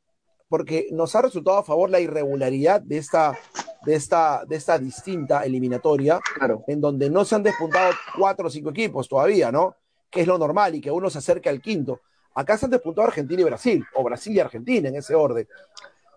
porque 0.48 0.88
nos 0.92 1.14
ha 1.14 1.22
resultado 1.22 1.58
a 1.58 1.64
favor 1.64 1.90
la 1.90 2.00
irregularidad 2.00 2.80
de 2.80 2.98
esta, 2.98 3.38
de 3.84 3.94
esta, 3.94 4.44
de 4.46 4.56
esta 4.56 4.78
distinta 4.78 5.44
eliminatoria, 5.44 6.20
Claro. 6.36 6.64
en 6.66 6.80
donde 6.80 7.10
no 7.10 7.24
se 7.24 7.34
han 7.34 7.42
despuntado 7.42 7.92
cuatro 8.16 8.46
o 8.46 8.50
cinco 8.50 8.70
equipos 8.70 9.08
todavía, 9.08 9.52
¿no? 9.52 9.76
Que 10.10 10.22
es 10.22 10.26
lo 10.26 10.38
normal 10.38 10.74
y 10.74 10.80
que 10.80 10.90
uno 10.90 11.10
se 11.10 11.18
acerque 11.18 11.48
al 11.48 11.60
quinto. 11.60 12.00
Acá 12.34 12.56
se 12.56 12.64
han 12.64 12.70
despuntado 12.70 13.08
Argentina 13.08 13.42
y 13.42 13.44
Brasil, 13.44 13.84
o 13.94 14.02
Brasil 14.04 14.34
y 14.34 14.40
Argentina 14.40 14.88
en 14.88 14.96
ese 14.96 15.14
orden. 15.14 15.46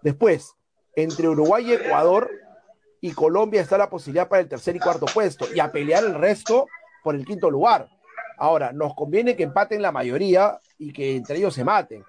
Después, 0.02 0.54
entre 0.96 1.28
Uruguay 1.28 1.70
y 1.70 1.74
Ecuador 1.74 2.30
y 3.02 3.12
Colombia 3.12 3.62
está 3.62 3.78
la 3.78 3.90
posibilidad 3.90 4.30
para 4.30 4.42
el 4.42 4.48
tercer 4.48 4.76
y 4.76 4.80
cuarto 4.80 5.06
puesto 5.14 5.46
y 5.54 5.60
a 5.60 5.72
pelear 5.72 6.06
el 6.06 6.14
resto 6.14 6.68
por 7.04 7.16
el 7.16 7.26
quinto 7.26 7.52
lugar. 7.52 7.90
Ahora, 8.38 8.72
nos 8.72 8.96
conviene 8.96 9.36
que 9.36 9.44
empaten 9.44 9.82
la 9.82 9.92
mayoría 9.92 10.60
y 10.78 10.92
que 10.94 11.16
entre 11.16 11.38
ellos 11.38 11.54
se 11.54 11.64
maten. 11.64 12.04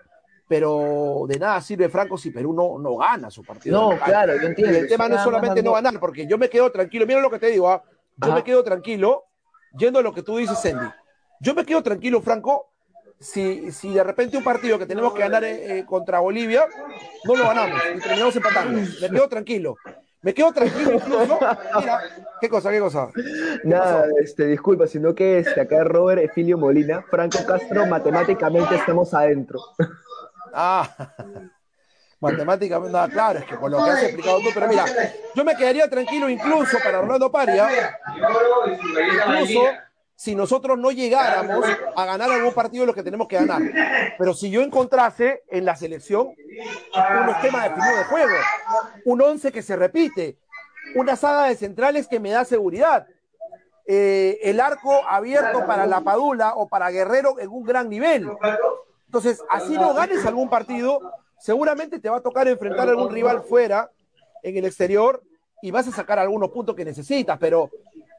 Pero 0.48 1.24
de 1.28 1.38
nada 1.40 1.60
sirve 1.60 1.88
Franco 1.88 2.16
si 2.16 2.30
Perú 2.30 2.52
no, 2.52 2.78
no 2.78 2.96
gana 2.96 3.30
su 3.30 3.42
partido. 3.42 3.80
No, 3.90 3.98
claro, 3.98 4.36
yo 4.36 4.42
Y 4.42 4.46
entiendo. 4.46 4.78
el 4.78 4.86
tema 4.86 5.08
no 5.08 5.16
es 5.16 5.22
solamente 5.22 5.62
no 5.62 5.72
ganar, 5.72 5.98
porque 5.98 6.26
yo 6.26 6.38
me 6.38 6.48
quedo 6.48 6.70
tranquilo. 6.70 7.04
Mira 7.06 7.20
lo 7.20 7.30
que 7.30 7.40
te 7.40 7.48
digo, 7.48 7.68
¿ah? 7.68 7.82
yo 8.16 8.28
Ajá. 8.28 8.34
me 8.36 8.44
quedo 8.44 8.62
tranquilo 8.62 9.24
yendo 9.76 9.98
a 9.98 10.02
lo 10.02 10.14
que 10.14 10.22
tú 10.22 10.36
dices, 10.36 10.58
Sandy. 10.60 10.86
Yo 11.40 11.54
me 11.54 11.64
quedo 11.66 11.82
tranquilo, 11.82 12.22
Franco, 12.22 12.70
si, 13.18 13.72
si 13.72 13.92
de 13.92 14.04
repente 14.04 14.36
un 14.36 14.44
partido 14.44 14.78
que 14.78 14.86
tenemos 14.86 15.12
que 15.14 15.20
ganar 15.20 15.42
eh, 15.42 15.78
eh, 15.78 15.84
contra 15.84 16.20
Bolivia, 16.20 16.64
no 17.24 17.34
lo 17.34 17.44
ganamos 17.44 17.80
y 17.96 18.00
terminamos 18.00 18.36
empatando. 18.36 18.80
Me 19.00 19.10
quedo 19.10 19.28
tranquilo. 19.28 19.76
Me 20.26 20.34
quedo 20.34 20.52
tranquilo 20.52 20.94
incluso. 20.94 21.38
Mira, 21.78 22.00
¿qué 22.40 22.48
cosa, 22.48 22.72
qué 22.72 22.80
cosa? 22.80 23.10
Nada, 23.62 24.06
este, 24.20 24.46
disculpa, 24.46 24.88
sino 24.88 25.14
que 25.14 25.38
este, 25.38 25.60
acá 25.60 25.84
Robert 25.84 26.20
Efilio 26.20 26.58
Molina, 26.58 27.00
Franco 27.08 27.38
Castro, 27.46 27.86
matemáticamente 27.86 28.74
estamos 28.74 29.14
adentro. 29.14 29.60
Ah, 30.52 30.90
matemáticamente, 32.20 32.92
nada, 32.92 33.08
claro, 33.08 33.38
es 33.38 33.44
que 33.44 33.54
con 33.54 33.70
lo 33.70 33.84
que 33.84 33.88
has 33.88 34.02
explicado 34.02 34.40
tú, 34.40 34.48
pero 34.52 34.66
mira, 34.66 34.84
yo 35.32 35.44
me 35.44 35.54
quedaría 35.54 35.88
tranquilo 35.88 36.28
incluso 36.28 36.76
para 36.82 36.98
Orlando 36.98 37.30
Paria, 37.30 37.96
incluso 38.16 39.60
si 40.16 40.34
nosotros 40.34 40.78
no 40.78 40.90
llegáramos 40.90 41.64
a 41.94 42.04
ganar 42.06 42.30
algún 42.30 42.54
partido 42.54 42.82
de 42.82 42.86
los 42.86 42.96
que 42.96 43.02
tenemos 43.02 43.28
que 43.28 43.36
ganar. 43.36 43.62
Pero 44.18 44.32
si 44.32 44.50
yo 44.50 44.62
encontrase 44.62 45.44
en 45.48 45.66
la 45.66 45.76
selección 45.76 46.28
un 46.28 47.28
esquema 47.28 47.64
definido 47.64 47.96
de 47.96 48.04
juego, 48.04 48.34
un 49.04 49.22
once 49.22 49.52
que 49.52 49.62
se 49.62 49.76
repite, 49.76 50.38
una 50.94 51.16
saga 51.16 51.44
de 51.44 51.54
centrales 51.54 52.08
que 52.08 52.18
me 52.18 52.30
da 52.30 52.46
seguridad, 52.46 53.06
eh, 53.86 54.40
el 54.42 54.58
arco 54.58 55.06
abierto 55.06 55.66
para 55.66 55.86
la 55.86 56.00
Padula 56.00 56.54
o 56.56 56.66
para 56.66 56.90
Guerrero 56.90 57.38
en 57.38 57.50
un 57.50 57.62
gran 57.62 57.88
nivel. 57.90 58.28
Entonces, 59.04 59.42
así 59.50 59.74
no 59.74 59.92
ganes 59.92 60.24
algún 60.24 60.48
partido, 60.48 61.00
seguramente 61.38 62.00
te 62.00 62.08
va 62.08 62.16
a 62.16 62.22
tocar 62.22 62.48
enfrentar 62.48 62.88
a 62.88 62.92
algún 62.92 63.12
rival 63.12 63.42
fuera, 63.42 63.90
en 64.42 64.56
el 64.56 64.64
exterior, 64.64 65.22
y 65.62 65.70
vas 65.70 65.86
a 65.88 65.92
sacar 65.92 66.18
algunos 66.18 66.50
puntos 66.50 66.74
que 66.74 66.84
necesitas, 66.84 67.38
pero, 67.38 67.70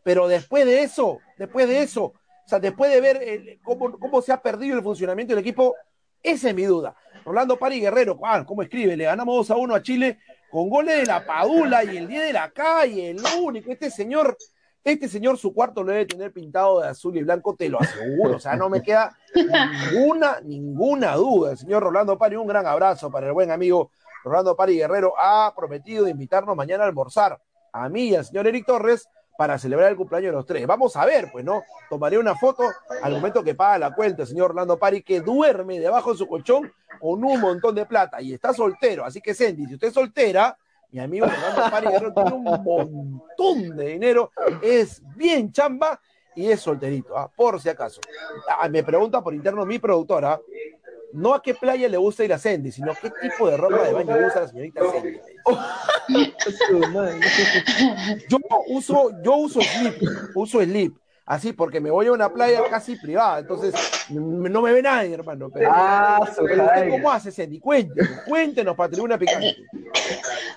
pero 0.07 0.25
después 0.29 0.65
de 0.65 0.83
eso, 0.83 1.19
después 1.37 1.67
de 1.67 1.81
eso, 1.81 2.05
o 2.05 2.13
sea, 2.45 2.59
después 2.59 2.89
de 2.89 3.01
ver 3.01 3.59
cómo, 3.61 3.99
cómo 3.99 4.21
se 4.21 4.31
ha 4.31 4.41
perdido 4.41 4.77
el 4.77 4.81
funcionamiento 4.81 5.35
del 5.35 5.41
equipo, 5.41 5.75
esa 6.23 6.47
es 6.47 6.55
mi 6.55 6.63
duda. 6.63 6.95
Rolando 7.25 7.59
Pari 7.59 7.81
Guerrero, 7.81 8.15
Juan, 8.15 8.45
¿cómo 8.45 8.61
escribe? 8.61 8.95
Le 8.95 9.03
ganamos 9.03 9.35
2 9.35 9.51
a 9.51 9.57
1 9.57 9.75
a 9.75 9.81
Chile 9.81 10.19
con 10.49 10.69
goles 10.69 10.99
de 10.99 11.05
la 11.07 11.25
Padula 11.25 11.83
y 11.83 11.97
el 11.97 12.07
10 12.07 12.23
de 12.23 12.31
la 12.31 12.49
calle, 12.51 13.09
el 13.09 13.21
único, 13.37 13.69
este 13.69 13.91
señor, 13.91 14.37
este 14.81 15.09
señor 15.09 15.37
su 15.37 15.53
cuarto 15.53 15.83
lo 15.83 15.91
debe 15.91 16.05
tener 16.05 16.31
pintado 16.31 16.79
de 16.79 16.87
azul 16.87 17.17
y 17.17 17.23
blanco, 17.23 17.57
te 17.57 17.67
lo 17.67 17.77
aseguro, 17.81 18.37
o 18.37 18.39
sea, 18.39 18.55
no 18.55 18.69
me 18.69 18.81
queda 18.81 19.13
ninguna, 19.35 20.39
ninguna 20.39 21.15
duda. 21.15 21.51
El 21.51 21.57
señor 21.57 21.83
Rolando 21.83 22.17
Pari, 22.17 22.37
un 22.37 22.47
gran 22.47 22.65
abrazo 22.65 23.11
para 23.11 23.27
el 23.27 23.33
buen 23.33 23.51
amigo 23.51 23.91
Rolando 24.23 24.55
Pari 24.55 24.77
Guerrero, 24.77 25.15
ha 25.19 25.53
prometido 25.53 26.07
invitarnos 26.07 26.55
mañana 26.55 26.85
a 26.85 26.87
almorzar 26.87 27.37
a 27.73 27.89
mí 27.89 28.03
y 28.03 28.15
al 28.15 28.23
señor 28.23 28.47
Eric 28.47 28.65
Torres 28.65 29.09
para 29.37 29.57
celebrar 29.59 29.91
el 29.91 29.95
cumpleaños 29.95 30.31
de 30.31 30.35
los 30.37 30.45
tres. 30.45 30.65
Vamos 30.65 30.95
a 30.95 31.05
ver, 31.05 31.29
pues, 31.31 31.45
¿no? 31.45 31.63
Tomaré 31.89 32.17
una 32.17 32.35
foto 32.35 32.63
al 33.01 33.13
momento 33.13 33.43
que 33.43 33.55
paga 33.55 33.77
la 33.77 33.95
cuenta 33.95 34.23
el 34.23 34.27
señor 34.27 34.49
Orlando 34.49 34.77
Pari, 34.77 35.03
que 35.03 35.21
duerme 35.21 35.79
debajo 35.79 36.11
de 36.11 36.17
su 36.17 36.27
colchón 36.27 36.71
con 36.99 37.23
un 37.23 37.39
montón 37.39 37.75
de 37.75 37.85
plata 37.85 38.21
y 38.21 38.33
está 38.33 38.53
soltero. 38.53 39.05
Así 39.05 39.21
que, 39.21 39.33
Sandy, 39.33 39.67
si 39.67 39.75
usted 39.75 39.89
es 39.89 39.93
soltera, 39.93 40.57
mi 40.91 40.99
amigo 40.99 41.27
Orlando 41.27 41.71
Pari 41.71 41.87
tiene 41.87 42.33
un 42.33 42.43
montón 42.43 43.77
de 43.77 43.87
dinero, 43.89 44.31
es 44.61 45.01
bien 45.15 45.51
chamba 45.51 45.99
y 46.35 46.51
es 46.51 46.61
solterito, 46.61 47.17
¿ah? 47.17 47.31
por 47.35 47.59
si 47.61 47.69
acaso. 47.69 47.99
Ah, 48.47 48.69
me 48.69 48.83
pregunta 48.83 49.23
por 49.23 49.33
interno 49.33 49.65
mi 49.65 49.79
productora, 49.79 50.39
no 51.13 51.33
a 51.33 51.41
qué 51.41 51.53
playa 51.53 51.87
le 51.87 51.97
gusta 51.97 52.23
ir 52.23 52.33
a 52.33 52.37
Sandy, 52.37 52.71
sino 52.71 52.93
qué 53.01 53.11
tipo 53.21 53.49
de 53.49 53.57
ropa 53.57 53.83
de 53.83 53.93
baño 53.93 54.15
usa 54.27 54.41
la 54.41 54.47
señorita 54.47 54.81
Sandy. 54.91 55.19
Yo 58.29 58.37
uso, 58.67 59.11
yo 59.23 59.35
uso 59.35 59.61
slip, 59.61 59.95
uso 60.35 60.61
slip, 60.61 60.97
así 61.25 61.53
porque 61.53 61.79
me 61.79 61.91
voy 61.91 62.07
a 62.07 62.11
una 62.11 62.33
playa 62.33 62.61
casi 62.69 62.95
privada, 62.95 63.39
entonces 63.39 63.73
no 64.09 64.61
me 64.61 64.73
ve 64.73 64.81
nadie, 64.81 65.13
hermano. 65.13 65.49
Pero, 65.53 65.69
Ah, 65.73 66.19
pero 66.35 66.65
usted. 66.65 66.89
¿cómo 66.89 67.11
hace, 67.11 67.31
Sandy? 67.31 67.59
Cuéntenos, 67.59 68.09
cuéntenos 68.27 68.75
para 68.75 68.89
Tribuna 68.89 69.17
Picante. 69.17 69.55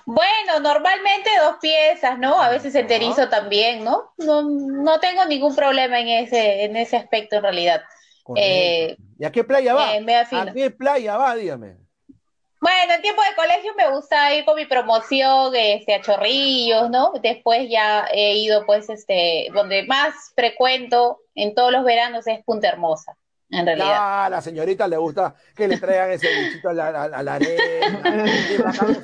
Bueno, 0.05 0.59
normalmente 0.61 1.29
dos 1.45 1.55
piezas, 1.61 2.17
¿no? 2.19 2.41
A 2.41 2.49
veces 2.49 2.73
enterizo 2.75 3.29
también, 3.29 3.83
¿no? 3.83 4.11
No, 4.17 4.41
no 4.43 4.99
tengo 4.99 5.25
ningún 5.25 5.55
problema 5.55 5.99
en 5.99 6.07
ese, 6.07 6.63
en 6.65 6.75
ese 6.75 6.97
aspecto 6.97 7.37
en 7.37 7.43
realidad. 7.43 7.81
Eh, 8.35 8.97
¿Y 9.21 9.25
a 9.25 9.31
qué 9.31 9.43
playa 9.43 9.75
va? 9.75 9.95
eh, 9.95 10.01
me. 10.01 10.15
¿A 10.15 10.25
qué 10.51 10.71
playa 10.71 11.15
va? 11.15 11.35
Dígame. 11.35 11.77
Bueno, 12.59 12.93
en 12.95 13.01
tiempo 13.03 13.21
de 13.21 13.35
colegio 13.35 13.71
me 13.77 13.87
gusta 13.91 14.33
ir 14.33 14.45
con 14.45 14.55
mi 14.55 14.65
promoción 14.65 15.53
este, 15.55 15.93
a 15.93 16.01
Chorrillos, 16.01 16.89
¿no? 16.89 17.13
Después 17.21 17.69
ya 17.69 18.07
he 18.11 18.37
ido, 18.37 18.65
pues, 18.65 18.89
este, 18.89 19.49
donde 19.53 19.83
más 19.85 20.15
frecuento 20.35 21.19
en 21.35 21.53
todos 21.53 21.71
los 21.71 21.83
veranos 21.83 22.25
es 22.25 22.43
Punta 22.43 22.69
Hermosa, 22.69 23.15
en 23.51 23.67
realidad. 23.67 23.93
Ah, 23.95 24.25
a 24.25 24.29
la 24.31 24.41
señorita 24.41 24.87
le 24.87 24.97
gusta 24.97 25.35
que 25.55 25.67
le 25.67 25.77
traigan 25.77 26.09
ese 26.13 26.27
bichito 26.27 26.69
a 26.69 26.73
la, 26.73 26.87
a 26.87 27.03
a 27.03 27.21
la 27.21 27.35
arena, 27.35 28.25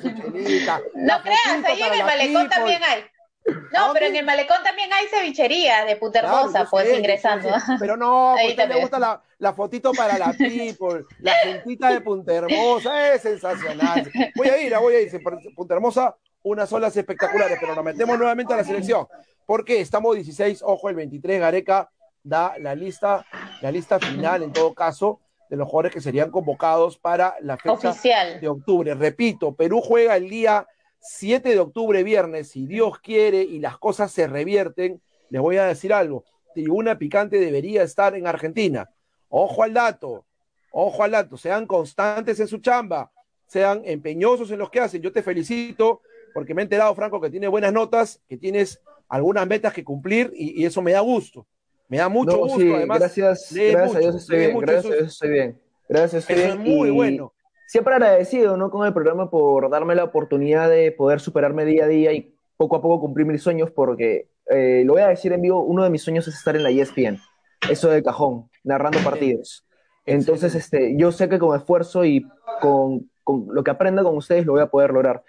chelita, 0.00 0.80
No 0.96 1.22
creas, 1.22 1.64
ahí 1.64 1.80
en 1.80 1.94
el 1.94 2.04
malecón 2.04 2.48
también 2.48 2.82
hay. 2.82 3.04
¿A 3.48 3.78
No, 3.86 3.92
pero 3.92 4.06
en 4.06 4.16
el 4.16 4.24
malecón 4.24 4.58
también 4.62 4.92
hay 4.92 5.06
cevichería 5.06 5.84
de 5.84 5.96
Punta 5.96 6.20
Claro, 6.20 6.38
Hermosa, 6.38 6.64
yo 6.64 6.70
pues, 6.70 6.88
sé, 6.88 6.96
ingresando. 6.96 7.48
sé. 7.48 7.72
Pero 7.78 7.96
no, 7.96 8.32
Ahí 8.36 8.48
a 8.48 8.50
usted 8.50 8.68
le 8.68 8.80
gusta 8.80 8.98
la, 8.98 9.22
la 9.38 9.52
fotito 9.52 9.92
para 9.92 10.18
la 10.18 10.32
people, 10.32 11.04
la 11.20 11.32
gentita 11.34 11.90
de 11.90 12.00
Punta 12.00 12.34
Hermosa, 12.34 13.14
es 13.14 13.22
sensacional. 13.22 14.10
Voy 14.36 14.48
a 14.48 14.58
ir, 14.58 14.74
ah, 14.74 14.78
voy 14.78 14.94
a 14.94 15.00
ir. 15.00 15.10
Punta 15.54 15.74
Hermosa, 15.74 16.16
unas 16.42 16.72
olas 16.72 16.96
espectaculares, 16.96 17.58
pero 17.60 17.74
nos 17.74 17.84
metemos 17.84 18.18
nuevamente 18.18 18.54
a 18.54 18.56
la 18.56 18.64
selección. 18.64 19.06
Porque 19.46 19.80
estamos 19.80 20.14
16, 20.14 20.62
ojo, 20.62 20.88
el 20.88 20.96
23, 20.96 21.40
Gareca 21.40 21.90
da 22.22 22.54
la 22.58 22.74
lista, 22.74 23.24
la 23.62 23.70
lista 23.70 23.98
final, 23.98 24.42
en 24.42 24.52
todo 24.52 24.74
caso, 24.74 25.20
de 25.48 25.56
los 25.56 25.66
jugadores 25.66 25.94
que 25.94 26.00
serían 26.00 26.30
convocados 26.30 26.98
para 26.98 27.34
la 27.40 27.56
fecha 27.56 27.90
Oficial. 27.90 28.40
de 28.40 28.48
octubre. 28.48 28.94
Repito, 28.94 29.54
Perú 29.54 29.80
juega 29.80 30.16
el 30.16 30.28
día 30.28 30.66
7 31.00 31.48
de 31.50 31.58
octubre, 31.58 32.02
viernes, 32.02 32.48
si 32.48 32.66
Dios 32.66 32.98
quiere 33.00 33.42
y 33.42 33.58
las 33.60 33.78
cosas 33.78 34.10
se 34.12 34.26
revierten, 34.26 35.00
les 35.30 35.40
voy 35.42 35.56
a 35.56 35.64
decir 35.66 35.92
algo. 35.92 36.24
Tribuna 36.54 36.98
Picante 36.98 37.38
debería 37.38 37.82
estar 37.82 38.14
en 38.14 38.26
Argentina. 38.26 38.90
Ojo 39.28 39.62
al 39.62 39.74
dato, 39.74 40.24
ojo 40.72 41.02
al 41.04 41.12
dato, 41.12 41.36
sean 41.36 41.66
constantes 41.66 42.40
en 42.40 42.48
su 42.48 42.58
chamba, 42.58 43.12
sean 43.46 43.82
empeñosos 43.84 44.50
en 44.50 44.58
lo 44.58 44.70
que 44.70 44.80
hacen. 44.80 45.02
Yo 45.02 45.12
te 45.12 45.22
felicito 45.22 46.00
porque 46.34 46.54
me 46.54 46.62
he 46.62 46.64
enterado, 46.64 46.94
Franco, 46.94 47.20
que 47.20 47.30
tienes 47.30 47.50
buenas 47.50 47.72
notas, 47.72 48.20
que 48.28 48.36
tienes 48.36 48.80
algunas 49.08 49.46
metas 49.46 49.72
que 49.72 49.84
cumplir 49.84 50.32
y, 50.34 50.62
y 50.62 50.66
eso 50.66 50.82
me 50.82 50.92
da 50.92 51.00
gusto. 51.00 51.46
Me 51.88 51.96
da 51.98 52.08
mucho 52.08 52.32
No, 52.32 52.38
gusto, 52.38 52.58
sí, 52.60 52.72
además. 52.72 52.98
gracias, 52.98 53.48
gracias 53.52 53.94
a 53.94 53.98
Dios 53.98 54.14
estoy 54.16 54.38
bien, 54.38 54.58
gracias 54.58 54.92
a 54.92 54.96
Dios 54.96 55.12
estoy 55.12 55.30
bien, 55.30 55.60
gracias 55.88 56.28
estoy 56.28 56.36
Eso 56.36 56.46
bien 56.46 56.58
es 56.60 56.66
muy 56.68 56.88
y 56.88 56.92
bueno. 56.92 57.32
Siempre 57.68 57.92
agradecido, 57.92 58.56
¿no? 58.56 58.70
Con 58.70 58.86
el 58.86 58.94
programa 58.94 59.28
por 59.28 59.68
darme 59.68 59.94
la 59.94 60.04
oportunidad 60.04 60.70
de 60.70 60.90
poder 60.90 61.20
superarme 61.20 61.66
día 61.66 61.84
a 61.84 61.86
día 61.86 62.12
y 62.14 62.34
poco 62.56 62.76
a 62.76 62.80
poco 62.80 62.98
cumplir 62.98 63.26
mis 63.26 63.42
sueños, 63.42 63.70
porque 63.70 64.30
eh, 64.46 64.84
lo 64.86 64.94
voy 64.94 65.02
a 65.02 65.08
decir 65.08 65.34
en 65.34 65.42
vivo, 65.42 65.60
uno 65.60 65.84
de 65.84 65.90
mis 65.90 66.00
sueños 66.00 66.26
es 66.26 66.34
estar 66.34 66.56
en 66.56 66.62
la 66.62 66.70
ESPN, 66.70 67.20
eso 67.68 67.90
de 67.90 68.02
cajón, 68.02 68.48
narrando 68.64 69.00
partidos. 69.00 69.66
Entonces, 70.06 70.54
este, 70.54 70.96
yo 70.96 71.12
sé 71.12 71.28
que 71.28 71.38
con 71.38 71.54
esfuerzo 71.54 72.06
y 72.06 72.26
con, 72.62 73.10
con 73.22 73.48
lo 73.50 73.62
que 73.62 73.70
aprenda 73.70 74.02
con 74.02 74.16
ustedes 74.16 74.46
lo 74.46 74.52
voy 74.52 74.62
a 74.62 74.68
poder 74.68 74.90
lograr. 74.90 75.22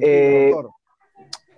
Eh, 0.00 0.50
doctor. 0.52 0.72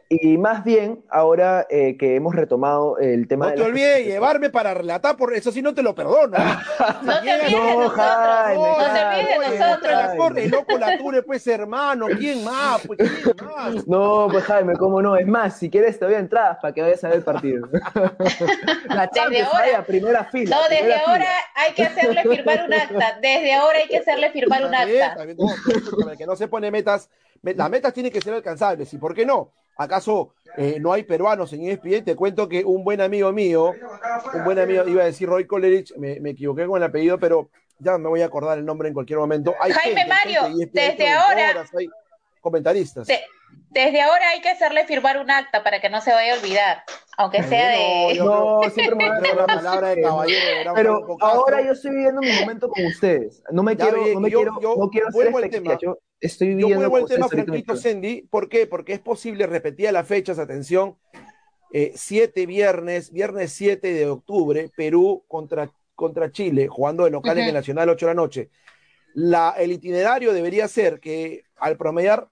Y 0.09 0.39
más 0.39 0.63
bien, 0.63 1.05
ahora 1.11 1.67
eh, 1.69 1.97
que 1.97 2.15
hemos 2.15 2.33
retomado 2.37 2.97
el 2.99 3.27
tema 3.27 3.47
No 3.47 3.51
de 3.51 3.57
te 3.57 3.63
olvides 3.65 3.97
de 3.97 4.05
llevarme 4.05 4.51
para 4.51 4.73
relatar, 4.73 5.17
por 5.17 5.35
eso 5.35 5.51
sí 5.51 5.63
no 5.63 5.75
te 5.75 5.83
lo 5.83 5.97
perdono. 5.97 6.37
No 7.03 7.21
te 7.21 7.33
olvides 7.33 7.43
de 7.47 7.51
No, 7.51 7.65
nosotros. 7.81 7.93
Jaime, 7.97 8.63
No 8.63 8.77
te 8.77 8.85
Jaime, 8.85 9.37
olvides 9.37 9.51
de 9.51 9.59
nosotros. 9.59 9.91
la 9.93 10.17
corre, 10.17 10.45
el 10.45 10.51
loco 10.51 10.79
la 10.79 10.99
ture, 10.99 11.23
pues 11.25 11.47
hermano, 11.49 12.07
¿quién 12.19 12.45
más? 12.45 12.87
Pues, 12.87 12.99
¿quién 13.01 13.37
más? 13.45 13.87
No, 13.89 14.29
pues 14.31 14.45
Jaime, 14.45 14.75
¿cómo 14.77 15.03
no? 15.03 15.17
Es 15.17 15.27
más, 15.27 15.59
si 15.59 15.69
quieres 15.71 15.99
te 15.99 16.05
doy 16.05 16.15
entradas 16.15 16.59
para 16.63 16.73
que 16.73 16.83
vayas 16.83 17.03
a 17.03 17.09
ver 17.09 17.17
el 17.19 17.25
partido. 17.25 17.69
la 18.89 19.11
Champions, 19.11 19.49
ahora. 19.49 19.59
vaya, 19.61 19.83
primera 19.85 20.25
fila. 20.25 20.57
No, 20.57 20.63
desde 20.69 20.95
ahora 20.95 21.15
fila. 21.25 21.31
hay 21.57 21.73
que 21.75 21.83
hacerle 21.85 22.23
firmar 22.23 22.65
un 22.67 22.75
acta. 22.75 23.19
Desde 23.21 23.55
ahora 23.55 23.79
hay 23.79 23.89
que 23.89 23.99
hacerle 23.99 24.31
firmar 24.31 24.65
un 24.65 24.71
bien, 24.71 24.83
acta. 25.03 25.07
está 25.09 25.25
bien. 25.25 25.37
No, 25.39 25.47
pero 25.67 25.79
escúchame, 25.81 26.17
que 26.17 26.27
no 26.27 26.37
se 26.37 26.49
pone 26.49 26.71
metas. 26.71 27.11
me- 27.43 27.55
Las 27.55 27.71
metas 27.71 27.93
tienen 27.93 28.13
que 28.13 28.21
ser 28.21 28.35
alcanzables. 28.35 28.93
¿Y 28.95 28.99
por 28.99 29.15
qué 29.15 29.27
no? 29.27 29.53
¿Acaso 29.77 30.35
eh, 30.57 30.79
no 30.81 30.93
hay 30.93 31.03
peruanos 31.03 31.53
en 31.53 31.68
ESPN? 31.68 32.05
Te 32.05 32.16
cuento 32.16 32.49
que 32.49 32.64
un 32.64 32.83
buen 32.83 33.01
amigo 33.01 33.31
mío, 33.33 33.72
un 34.33 34.45
buen 34.45 34.59
amigo, 34.59 34.89
iba 34.89 35.03
a 35.03 35.07
decir 35.07 35.29
Roy 35.29 35.47
Coleridge, 35.47 35.95
me, 35.97 36.18
me 36.20 36.31
equivoqué 36.31 36.66
con 36.66 36.79
el 36.79 36.89
apellido, 36.89 37.18
pero 37.18 37.51
ya 37.79 37.99
me 37.99 38.09
voy 38.09 38.22
a 38.22 38.27
acordar 38.27 38.59
el 38.59 38.64
nombre 38.64 38.89
en 38.89 38.95
cualquier 38.95 39.18
momento. 39.18 39.55
Hay 39.61 39.72
Jaime 39.72 40.07
Mario, 40.07 40.47
e 40.61 40.66
desde 40.72 41.09
ahora. 41.11 41.64
Hay 41.77 41.89
comentaristas. 42.41 43.07
Desde 43.71 44.01
ahora 44.01 44.31
hay 44.31 44.41
que 44.41 44.49
hacerle 44.49 44.87
firmar 44.87 45.19
un 45.19 45.31
acta 45.31 45.62
para 45.62 45.81
que 45.81 45.91
no 45.91 46.01
se 46.01 46.12
vaya 46.12 46.35
a 46.35 46.39
olvidar, 46.39 46.83
aunque 47.17 47.43
sea 47.43 47.71
de. 47.71 48.14
No, 48.19 48.61
siempre 48.75 49.11
me 49.11 49.35
la 49.35 49.47
palabra 49.47 49.89
de 49.95 50.03
caballero. 50.03 50.73
Pero 50.75 51.17
ahora 51.21 51.62
yo 51.62 51.73
estoy 51.73 51.91
viviendo 51.93 52.21
mi 52.21 52.33
momento 52.41 52.69
con 52.69 52.85
ustedes. 52.87 53.43
No 53.51 53.62
me 53.62 53.77
quiero, 53.77 54.07
no 54.14 54.21
me 54.21 54.29
quiero, 54.29 54.53
no 54.61 54.91
quiero 54.91 55.09
hacer 55.09 55.45
el 55.45 55.51
tema. 55.51 55.79
Yo 55.81 55.99
estoy 56.21 56.49
viviendo. 56.49 56.75
Yo 56.75 56.91
vuelvo 56.91 57.07
el 57.07 57.12
tema, 57.12 57.29
Franquito 57.29 57.77
Sendy. 57.77 58.23
¿Por 58.23 58.49
qué? 58.49 58.67
Porque 58.67 58.93
es 58.93 59.01
posible, 59.01 59.47
repetía 59.47 59.93
las 59.93 60.07
fechas, 60.07 60.39
atención. 60.39 60.97
7 61.73 62.43
eh, 62.43 62.47
viernes, 62.47 63.12
viernes 63.12 63.53
7 63.53 63.93
de 63.93 64.07
octubre, 64.07 64.71
Perú 64.75 65.25
contra 65.29 65.71
contra 65.97 66.31
Chile, 66.31 66.69
jugando 66.69 67.05
de 67.05 67.11
local 67.11 67.39
en 67.39 67.49
el 67.49 67.55
Nacional 67.55 67.89
8 67.89 68.07
de 68.07 68.11
la 68.11 68.14
noche. 68.14 68.51
La, 69.14 69.55
el 69.59 69.73
itinerario 69.73 70.33
debería 70.33 70.69
ser 70.69 71.01
que 71.01 71.45
al 71.57 71.77
promediar 71.77 72.29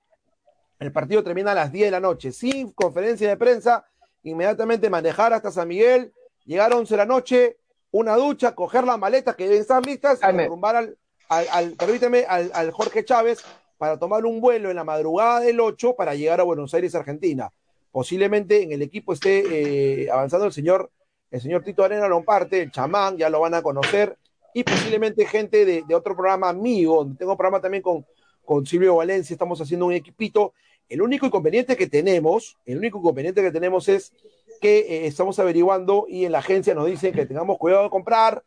el 0.79 0.93
partido 0.93 1.23
termina 1.23 1.53
a 1.53 1.55
las 1.55 1.73
10 1.73 1.87
de 1.87 1.91
la 1.91 2.01
noche, 2.01 2.33
sin 2.33 2.73
conferencia 2.73 3.29
de 3.29 3.37
prensa, 3.37 3.87
inmediatamente 4.23 4.91
manejar 4.91 5.33
hasta 5.33 5.51
San 5.51 5.69
Miguel, 5.69 6.13
llegar 6.45 6.73
a 6.73 6.77
11 6.77 6.95
de 6.95 6.99
la 6.99 7.07
noche, 7.07 7.57
una 7.91 8.17
ducha, 8.17 8.55
coger 8.55 8.85
las 8.85 8.99
maletas 8.99 9.37
que 9.37 9.45
deben 9.45 9.61
estar 9.61 9.85
listas 9.85 10.21
y 10.23 10.47
rumbar 10.47 10.77
al, 10.77 10.99
al, 11.29 11.73
permíteme, 11.73 12.25
al, 12.29 12.51
al, 12.55 12.71
Jorge 12.73 13.05
Chávez 13.05 13.45
para 13.79 13.99
tomar 13.99 14.25
un 14.25 14.41
vuelo 14.41 14.71
en 14.71 14.77
la 14.77 14.85
madrugada 14.85 15.41
del 15.41 15.61
8 15.61 15.95
para 15.95 16.15
llegar 16.15 16.41
a 16.41 16.45
Buenos 16.45 16.75
Aires, 16.75 16.95
Argentina. 16.95 17.51
Posiblemente 17.93 18.63
en 18.63 18.73
el 18.73 18.83
equipo 18.83 19.13
esté 19.13 20.03
eh, 20.03 20.11
avanzando 20.11 20.47
el 20.47 20.53
señor 20.53 20.91
el 21.35 21.41
señor 21.41 21.65
Tito 21.65 21.83
Arena 21.83 22.07
Lomparte, 22.07 22.63
el 22.63 22.71
chamán, 22.71 23.17
ya 23.17 23.29
lo 23.29 23.41
van 23.41 23.55
a 23.55 23.63
conocer, 23.63 24.17
y 24.55 24.63
posiblemente 24.63 25.27
gente 25.27 25.65
de, 25.65 25.95
otro 25.95 26.15
programa 26.15 26.53
mío, 26.53 26.95
donde 26.95 27.19
tengo 27.19 27.37
programa 27.37 27.61
también 27.61 27.83
con, 27.83 28.07
con 28.45 28.67
Silvio 28.67 28.97
Valencia, 28.97 29.35
estamos 29.35 29.61
haciendo 29.61 29.87
un 29.87 29.93
equipito. 29.93 30.53
El 30.89 31.03
único 31.03 31.27
inconveniente 31.27 31.77
que 31.77 31.87
tenemos, 31.87 32.59
el 32.67 32.79
único 32.79 32.99
inconveniente 32.99 33.43
que 33.43 33.51
tenemos 33.51 33.89
es 33.89 34.13
que 34.61 34.79
eh, 34.79 35.07
estamos 35.07 35.39
averiguando 35.39 36.07
y 36.09 36.25
en 36.25 36.33
la 36.33 36.39
agencia 36.39 36.75
nos 36.75 36.87
dicen 36.87 37.13
que 37.13 37.27
tengamos 37.27 37.59
cuidado 37.59 37.85
de 37.85 37.91
comprar, 37.91 38.45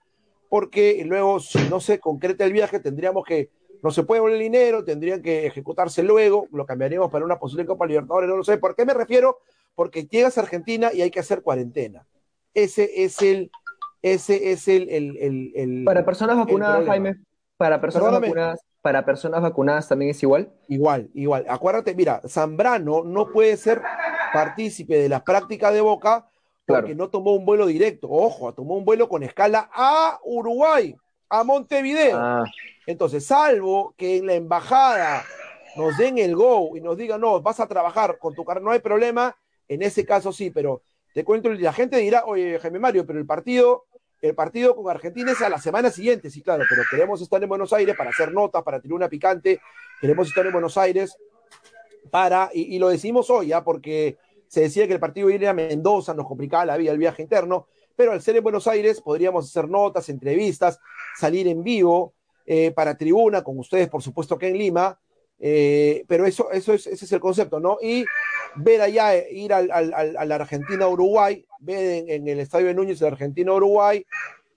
porque 0.49 1.03
luego, 1.05 1.39
si 1.39 1.59
no 1.69 1.79
se 1.79 1.99
concreta 1.99 2.45
el 2.45 2.53
viaje, 2.53 2.79
tendríamos 2.79 3.25
que, 3.25 3.49
no 3.83 3.91
se 3.91 4.03
puede 4.03 4.21
volver 4.21 4.37
el 4.37 4.43
dinero, 4.43 4.83
tendrían 4.83 5.21
que 5.21 5.45
ejecutarse 5.45 6.03
luego, 6.03 6.47
lo 6.51 6.65
cambiaríamos 6.65 7.11
para 7.11 7.25
una 7.25 7.39
posible 7.39 7.65
Copa 7.65 7.85
Libertadores, 7.85 8.29
no 8.29 8.37
lo 8.37 8.43
sé. 8.43 8.57
¿Por 8.57 8.75
qué 8.75 8.85
me 8.85 8.93
refiero? 8.93 9.39
Porque 9.75 10.05
llegas 10.05 10.37
a 10.37 10.41
Argentina 10.41 10.91
y 10.93 11.01
hay 11.01 11.11
que 11.11 11.19
hacer 11.19 11.41
cuarentena. 11.41 12.07
Ese 12.53 13.03
es 13.03 13.21
el, 13.21 13.51
ese 14.01 14.51
es 14.51 14.67
el, 14.67 14.89
el, 14.89 15.51
el, 15.55 15.83
para 15.85 16.03
personas 16.05 16.37
vacunadas, 16.37 16.85
Jaime, 16.85 17.17
para 17.55 17.79
personas 17.79 18.19
vacunadas, 18.19 18.59
para 18.87 19.03
personas 19.03 19.41
vacunadas 19.41 19.89
también 19.89 20.11
es 20.11 20.23
igual. 20.23 20.49
Igual, 20.69 21.09
igual. 21.13 21.45
Acuérdate, 21.49 21.93
mira, 21.93 22.21
Zambrano 22.25 23.03
no 23.03 23.33
puede 23.33 23.57
ser 23.57 23.81
partícipe 24.31 24.97
de 24.97 25.09
las 25.09 25.23
prácticas 25.23 25.73
de 25.73 25.81
Boca 25.81 26.29
porque 26.65 26.95
no 26.95 27.09
tomó 27.09 27.33
un 27.33 27.43
vuelo 27.43 27.65
directo. 27.65 28.07
Ojo, 28.09 28.53
tomó 28.53 28.77
un 28.77 28.85
vuelo 28.85 29.09
con 29.09 29.23
escala 29.23 29.69
a 29.73 30.21
Uruguay, 30.23 30.95
a 31.27 31.43
Montevideo. 31.43 32.17
Ah. 32.17 32.45
Entonces, 32.85 33.25
salvo 33.25 33.93
que 33.97 34.19
en 34.19 34.27
la 34.27 34.35
embajada 34.35 35.21
nos 35.75 35.97
den 35.97 36.17
el 36.17 36.33
go 36.33 36.77
y 36.77 36.79
nos 36.79 36.95
digan, 36.95 37.19
no, 37.19 37.41
vas 37.41 37.59
a 37.59 37.67
trabajar 37.67 38.17
con 38.19 38.35
tu 38.35 38.45
carro, 38.45 38.61
no 38.61 38.71
hay 38.71 38.79
problema, 38.79 39.35
en 39.67 39.81
ese 39.81 40.05
caso 40.05 40.31
sí, 40.31 40.49
pero 40.49 40.81
te 41.13 41.25
cuento, 41.25 41.51
la 41.51 41.73
gente 41.73 41.97
dirá, 41.97 42.23
oye, 42.25 42.57
Jaime 42.57 42.79
Mario, 42.79 43.05
pero 43.05 43.19
el 43.19 43.25
partido, 43.25 43.86
el 44.21 44.35
partido 44.35 44.75
con 44.75 44.89
Argentina 44.89 45.31
es 45.31 45.41
a 45.41 45.49
la 45.49 45.59
semana 45.59 45.89
siguiente, 45.89 46.29
sí, 46.29 46.41
claro, 46.41 46.63
pero 46.69 46.83
queremos 46.89 47.21
estar 47.21 47.41
en 47.41 47.49
Buenos 47.49 47.71
Aires 47.73 47.95
para 47.95 48.09
hacer 48.09 48.31
notas, 48.33 48.63
para 48.63 48.79
tener 48.79 48.95
una 48.95 49.09
picante, 49.09 49.59
queremos 50.01 50.27
estar 50.27 50.45
en 50.45 50.51
Buenos 50.51 50.77
Aires 50.77 51.17
para, 52.09 52.49
y, 52.53 52.79
lo 52.79 52.89
decimos 52.89 53.29
hoy, 53.29 53.47
¿ya? 53.47 53.63
porque 53.63 54.17
se 54.47 54.61
decía 54.61 54.87
que 54.87 54.93
el 54.93 54.99
partido 54.99 55.29
iría 55.29 55.51
a 55.51 55.53
Mendoza, 55.53 56.13
nos 56.13 56.27
complicaba 56.27 56.65
la 56.65 56.77
vida, 56.77 56.91
el 56.91 56.97
viaje 56.97 57.21
interno, 57.21 57.67
pero 57.95 58.11
al 58.11 58.21
ser 58.21 58.37
en 58.37 58.43
Buenos 58.43 58.67
Aires 58.67 59.01
podríamos 59.01 59.45
hacer 59.45 59.69
notas, 59.69 60.09
entrevistas, 60.09 60.79
salir 61.15 61.47
en 61.47 61.63
vivo 61.63 62.13
eh, 62.45 62.71
para 62.71 62.97
tribuna, 62.97 63.43
con 63.43 63.59
ustedes, 63.59 63.89
por 63.89 64.01
supuesto, 64.01 64.37
que 64.37 64.47
en 64.47 64.57
Lima, 64.57 64.99
eh, 65.39 66.03
pero 66.07 66.25
eso, 66.25 66.51
eso 66.51 66.73
es, 66.73 66.87
ese 66.87 67.05
es 67.05 67.11
el 67.11 67.19
concepto, 67.19 67.59
¿no? 67.59 67.77
Y 67.81 68.05
ver 68.55 68.81
allá, 68.81 69.15
eh, 69.15 69.27
ir 69.31 69.53
al, 69.53 69.69
al, 69.71 69.93
a 70.17 70.25
la 70.25 70.35
Argentina-Uruguay, 70.35 71.45
ver 71.59 72.05
en, 72.07 72.27
el 72.27 72.39
Estadio 72.39 72.67
de 72.67 72.73
Núñez 72.73 72.99
de 72.99 73.07
Argentina-Uruguay. 73.07 74.05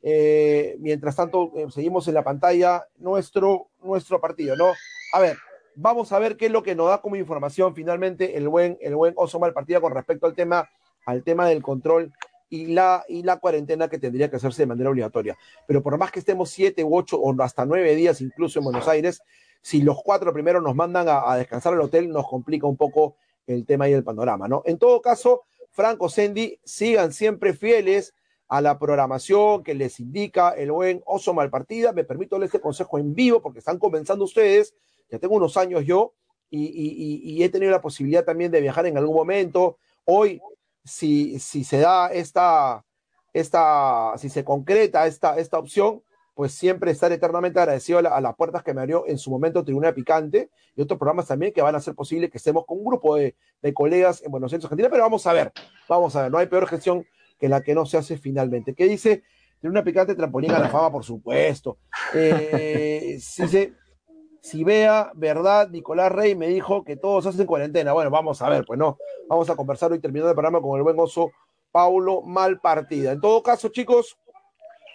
Eh, 0.03 0.77
mientras 0.79 1.15
tanto, 1.17 1.53
eh, 1.57 1.67
seguimos 1.71 2.09
en 2.09 2.15
la 2.15 2.25
pantalla 2.25 2.87
nuestro, 2.99 3.69
nuestro 3.83 4.19
partido, 4.21 4.57
¿no? 4.57 4.73
A 5.13 5.21
ver, 5.21 5.37
vamos 5.75 6.13
a 6.13 6.19
ver 6.19 6.37
qué 6.37 6.47
es 6.47 6.53
lo 6.53 6.63
que 6.63 6.75
nos 6.75 6.89
da 6.89 7.03
como 7.03 7.17
información 7.17 7.75
finalmente 7.75 8.37
el 8.37 8.49
buen, 8.49 8.79
el 8.81 8.97
buen 8.97 9.13
Osoma 9.17 9.47
el 9.47 9.53
partido 9.53 9.81
con 9.83 9.95
respecto 9.95 10.27
al 10.27 10.35
tema, 10.35 10.71
al 11.05 11.23
tema 11.23 11.47
del 11.47 11.63
control 11.63 12.13
y 12.49 12.67
la, 12.67 13.05
y 13.09 13.23
la 13.23 13.39
cuarentena 13.39 13.89
que 13.89 13.99
tendría 13.99 14.31
que 14.31 14.37
hacerse 14.37 14.63
de 14.63 14.67
manera 14.67 14.89
obligatoria. 14.89 15.37
Pero 15.67 15.83
por 15.83 15.99
más 15.99 16.11
que 16.11 16.21
estemos 16.21 16.51
siete 16.51 16.83
u 16.83 16.97
ocho 16.97 17.19
o 17.21 17.43
hasta 17.43 17.67
nueve 17.67 17.95
días 17.95 18.21
incluso 18.23 18.59
en 18.59 18.65
Buenos 18.65 18.89
Aires, 18.89 19.23
si 19.63 19.83
los 19.83 20.03
cuatro 20.03 20.33
primeros 20.33 20.63
nos 20.63 20.75
mandan 20.75 21.07
a, 21.09 21.37
descansar 21.37 21.75
al 21.75 21.81
hotel, 21.81 22.09
nos 22.11 22.27
complica 22.29 22.67
un 22.67 22.77
poco 22.77 23.17
el 23.47 23.67
tema 23.67 23.89
y 23.89 23.93
el 23.93 24.05
panorama, 24.05 24.49
¿no? 24.49 24.63
En 24.65 24.79
todo 24.79 25.01
caso, 25.01 25.43
Franco 25.71 26.09
Sendi, 26.09 26.59
sigan 26.65 27.13
siempre 27.13 27.53
fieles 27.53 28.15
a 28.49 28.61
la 28.61 28.79
programación 28.79 29.63
que 29.63 29.75
les 29.75 30.01
indica 30.01 30.51
el 30.51 30.73
buen 30.73 31.03
Oso 31.07 31.35
Malpartida. 31.35 31.93
Me 31.93 32.05
permito 32.05 32.37
darles 32.37 32.49
este 32.49 32.61
consejo 32.61 32.99
en 32.99 33.15
vivo 33.15 33.41
porque 33.41 33.61
están 33.61 33.79
comenzando 33.79 34.25
ustedes. 34.25 34.75
Ya 35.09 35.19
tengo 35.19 35.37
unos 35.37 35.57
años 35.57 35.85
yo 35.85 36.15
y, 36.51 37.43
he 37.43 37.49
tenido 37.49 37.71
la 37.71 37.81
posibilidad 37.81 38.25
también 38.25 38.51
de 38.51 38.61
viajar 38.61 38.87
en 38.87 38.99
algún 38.99 39.15
momento. 39.15 39.79
Hoy, 40.05 40.41
si, 40.85 41.39
si 41.39 41.63
se 41.63 41.79
da 41.79 42.09
esta, 42.09 42.85
esta, 43.33 44.15
si 44.17 44.29
se 44.29 44.45
concreta 44.45 45.07
esta, 45.07 45.39
esta 45.39 45.59
opción, 45.59 46.03
pues 46.41 46.55
siempre 46.55 46.91
estar 46.91 47.13
eternamente 47.13 47.61
agradecido 47.61 47.99
a, 47.99 48.19
las 48.19 48.35
puertas 48.35 48.63
que 48.63 48.73
me 48.73 48.81
abrió 48.81 49.05
en 49.07 49.19
su 49.19 49.31
momento 49.31 49.63
Tribuna 49.63 49.93
Picante 49.93 50.49
y 50.75 50.81
otros 50.81 50.99
programas 50.99 51.27
también 51.27 51.53
que 51.53 51.61
van 51.61 51.75
a 51.75 51.77
hacer 51.77 51.95
posible 51.95 52.31
que 52.31 52.39
estemos 52.39 52.65
con 52.65 52.79
un 52.79 52.85
grupo 52.87 53.17
de, 53.17 53.35
colegas 53.75 54.23
en 54.23 54.31
Buenos 54.31 54.51
Aires, 54.51 54.65
Argentina, 54.65 54.89
pero 54.89 55.03
vamos 55.03 55.27
a 55.27 55.35
ver, 55.35 55.53
vamos 55.87 56.17
a 56.17 56.23
ver, 56.23 56.33
no 56.33 56.39
hay 56.39 56.47
peor 56.47 56.67
gestión 56.67 57.05
que 57.39 57.51
la 57.51 57.61
que 57.61 57.75
no 57.75 57.85
se 57.85 57.99
hace 57.99 58.17
finalmente. 58.17 58.75
¿Qué 58.75 58.87
dice? 58.87 59.23
Tribuna 59.61 59.85
Picante, 59.85 60.15
trampolín 60.15 60.53
a 60.53 60.59
la 60.59 60.71
fama, 60.71 60.91
por 60.91 61.05
supuesto. 61.05 61.77
Eh, 62.15 63.19
si, 64.41 64.65
vea, 64.65 65.13
verdad, 65.15 65.69
Nicolás 65.69 66.11
Rey 66.11 66.35
me 66.37 66.49
dijo 66.49 66.85
que 66.85 66.97
todos 66.97 67.27
hacen 67.27 67.45
cuarentena. 67.45 67.93
Bueno, 67.93 68.11
vamos 68.11 68.41
a 68.41 68.49
ver, 68.49 68.65
pues 68.65 68.79
no, 68.79 68.97
vamos 69.29 69.51
a 69.51 69.57
conversar 69.57 69.93
hoy 69.93 69.99
terminando 69.99 70.31
el 70.31 70.37
programa 70.37 70.63
con 70.63 70.79
el 70.79 70.85
buen 70.85 70.99
oso 70.99 71.33
Paulo 71.71 72.23
Malpartida. 72.23 73.13
En 73.13 73.21
todo 73.21 73.43
caso, 73.43 73.69
chicos, 73.69 74.17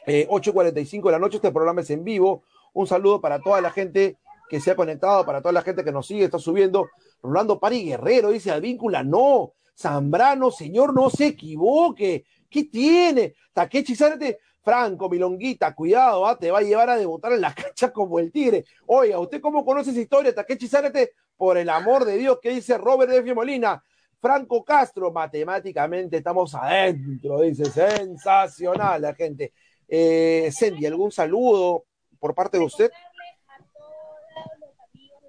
eh, 0.06 0.28
8.45 0.30 1.06
de 1.06 1.12
la 1.12 1.20
noche, 1.20 1.38
este 1.38 1.52
programa 1.52 1.82
es 1.82 1.90
en 1.90 2.04
vivo. 2.04 2.44
Un 2.74 2.88
saludo 2.88 3.22
para 3.22 3.40
toda 3.40 3.62
la 3.62 3.72
gente 3.72 4.18
que 4.50 4.60
se 4.60 4.72
ha 4.72 4.76
conectado, 4.76 5.26
para 5.26 5.42
toda 5.42 5.54
la 5.54 5.62
gente 5.62 5.84
que 5.84 5.92
nos 5.92 6.08
sigue, 6.08 6.26
está 6.26 6.40
subiendo. 6.40 6.90
Rolando 7.22 7.60
Pari 7.60 7.84
Guerrero 7.84 8.30
dice 8.30 8.52
Advíncula, 8.52 9.04
no. 9.04 9.54
Zambrano, 9.78 10.52
señor, 10.52 10.94
no 10.94 11.10
se 11.10 11.28
equivoque. 11.28 12.26
¿Qué 12.50 12.66
tiene? 12.66 13.36
Takechi 13.54 13.96
Zárate, 13.96 14.40
Franco, 14.64 15.10
Milonguita, 15.10 15.74
cuidado, 15.76 16.26
¿ah? 16.26 16.38
te 16.38 16.52
va 16.52 16.60
a 16.60 16.62
llevar 16.62 16.90
a 16.90 16.98
debutar 16.98 17.34
en 17.34 17.42
la 17.42 17.54
cancha 17.54 17.92
como 17.92 18.20
el 18.20 18.32
tigre. 18.32 18.66
Oiga, 18.86 19.20
¿usted 19.20 19.42
cómo 19.42 19.66
conoce 19.66 19.92
esa 19.92 20.00
historia, 20.00 20.34
Takechi 20.34 20.68
Zárate? 20.68 21.12
Por 21.36 21.58
el 21.58 21.70
amor 21.70 22.06
de 22.06 22.18
Dios, 22.18 22.40
¿qué 22.42 22.52
dice 22.52 22.78
Robert 22.78 23.12
F. 23.12 23.34
Molina? 23.34 23.84
Franco 24.22 24.64
Castro, 24.64 25.12
matemáticamente 25.12 26.18
estamos 26.18 26.56
adentro, 26.56 27.42
dice, 27.42 27.66
sensacional 27.66 29.02
la 29.02 29.14
gente. 29.14 29.54
Eh, 29.88 30.50
Sandy, 30.52 30.86
¿algún 30.86 31.12
saludo 31.12 31.86
por 32.20 32.34
parte 32.34 32.58
de 32.58 32.66
usted? 32.66 32.92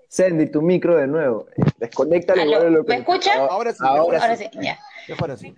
Sandy, 0.09 0.51
tu 0.51 0.63
micro 0.63 0.97
de 0.97 1.07
nuevo. 1.07 1.47
Desconecta 1.79 2.35
lo 2.35 2.83
¿Me 2.85 2.97
escucha? 2.97 3.35
Ahora 3.35 3.73
sí. 3.73 3.79
Ahora, 3.83 4.37
sí. 4.37 4.49
Ya. 4.55 4.79
Mejor 5.09 5.31
así. 5.33 5.55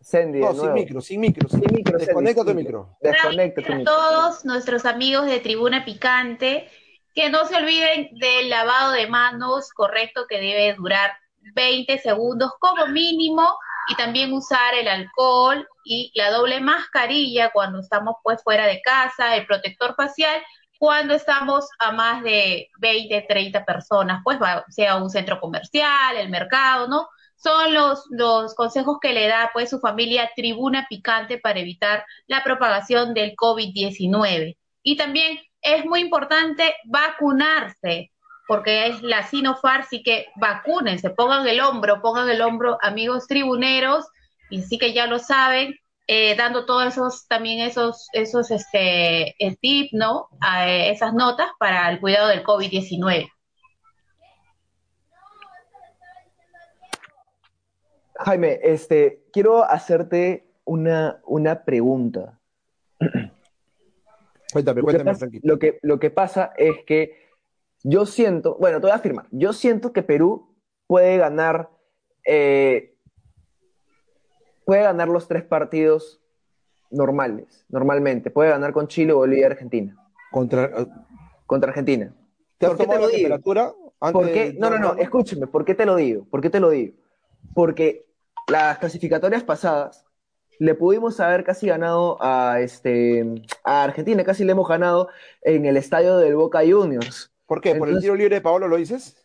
Sandy, 0.00 0.40
no, 0.40 0.54
sin 0.54 0.72
micro, 0.74 1.00
sin 1.00 1.20
micro, 1.20 1.48
sin 1.48 1.64
micro. 1.74 1.98
Desconecta 1.98 2.44
tu 2.44 2.54
micro. 2.54 2.96
Desconecta 3.00 3.62
tu 3.62 3.72
micro. 3.74 3.92
A 3.92 3.96
todos 3.96 4.44
nuestros 4.44 4.84
amigos 4.84 5.26
de 5.26 5.40
Tribuna 5.40 5.84
Picante, 5.84 6.68
que 7.14 7.30
no 7.30 7.46
se 7.46 7.56
olviden 7.56 8.10
del 8.12 8.50
lavado 8.50 8.92
de 8.92 9.06
manos 9.06 9.70
correcto 9.70 10.26
que 10.28 10.36
debe 10.36 10.74
durar 10.74 11.12
20 11.54 11.98
segundos 11.98 12.52
como 12.60 12.86
mínimo 12.88 13.48
y 13.92 13.96
también 13.96 14.32
usar 14.32 14.74
el 14.74 14.88
alcohol 14.88 15.68
y 15.84 16.10
la 16.14 16.30
doble 16.30 16.60
mascarilla 16.60 17.50
cuando 17.50 17.80
estamos 17.80 18.16
pues 18.22 18.42
fuera 18.42 18.66
de 18.66 18.80
casa, 18.80 19.36
el 19.36 19.46
protector 19.46 19.94
facial, 19.94 20.40
cuando 20.78 21.14
estamos 21.14 21.68
a 21.78 21.92
más 21.92 22.22
de 22.22 22.68
20, 22.78 23.26
30 23.28 23.64
personas, 23.64 24.22
pues 24.24 24.38
sea 24.70 24.96
un 24.96 25.10
centro 25.10 25.38
comercial, 25.40 26.16
el 26.16 26.30
mercado, 26.30 26.88
¿no? 26.88 27.06
Son 27.36 27.74
los, 27.74 28.04
los 28.10 28.54
consejos 28.54 28.98
que 29.00 29.12
le 29.12 29.28
da 29.28 29.50
pues 29.52 29.68
su 29.68 29.78
familia 29.78 30.30
Tribuna 30.34 30.86
Picante 30.88 31.38
para 31.38 31.60
evitar 31.60 32.04
la 32.26 32.42
propagación 32.42 33.14
del 33.14 33.34
COVID-19. 33.36 34.56
Y 34.82 34.96
también 34.96 35.38
es 35.60 35.84
muy 35.84 36.00
importante 36.00 36.74
vacunarse, 36.84 38.11
porque 38.52 38.86
es 38.86 39.02
la 39.02 39.22
Sinopharm, 39.22 39.82
sí 39.88 40.02
que 40.02 40.26
vacúnense, 40.36 41.08
pongan 41.08 41.48
el 41.48 41.58
hombro, 41.62 42.02
pongan 42.02 42.28
el 42.28 42.42
hombro, 42.42 42.76
amigos 42.82 43.26
tribuneros, 43.26 44.06
y 44.50 44.60
sí 44.60 44.76
que 44.76 44.92
ya 44.92 45.06
lo 45.06 45.18
saben, 45.18 45.74
eh, 46.06 46.36
dando 46.36 46.66
todos 46.66 46.86
esos, 46.88 47.26
también 47.28 47.60
esos, 47.60 48.08
esos 48.12 48.50
este, 48.50 49.34
tips, 49.58 49.94
¿no? 49.94 50.28
esas 50.66 51.14
notas 51.14 51.46
para 51.58 51.88
el 51.88 51.98
cuidado 51.98 52.28
del 52.28 52.44
COVID-19. 52.44 53.30
Jaime, 58.16 58.60
este, 58.62 59.22
quiero 59.32 59.64
hacerte 59.64 60.52
una, 60.66 61.22
una 61.24 61.64
pregunta. 61.64 62.38
Cuéntame, 64.52 64.82
cuéntame, 64.82 65.14
lo 65.42 65.58
que, 65.58 65.78
lo 65.80 65.98
que 65.98 66.10
pasa 66.10 66.52
es 66.58 66.84
que 66.86 67.21
yo 67.82 68.06
siento, 68.06 68.56
bueno, 68.58 68.78
te 68.78 68.86
voy 68.86 68.92
a 68.92 68.96
afirmar, 68.96 69.26
yo 69.30 69.52
siento 69.52 69.92
que 69.92 70.02
Perú 70.02 70.54
puede 70.86 71.16
ganar 71.16 71.70
eh, 72.26 72.92
puede 74.64 74.82
ganar 74.82 75.08
los 75.08 75.28
tres 75.28 75.42
partidos 75.42 76.20
normales, 76.90 77.64
normalmente. 77.68 78.30
Puede 78.30 78.50
ganar 78.50 78.72
con 78.72 78.88
Chile, 78.88 79.12
Bolivia 79.12 79.42
y 79.42 79.50
Argentina. 79.50 79.96
Contra, 80.30 80.64
eh, 80.64 80.86
contra 81.46 81.70
Argentina. 81.70 82.14
¿Te 82.58 82.68
¿Por 82.68 82.76
qué 82.76 82.86
te 82.86 82.98
lo 82.98 83.08
digo? 83.08 83.38
no, 84.58 84.70
no, 84.70 84.78
no, 84.78 84.94
escúcheme, 84.94 85.46
¿por 85.46 85.64
qué 85.64 85.74
te 85.74 85.86
lo 85.86 85.96
digo? 85.96 86.24
¿Por 86.30 86.40
qué 86.40 86.50
te 86.50 86.60
lo 86.60 86.70
digo? 86.70 86.94
Porque 87.54 88.06
las 88.48 88.78
clasificatorias 88.78 89.42
pasadas 89.42 90.04
le 90.58 90.74
pudimos 90.74 91.18
haber 91.18 91.44
casi 91.44 91.66
ganado 91.66 92.18
a, 92.20 92.60
este, 92.60 93.42
a 93.64 93.82
Argentina, 93.84 94.22
casi 94.22 94.44
le 94.44 94.52
hemos 94.52 94.68
ganado 94.68 95.08
en 95.42 95.66
el 95.66 95.76
estadio 95.76 96.18
del 96.18 96.36
Boca 96.36 96.60
Juniors. 96.60 97.31
¿Por 97.52 97.60
qué? 97.60 97.74
¿Por 97.74 97.90
el 97.90 98.00
tiro 98.00 98.14
libre 98.14 98.36
de 98.36 98.40
Paolo 98.40 98.66
lo 98.66 98.76
dices? 98.76 99.18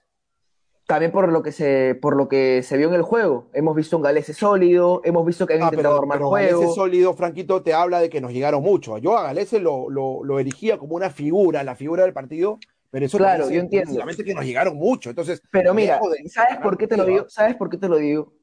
también 0.85 1.11
por 1.13 1.29
lo 1.31 1.43
que 1.43 1.53
se 1.53 1.95
por 1.95 2.15
lo 2.17 2.27
que 2.27 2.61
se 2.61 2.75
vio 2.75 2.89
en 2.89 2.93
el 2.93 3.01
juego. 3.01 3.49
Hemos 3.53 3.73
visto 3.73 3.95
un 3.95 4.03
Galese 4.03 4.33
sólido, 4.33 5.01
hemos 5.05 5.25
visto 5.25 5.45
que 5.47 5.53
han 5.53 5.61
ah, 5.61 5.65
intentado 5.65 5.97
armar 5.97 6.17
pero 6.17 6.29
juego. 6.29 6.59
Galese 6.59 6.75
sólido, 6.75 7.13
Franquito, 7.13 7.61
te 7.61 7.73
habla 7.73 8.01
de 8.01 8.09
que 8.09 8.19
nos 8.19 8.33
llegaron 8.33 8.61
mucho. 8.63 8.97
Yo 8.97 9.17
a 9.17 9.23
Galese 9.23 9.59
lo, 9.59 9.89
lo, 9.89 10.39
erigía 10.39 10.77
como 10.77 10.95
una 10.95 11.09
figura, 11.09 11.63
la 11.63 11.75
figura 11.75 12.03
del 12.03 12.11
partido, 12.11 12.59
pero 12.89 13.05
eso 13.05 13.17
claro, 13.17 13.49
yo 13.49 13.61
entiendo. 13.61 14.01
que 14.25 14.33
nos 14.33 14.45
llegaron 14.45 14.75
mucho. 14.75 15.09
Entonces, 15.09 15.41
pero 15.49 15.73
mira, 15.73 16.01
¿sabes 16.29 16.57
por 16.57 16.77
qué 16.77 16.87
te 16.87 16.97
lo 16.97 17.05
digo? 17.05 17.29
¿Sabes 17.29 17.55
por 17.55 17.69
qué 17.69 17.77
te 17.77 17.87
lo 17.87 17.95
digo? 17.95 18.33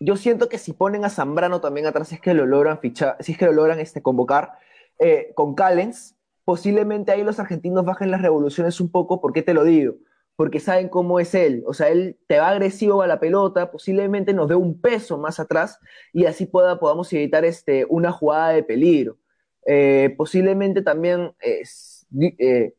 Yo 0.00 0.16
siento 0.16 0.48
que 0.48 0.58
si 0.58 0.72
ponen 0.72 1.04
a 1.04 1.08
Zambrano 1.08 1.60
también 1.60 1.86
atrás, 1.86 2.08
si 2.08 2.16
es 2.16 2.20
que 2.20 2.34
lo 2.34 2.46
logran 2.46 2.80
fichar, 2.80 3.16
si 3.20 3.32
es 3.32 3.38
que 3.38 3.46
lo 3.46 3.52
logran 3.52 3.78
este, 3.78 4.02
convocar 4.02 4.52
eh, 4.98 5.32
con 5.34 5.54
Callens, 5.54 6.16
posiblemente 6.50 7.12
ahí 7.12 7.22
los 7.22 7.38
argentinos 7.38 7.84
bajen 7.84 8.10
las 8.10 8.22
revoluciones 8.22 8.80
un 8.80 8.90
poco. 8.90 9.20
¿Por 9.20 9.32
qué 9.32 9.40
te 9.40 9.54
lo 9.54 9.62
digo? 9.62 9.94
porque 10.34 10.58
saben 10.58 10.88
cómo 10.88 11.20
es 11.20 11.34
él. 11.34 11.62
O 11.66 11.74
sea, 11.74 11.90
él 11.90 12.18
te 12.26 12.38
va 12.38 12.48
agresivo 12.48 13.02
a 13.02 13.06
la 13.06 13.20
pelota, 13.20 13.70
posiblemente 13.70 14.32
nos 14.32 14.48
dé 14.48 14.54
un 14.54 14.80
peso 14.80 15.18
más 15.18 15.38
atrás 15.38 15.78
y 16.14 16.24
así 16.24 16.46
pueda, 16.46 16.80
podamos 16.80 17.12
evitar 17.12 17.44
este, 17.44 17.84
una 17.90 18.10
jugada 18.10 18.48
de 18.48 18.62
peligro. 18.62 19.18
Eh, 19.66 20.14
posiblemente 20.16 20.80
también, 20.80 21.34
eh, 21.40 22.72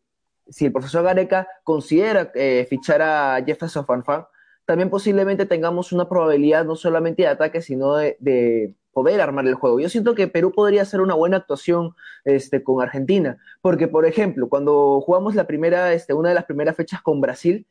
si 0.49 0.65
el 0.65 0.71
profesor 0.71 1.03
Gareca 1.03 1.47
considera 1.63 2.31
eh, 2.33 2.65
fichar 2.67 3.01
a 3.03 3.43
Jefferson 3.45 3.85
Fanfan, 3.85 4.25
también 4.71 4.89
posiblemente 4.89 5.45
tengamos 5.45 5.91
una 5.91 6.07
probabilidad 6.07 6.63
no 6.63 6.77
solamente 6.77 7.23
de 7.23 7.27
ataque, 7.27 7.61
sino 7.61 7.95
de 7.95 8.75
poder 8.91 9.21
armar 9.21 9.47
el 9.47 9.55
juego. 9.55 9.79
Yo 9.79 9.89
siento 9.89 10.15
que 10.15 10.27
Perú 10.27 10.51
podría 10.51 10.81
hacer 10.81 11.01
una 11.01 11.13
buena 11.13 11.37
actuación 11.37 11.95
este, 12.25 12.63
con 12.63 12.81
Argentina, 12.81 13.37
porque, 13.61 13.87
por 13.87 14.05
ejemplo, 14.05 14.49
cuando 14.49 15.01
jugamos 15.01 15.35
la 15.35 15.47
primera, 15.47 15.93
este, 15.93 16.13
una 16.13 16.29
de 16.29 16.35
las 16.35 16.45
primeras 16.45 16.75
fechas 16.75 17.01
con 17.01 17.21
Brasil, 17.21 17.65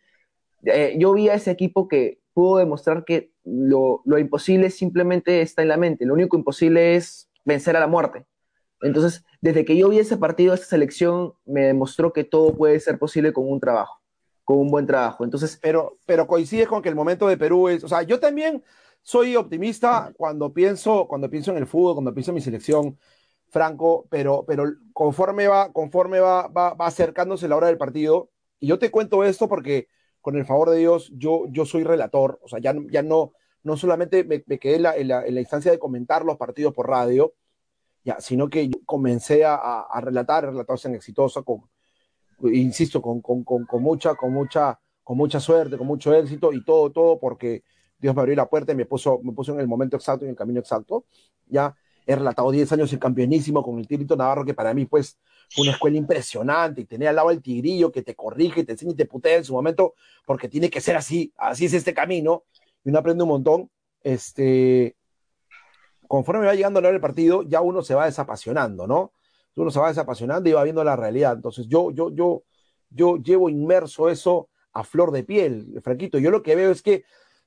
eh, 0.64 0.96
yo 0.98 1.12
vi 1.12 1.28
a 1.28 1.34
ese 1.34 1.50
equipo 1.50 1.88
que 1.88 2.20
pudo 2.34 2.58
demostrar 2.58 3.04
que 3.04 3.32
lo, 3.44 4.02
imposible 4.18 4.70
simplemente 4.70 5.42
está 5.42 5.62
en 5.62 5.68
la 5.68 5.76
mente, 5.76 6.06
lo 6.06 6.14
único 6.14 6.36
imposible 6.36 6.96
es 6.96 7.30
vencer 7.44 7.76
a 7.76 7.80
la 7.80 7.86
muerte. 7.86 8.26
Entonces, 8.82 9.24
desde 9.42 9.64
que 9.64 9.76
yo 9.76 9.90
vi 9.90 9.98
ese 9.98 10.16
partido, 10.16 10.54
esta 10.54 10.66
selección 10.66 11.34
me 11.44 11.66
demostró 11.66 12.12
que 12.12 12.24
todo 12.24 12.54
puede 12.56 12.80
ser 12.80 12.98
posible 12.98 13.32
con 13.32 13.50
un 13.50 13.60
trabajo, 13.60 13.99
con 14.44 14.58
un 14.58 14.68
buen 14.68 14.86
trabajo. 14.86 15.24
Entonces, 15.24 15.58
pero, 15.60 15.98
pero 16.06 16.26
coincide 16.26 16.66
con 16.66 16.82
que 16.82 16.88
el 16.88 16.94
momento 16.94 17.28
de 17.28 17.36
Perú 17.36 17.68
es, 17.68 17.84
o 17.84 17.88
sea, 17.88 18.02
yo 18.02 18.18
también 18.20 18.62
soy 19.02 19.36
optimista 19.36 20.12
cuando 20.16 20.52
pienso, 20.52 21.06
cuando 21.08 21.30
pienso 21.30 21.50
en 21.50 21.58
el 21.58 21.66
fútbol, 21.66 21.94
cuando 21.94 22.14
pienso 22.14 22.30
en 22.30 22.36
mi 22.36 22.40
selección, 22.40 22.98
Franco, 23.48 24.06
pero, 24.10 24.44
pero 24.46 24.64
conforme, 24.92 25.48
va, 25.48 25.72
conforme 25.72 26.20
va, 26.20 26.48
va, 26.48 26.74
acercándose 26.78 27.48
la 27.48 27.56
hora 27.56 27.66
del 27.66 27.78
partido, 27.78 28.30
y 28.60 28.68
yo 28.68 28.78
te 28.78 28.90
cuento 28.90 29.24
esto 29.24 29.48
porque 29.48 29.88
con 30.20 30.36
el 30.36 30.44
favor 30.44 30.70
de 30.70 30.78
Dios, 30.78 31.10
yo, 31.16 31.44
yo 31.48 31.64
soy 31.64 31.82
relator, 31.84 32.38
o 32.42 32.48
sea, 32.48 32.60
ya, 32.60 32.74
ya 32.90 33.02
no, 33.02 33.32
no 33.62 33.76
solamente 33.76 34.24
me, 34.24 34.42
quedé 34.58 34.76
en 34.76 34.82
la, 34.82 34.96
en, 34.96 35.08
la, 35.08 35.40
instancia 35.40 35.70
de 35.70 35.78
comentar 35.78 36.24
los 36.24 36.36
partidos 36.36 36.74
por 36.74 36.88
radio, 36.88 37.34
ya, 38.04 38.20
sino 38.20 38.48
que 38.48 38.70
comencé 38.86 39.44
a, 39.44 39.54
a, 39.54 40.00
relatar, 40.00 40.44
relatarse 40.44 40.88
en 40.88 40.94
exitosa, 40.94 41.42
con, 41.42 41.62
insisto, 42.44 43.02
con, 43.02 43.20
con, 43.20 43.44
con, 43.44 43.66
con, 43.66 43.82
mucha, 43.82 44.14
con 44.14 44.32
mucha, 44.32 44.78
con 45.02 45.16
mucha 45.16 45.40
suerte, 45.40 45.76
con 45.76 45.86
mucho 45.86 46.14
éxito 46.14 46.52
y 46.52 46.64
todo, 46.64 46.90
todo 46.90 47.18
porque 47.18 47.64
Dios 47.98 48.14
me 48.14 48.20
abrió 48.20 48.36
la 48.36 48.48
puerta 48.48 48.72
y 48.72 48.74
me 48.74 48.86
puso, 48.86 49.20
me 49.22 49.32
puso 49.32 49.52
en 49.52 49.60
el 49.60 49.68
momento 49.68 49.96
exacto 49.96 50.24
y 50.24 50.28
en 50.28 50.30
el 50.30 50.36
camino 50.36 50.60
exacto. 50.60 51.04
Ya 51.46 51.74
he 52.06 52.16
relatado 52.16 52.50
10 52.50 52.72
años 52.72 52.92
en 52.92 52.98
campeonísimo 52.98 53.62
con 53.62 53.78
el 53.78 53.86
Tirito 53.86 54.16
Navarro, 54.16 54.44
que 54.44 54.54
para 54.54 54.72
mí, 54.74 54.86
pues, 54.86 55.18
fue 55.50 55.62
una 55.62 55.72
escuela 55.72 55.96
impresionante 55.96 56.80
y 56.80 56.84
tener 56.84 57.08
al 57.08 57.16
lado 57.16 57.30
el 57.30 57.42
tigrillo 57.42 57.90
que 57.92 58.02
te 58.02 58.14
corrige, 58.14 58.64
te 58.64 58.72
enseña 58.72 58.92
y 58.92 58.96
te 58.96 59.06
putea 59.06 59.36
en 59.36 59.44
su 59.44 59.52
momento, 59.52 59.94
porque 60.24 60.48
tiene 60.48 60.70
que 60.70 60.80
ser 60.80 60.96
así, 60.96 61.32
así 61.36 61.66
es 61.66 61.74
este 61.74 61.92
camino, 61.92 62.44
y 62.84 62.90
uno 62.90 62.98
aprende 62.98 63.24
un 63.24 63.28
montón. 63.30 63.70
Este, 64.02 64.96
conforme 66.08 66.46
va 66.46 66.54
llegando 66.54 66.78
a 66.78 66.82
la 66.82 66.88
hora 66.88 66.94
del 66.94 67.02
partido, 67.02 67.42
ya 67.42 67.60
uno 67.60 67.82
se 67.82 67.94
va 67.94 68.06
desapasionando, 68.06 68.86
¿no? 68.86 69.12
Uno 69.56 69.70
se 69.70 69.80
va 69.80 69.88
desapasionando 69.88 70.48
y 70.48 70.52
va 70.52 70.64
viendo 70.64 70.84
la 70.84 70.96
realidad. 70.96 71.34
Entonces, 71.34 71.66
yo, 71.68 71.90
yo, 71.90 72.10
yo, 72.10 72.44
yo 72.88 73.16
llevo 73.16 73.48
inmerso 73.48 74.08
eso 74.08 74.48
a 74.72 74.84
flor 74.84 75.10
de 75.10 75.24
piel, 75.24 75.80
Franquito. 75.82 76.18
Yo 76.18 76.30
lo 76.30 76.42
que 76.42 76.54
veo 76.54 76.70
es 76.70 76.82
que 76.82 77.04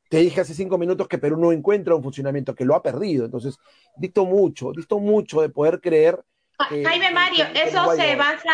te 0.10 0.18
dije 0.18 0.41
hace 0.41 0.54
cinco 0.54 0.78
minutos 0.78 1.08
que 1.08 1.18
Perú 1.18 1.38
no 1.38 1.51
encuentra 1.51 1.95
un 1.95 2.04
funcionamiento, 2.04 2.54
que 2.54 2.66
lo 2.66 2.76
ha 2.76 2.84
perdido. 2.84 3.26
Entonces, 3.26 3.58
dicto 3.97 4.26
mucho, 4.26 4.72
dicto 4.72 4.99
mucho 4.99 5.41
de 5.41 5.49
poder 5.49 5.82
creer. 5.82 6.24
Jaime 6.58 7.12
Mario, 7.12 7.45
¿eso 7.56 7.95
se 7.95 8.16
basa 8.16 8.51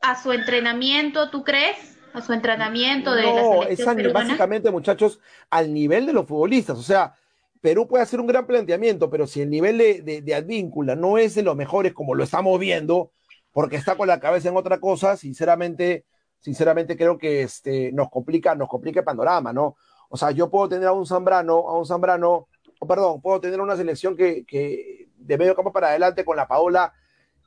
a 0.00 0.22
su 0.22 0.32
entrenamiento, 0.32 1.30
tú 1.30 1.44
crees? 1.44 1.98
¿A 2.14 2.22
su 2.22 2.32
entrenamiento 2.32 3.14
de 3.14 3.24
no, 3.24 3.34
la 3.34 3.62
selección 3.64 4.00
es 4.00 4.12
básicamente, 4.12 4.70
muchachos, 4.70 5.20
al 5.50 5.74
nivel 5.74 6.06
de 6.06 6.14
los 6.14 6.26
futbolistas. 6.26 6.78
O 6.78 6.82
sea, 6.82 7.14
Perú 7.66 7.88
puede 7.88 8.04
hacer 8.04 8.20
un 8.20 8.28
gran 8.28 8.46
planteamiento, 8.46 9.10
pero 9.10 9.26
si 9.26 9.40
el 9.40 9.50
nivel 9.50 9.76
de, 9.76 10.34
advíncula 10.36 10.94
no 10.94 11.18
es 11.18 11.34
de 11.34 11.42
los 11.42 11.56
mejores 11.56 11.92
como 11.92 12.14
lo 12.14 12.22
estamos 12.22 12.60
viendo, 12.60 13.10
porque 13.50 13.74
está 13.74 13.96
con 13.96 14.06
la 14.06 14.20
cabeza 14.20 14.50
en 14.50 14.56
otra 14.56 14.78
cosa, 14.78 15.16
sinceramente, 15.16 16.04
sinceramente 16.38 16.96
creo 16.96 17.18
que 17.18 17.42
este, 17.42 17.90
nos 17.90 18.08
complica, 18.08 18.54
nos 18.54 18.68
complica 18.68 19.00
el 19.00 19.04
panorama, 19.04 19.52
¿no? 19.52 19.74
O 20.08 20.16
sea, 20.16 20.30
yo 20.30 20.48
puedo 20.48 20.68
tener 20.68 20.86
a 20.86 20.92
un 20.92 21.06
Zambrano, 21.06 21.68
a 21.68 21.76
un 21.76 21.84
Zambrano, 21.84 22.46
o 22.78 22.86
perdón, 22.86 23.20
puedo 23.20 23.40
tener 23.40 23.60
una 23.60 23.74
selección 23.74 24.14
que, 24.16 24.44
que 24.44 25.08
de 25.16 25.36
medio 25.36 25.56
campo 25.56 25.72
para 25.72 25.88
adelante 25.88 26.24
con 26.24 26.36
la 26.36 26.46
Paola 26.46 26.92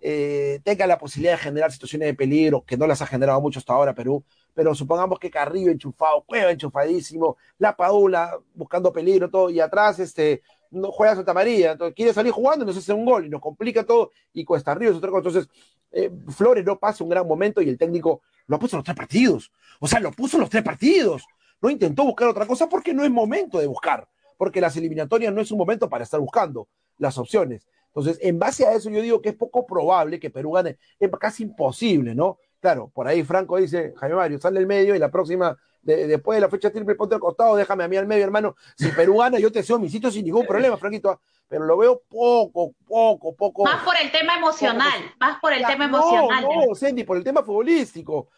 eh, 0.01 0.59
tenga 0.65 0.85
la 0.85 0.97
posibilidad 0.97 1.35
de 1.35 1.43
generar 1.43 1.71
situaciones 1.71 2.07
de 2.09 2.13
peligro, 2.13 2.65
que 2.65 2.75
no 2.75 2.87
las 2.87 3.01
ha 3.01 3.07
generado 3.07 3.39
mucho 3.39 3.59
hasta 3.59 3.71
ahora 3.71 3.93
Perú, 3.93 4.25
pero 4.53 4.75
supongamos 4.75 5.19
que 5.19 5.29
Carrillo 5.29 5.71
enchufado, 5.71 6.23
Cueva 6.25 6.51
enchufadísimo, 6.51 7.37
la 7.57 7.75
Paola 7.75 8.37
buscando 8.53 8.91
peligro, 8.91 9.29
todo, 9.29 9.49
y 9.49 9.59
atrás 9.59 9.99
este, 9.99 10.41
no 10.71 10.91
juega 10.91 11.15
Santa 11.15 11.33
María, 11.33 11.73
entonces 11.73 11.95
quiere 11.95 12.13
salir 12.13 12.31
jugando, 12.31 12.63
entonces 12.63 12.83
hace 12.83 12.93
un 12.93 13.05
gol 13.05 13.25
y 13.25 13.29
nos 13.29 13.41
complica 13.41 13.85
todo, 13.85 14.11
y 14.33 14.43
Cuesta 14.43 14.73
Ríos, 14.75 14.97
otra 14.97 15.09
cosa. 15.11 15.29
Entonces, 15.29 15.51
eh, 15.91 16.11
Flores 16.29 16.65
no 16.65 16.77
pasa 16.77 17.03
un 17.03 17.09
gran 17.09 17.27
momento 17.27 17.61
y 17.61 17.69
el 17.69 17.77
técnico 17.77 18.21
lo 18.47 18.55
ha 18.55 18.59
puesto 18.59 18.75
en 18.75 18.79
los 18.79 18.85
tres 18.85 18.97
partidos. 18.97 19.51
O 19.79 19.87
sea, 19.87 19.99
lo 19.99 20.11
puso 20.11 20.37
en 20.37 20.41
los 20.41 20.49
tres 20.49 20.63
partidos 20.63 21.23
no 21.61 21.69
intentó 21.69 22.03
buscar 22.03 22.27
otra 22.27 22.45
cosa 22.45 22.67
porque 22.67 22.93
no 22.93 23.03
es 23.03 23.11
momento 23.11 23.59
de 23.59 23.67
buscar, 23.67 24.07
porque 24.37 24.61
las 24.61 24.75
eliminatorias 24.77 25.33
no 25.33 25.41
es 25.41 25.51
un 25.51 25.57
momento 25.57 25.89
para 25.89 26.03
estar 26.03 26.19
buscando 26.19 26.67
las 26.97 27.17
opciones. 27.17 27.67
Entonces, 27.87 28.19
en 28.21 28.37
base 28.37 28.65
a 28.65 28.73
eso, 28.73 28.89
yo 28.89 29.01
digo 29.01 29.21
que 29.21 29.29
es 29.29 29.35
poco 29.35 29.65
probable 29.65 30.19
que 30.19 30.29
Perú 30.29 30.51
gane, 30.51 30.77
es 30.99 31.09
casi 31.19 31.43
imposible, 31.43 32.13
¿no? 32.13 32.37
Claro, 32.59 32.91
por 32.93 33.07
ahí 33.07 33.23
Franco 33.23 33.57
dice, 33.57 33.93
Jaime 33.97 34.15
Mario, 34.15 34.39
sale 34.39 34.59
el 34.59 34.67
medio 34.67 34.95
y 34.95 34.99
la 34.99 35.09
próxima 35.09 35.57
después 35.81 36.37
de 36.37 36.41
la 36.41 36.49
fecha 36.49 36.69
triple, 36.69 36.95
ponte 36.95 37.15
al 37.15 37.21
costado, 37.21 37.55
déjame 37.55 37.83
a 37.83 37.87
mí 37.87 37.97
al 37.97 38.05
medio, 38.05 38.23
hermano. 38.23 38.55
Si 38.75 38.89
Perú 38.91 39.17
gana, 39.17 39.39
yo 39.39 39.51
te 39.51 39.63
cedo 39.63 39.79
mi 39.79 39.89
sitio 39.89 40.11
sin 40.11 40.25
ningún 40.25 40.45
problema, 40.45 40.77
Franquito. 40.77 41.09
¿ah? 41.09 41.19
Pero 41.47 41.65
lo 41.65 41.77
veo 41.77 42.03
poco, 42.07 42.73
poco, 42.85 43.35
poco. 43.35 43.63
Más 43.63 43.83
por 43.83 43.95
el 44.01 44.11
tema 44.11 44.35
emocional, 44.35 45.13
más 45.19 45.39
por 45.39 45.53
el 45.53 45.65
tema 45.65 45.85
emocional. 45.85 46.43
No, 46.43 46.67
no, 46.67 46.75
Sandy, 46.75 47.03
por 47.03 47.17
el 47.17 47.23
tema 47.23 47.43
futbolístico. 47.43 48.29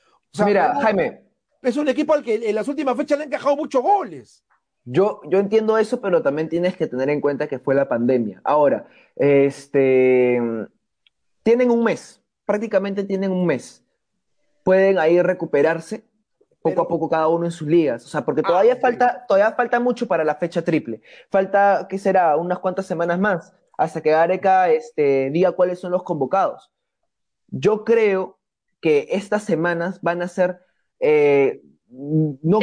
Mira, 0.46 0.76
Jaime. 0.82 1.24
Es 1.62 1.78
un 1.78 1.88
equipo 1.90 2.14
al 2.14 2.24
que 2.24 2.50
en 2.50 2.56
las 2.56 2.68
últimas 2.68 2.98
fechas 2.98 3.20
le 3.20 3.26
han 3.26 3.30
encajado 3.30 3.56
muchos 3.56 3.84
goles. 3.84 4.44
Yo, 4.84 5.22
yo 5.26 5.38
entiendo 5.38 5.78
eso, 5.78 6.02
pero 6.02 6.24
también 6.24 6.50
tienes 6.50 6.76
que 6.76 6.88
tener 6.88 7.08
en 7.10 7.22
cuenta 7.22 7.48
que 7.48 7.60
fue 7.60 7.76
la 7.76 7.88
pandemia. 7.88 8.42
Ahora, 8.44 8.88
este, 9.16 10.42
tienen 11.44 11.70
un 11.70 11.84
mes, 11.84 12.20
prácticamente 12.46 13.04
tienen 13.04 13.32
un 13.32 13.46
mes. 13.46 13.84
Pueden 14.64 15.00
ahí 15.00 15.22
recuperarse 15.22 16.06
poco 16.62 16.82
a 16.82 16.88
poco 16.88 17.10
cada 17.10 17.28
uno 17.28 17.46
en 17.46 17.52
sus 17.52 17.68
ligas. 17.68 18.06
O 18.06 18.08
sea, 18.08 18.24
porque 18.24 18.42
ah, 18.44 18.48
todavía, 18.48 18.76
falta, 18.76 19.26
todavía 19.28 19.56
falta 19.56 19.80
mucho 19.80 20.08
para 20.08 20.24
la 20.24 20.36
fecha 20.36 20.62
triple. 20.62 21.02
Falta, 21.30 21.88
¿qué 21.90 21.98
será? 21.98 22.38
Unas 22.38 22.60
cuantas 22.60 22.86
semanas 22.86 23.20
más 23.20 23.54
hasta 23.78 24.02
que 24.02 24.12
Gareca 24.12 24.70
este, 24.70 25.32
diga 25.32 25.54
cuáles 25.54 25.80
son 25.80 25.92
los 25.92 26.04
convocados. 26.04 26.72
Yo 27.48 27.84
creo 27.84 28.40
que 28.80 29.08
estas 29.12 29.44
semanas 29.44 30.00
van 30.02 30.22
a 30.22 30.28
ser 30.28 30.62
eh, 31.00 31.62
no, 31.92 32.60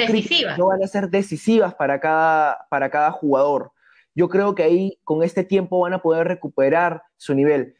no 0.56 0.66
van 0.66 0.82
a 0.82 0.86
ser 0.86 1.10
decisivas 1.10 1.74
para 1.74 2.00
cada, 2.00 2.66
para 2.70 2.90
cada 2.90 3.10
jugador. 3.10 3.72
Yo 4.14 4.28
creo 4.28 4.54
que 4.54 4.62
ahí 4.62 4.98
con 5.04 5.22
este 5.22 5.44
tiempo 5.44 5.80
van 5.80 5.92
a 5.92 6.02
poder 6.02 6.26
recuperar 6.26 7.02
su 7.16 7.34
nivel, 7.34 7.76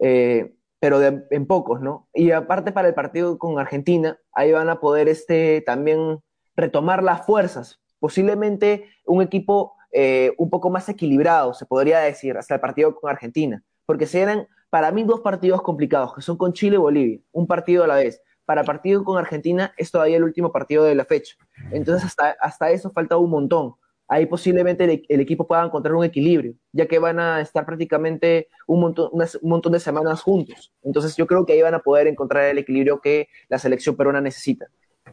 eh, 0.00 0.54
pero 0.80 1.02
en 1.02 1.46
pocos, 1.46 1.80
¿no? 1.80 2.08
Y 2.14 2.30
aparte 2.30 2.72
para 2.72 2.88
el 2.88 2.94
partido 2.94 3.38
con 3.38 3.58
Argentina, 3.58 4.18
ahí 4.32 4.52
van 4.52 4.68
a 4.68 4.80
poder 4.80 5.08
este, 5.08 5.60
también 5.62 6.20
retomar 6.56 7.02
las 7.02 7.26
fuerzas. 7.26 7.80
Posiblemente 7.98 8.88
un 9.04 9.22
equipo 9.22 9.74
eh, 9.92 10.32
un 10.38 10.50
poco 10.50 10.70
más 10.70 10.88
equilibrado, 10.88 11.54
se 11.54 11.66
podría 11.66 11.98
decir, 12.00 12.36
hasta 12.36 12.54
el 12.54 12.60
partido 12.60 12.94
con 12.94 13.10
Argentina, 13.10 13.62
porque 13.86 14.06
serán 14.06 14.46
para 14.70 14.92
mí 14.92 15.02
dos 15.02 15.20
partidos 15.20 15.62
complicados, 15.62 16.14
que 16.14 16.22
son 16.22 16.36
con 16.36 16.52
Chile 16.52 16.76
y 16.76 16.78
Bolivia, 16.78 17.20
un 17.32 17.46
partido 17.46 17.84
a 17.84 17.86
la 17.86 17.96
vez 17.96 18.22
para 18.48 18.64
partido 18.64 19.04
con 19.04 19.18
Argentina 19.18 19.74
es 19.76 19.90
todavía 19.90 20.16
el 20.16 20.24
último 20.24 20.50
partido 20.50 20.82
de 20.84 20.94
la 20.94 21.04
fecha. 21.04 21.36
Entonces, 21.70 22.06
hasta, 22.06 22.34
hasta 22.40 22.70
eso 22.70 22.90
falta 22.92 23.18
un 23.18 23.28
montón. 23.28 23.74
Ahí 24.08 24.26
posiblemente 24.26 24.84
el, 24.84 25.20
equipo 25.20 25.46
pueda 25.46 25.64
encontrar 25.64 25.94
un 25.94 26.04
equilibrio, 26.04 26.54
ya 26.72 26.86
que 26.86 26.98
van 26.98 27.20
a 27.20 27.40
estar 27.40 27.66
prácticamente 27.66 28.48
un 28.66 28.80
montón, 28.80 29.10
un 29.12 29.50
montón 29.50 29.72
de 29.72 29.80
semanas 29.80 30.22
juntos. 30.22 30.72
Entonces, 30.82 31.14
yo 31.16 31.26
creo 31.26 31.44
que 31.44 31.52
ahí 31.52 31.62
van 31.62 31.74
a 31.74 31.80
poder 31.80 32.06
encontrar 32.06 32.44
el 32.44 32.58
equilibrio 32.58 33.00
que 33.00 33.28
la 33.48 33.58
selección 33.58 33.96
peruana 33.96 34.20
necesita. 34.20 34.66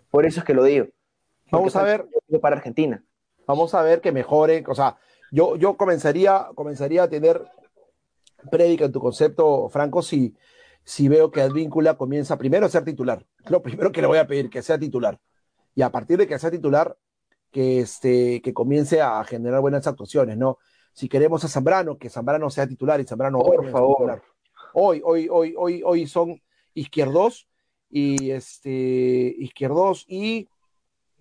Por 0.10 0.26
eso 0.26 0.40
es 0.40 0.46
que 0.46 0.54
lo 0.54 0.64
digo. 0.64 0.88
Vamos 1.52 1.76
a 1.76 1.84
ver. 1.84 2.08
Para 2.42 2.56
Argentina. 2.56 3.04
Vamos 3.46 3.74
a 3.76 3.82
ver 3.82 4.02
que 4.02 4.12
mejore. 4.12 4.64
O 4.68 4.76
sea, 4.76 4.98
yo, 5.32 5.58
yo 5.58 5.76
comenzaría, 5.76 6.48
comenzaría 6.56 7.04
a 7.04 7.10
tener 7.10 7.44
prédica 8.50 8.86
en 8.86 8.92
tu 8.92 9.00
concepto, 9.00 9.70
Franco, 9.70 10.02
si 10.02 10.36
si 10.86 11.10
veo 11.10 11.32
que 11.32 11.42
Advíncula 11.42 11.98
comienza 11.98 12.38
primero 12.38 12.68
a 12.68 12.70
ser 12.70 12.86
titular. 12.86 13.26
Lo 13.50 13.62
primero 13.62 13.92
que 13.92 14.02
le 14.02 14.08
voy 14.08 14.20
a 14.20 14.28
pedir, 14.28 14.50
que 14.50 14.62
sea 14.62 14.78
titular. 14.78 15.20
Y 15.74 15.82
a 15.82 15.92
partir 15.92 16.18
de 16.18 16.28
que 16.28 16.40
sea 16.40 16.52
titular, 16.52 16.96
que, 17.56 17.80
este, 17.80 18.42
que 18.42 18.54
comience 18.54 19.02
a 19.02 19.24
generar 19.24 19.62
buenas 19.62 19.88
actuaciones, 19.88 20.36
¿no? 20.36 20.58
Si 20.92 21.08
queremos 21.08 21.42
a 21.46 21.48
Zambrano, 21.48 21.98
que 21.98 22.10
Zambrano 22.10 22.50
sea 22.50 22.68
titular 22.68 23.00
y 23.00 23.06
Zambrano 23.06 23.40
Por 23.40 23.72
favor. 23.72 24.22
Hoy, 24.74 25.02
hoy, 25.06 25.30
hoy, 25.32 25.56
hoy, 25.58 25.82
hoy 25.82 26.06
son 26.06 26.42
izquierdos 26.74 27.48
y 27.90 28.32
este 28.32 29.34
izquierdos 29.38 30.04
y, 30.10 30.50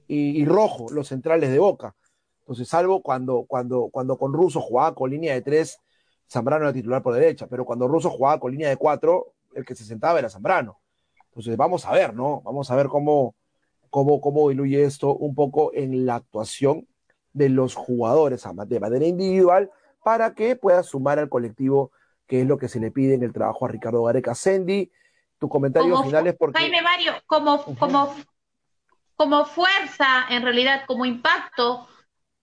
y, 0.09 0.45
rojo, 0.45 0.87
los 0.91 1.07
centrales 1.07 1.53
de 1.53 1.61
boca. 1.61 1.95
Entonces, 2.41 2.67
salvo 2.67 3.01
cuando, 3.01 3.45
cuando, 3.47 3.89
cuando 3.93 4.19
con 4.19 4.33
Russo 4.33 4.61
jugaba 4.61 4.93
con 4.93 5.11
línea 5.13 5.35
de 5.35 5.43
tres, 5.43 5.79
Zambrano 6.29 6.65
era 6.65 6.73
titular 6.73 7.01
por 7.01 7.15
derecha, 7.15 7.47
pero 7.47 7.65
cuando 7.65 7.87
Russo 7.87 8.11
jugaba 8.11 8.41
con 8.41 8.51
línea 8.51 8.71
de 8.71 8.77
cuatro, 8.77 9.35
el 9.55 9.65
que 9.65 9.77
se 9.77 9.85
sentaba 9.85 10.19
era 10.19 10.29
Zambrano. 10.29 10.81
Entonces, 11.27 11.57
vamos 11.57 11.87
a 11.87 11.93
ver, 11.93 12.13
¿no? 12.13 12.41
Vamos 12.41 12.73
a 12.73 12.75
ver 12.75 12.89
cómo, 12.89 13.37
cómo, 13.95 14.21
cómo 14.21 14.49
diluye 14.49 14.83
esto 14.83 15.15
un 15.15 15.37
poco 15.37 15.71
en 15.73 16.05
la 16.05 16.17
actuación 16.17 16.89
de 17.33 17.49
los 17.49 17.77
jugadores 17.77 18.45
de 18.67 18.81
manera 18.81 19.07
individual 19.07 19.71
para 20.03 20.35
que 20.35 20.57
pueda 20.57 20.83
sumar 20.83 21.21
al 21.21 21.29
colectivo, 21.29 21.93
que 22.27 22.41
es 22.41 22.47
lo 22.49 22.59
que 22.59 22.69
se 22.69 22.81
le 22.81 22.91
pide 22.91 23.15
en 23.15 23.23
el 23.23 23.33
trabajo 23.33 23.67
a 23.67 23.69
Ricardo 23.69 24.03
Gareca. 24.03 24.35
Sandy, 24.35 24.91
tu 25.39 25.49
comentario 25.49 26.03
final 26.03 26.27
es 26.27 26.35
porque... 26.35 26.59
Jaime 26.59 26.83
Mario, 26.83 27.13
como, 27.27 27.63
como, 27.77 28.13
como 29.15 29.45
fuerza, 29.45 30.25
en 30.29 30.43
realidad, 30.43 30.87
como 30.89 31.05
impacto, 31.05 31.87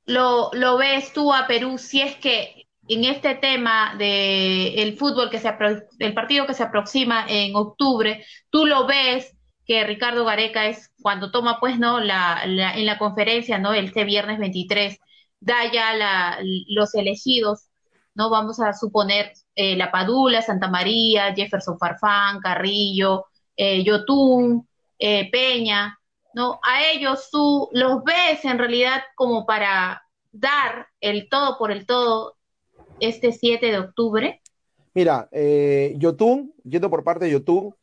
lo, 0.05 0.51
lo 0.53 0.77
ves 0.77 1.11
tú 1.11 1.33
a 1.33 1.47
Perú 1.47 1.77
si 1.77 1.99
es 2.01 2.15
que 2.15 2.69
en 2.87 3.03
este 3.03 3.35
tema 3.35 3.95
de 3.97 4.81
el 4.81 4.97
fútbol 4.97 5.29
que 5.29 5.39
se 5.39 5.53
el 5.99 6.13
partido 6.13 6.47
que 6.47 6.53
se 6.53 6.63
aproxima 6.63 7.25
en 7.27 7.57
octubre, 7.57 8.25
tú 8.49 8.65
lo 8.65 8.87
ves 8.87 9.35
que 9.71 9.85
Ricardo 9.85 10.25
Gareca 10.25 10.67
es 10.67 10.91
cuando 11.01 11.31
toma 11.31 11.61
pues 11.61 11.79
no 11.79 12.01
la, 12.01 12.41
en 12.43 12.85
la 12.85 12.97
conferencia 12.97 13.57
no 13.57 13.71
este 13.71 14.03
viernes 14.03 14.37
23 14.37 14.99
da 15.39 15.71
ya 15.71 15.93
la, 15.93 16.39
los 16.67 16.93
elegidos 16.93 17.69
no 18.13 18.29
vamos 18.29 18.59
a 18.59 18.73
suponer 18.73 19.31
eh, 19.55 19.77
la 19.77 19.89
Padula 19.89 20.41
Santa 20.41 20.67
María 20.67 21.33
Jefferson 21.33 21.79
Farfán 21.79 22.41
Carrillo 22.41 23.27
eh, 23.55 23.81
Yotun 23.85 24.67
eh, 24.99 25.31
Peña 25.31 25.97
no 26.33 26.59
a 26.63 26.83
ellos 26.91 27.29
tú 27.31 27.69
los 27.71 28.03
ves 28.03 28.43
en 28.43 28.57
realidad 28.57 29.01
como 29.15 29.45
para 29.45 30.03
dar 30.33 30.87
el 30.99 31.29
todo 31.29 31.57
por 31.57 31.71
el 31.71 31.85
todo 31.85 32.35
este 32.99 33.31
7 33.31 33.67
de 33.67 33.79
octubre? 33.79 34.41
Mira, 34.93 35.29
eh, 35.31 35.93
Yotun, 35.97 36.53
yendo 36.63 36.89
por 36.89 37.05
parte 37.05 37.23
de 37.23 37.31
Yotun, 37.31 37.73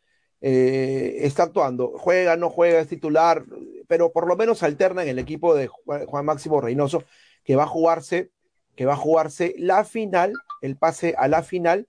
eh, 0.40 1.18
está 1.20 1.44
actuando. 1.44 1.94
Juega, 1.98 2.36
no 2.36 2.50
juega, 2.50 2.80
es 2.80 2.88
titular, 2.88 3.44
pero 3.86 4.12
por 4.12 4.26
lo 4.26 4.36
menos 4.36 4.62
alterna 4.62 5.02
en 5.02 5.08
el 5.08 5.18
equipo 5.18 5.54
de 5.54 5.68
Juan 5.68 6.24
Máximo 6.24 6.60
Reynoso, 6.60 7.04
que 7.44 7.56
va 7.56 7.64
a 7.64 7.68
jugarse, 7.68 8.30
que 8.76 8.86
va 8.86 8.92
a 8.94 8.96
jugarse 8.96 9.54
la 9.58 9.84
final, 9.84 10.32
el 10.62 10.76
pase 10.76 11.14
a 11.18 11.28
la 11.28 11.42
final 11.42 11.88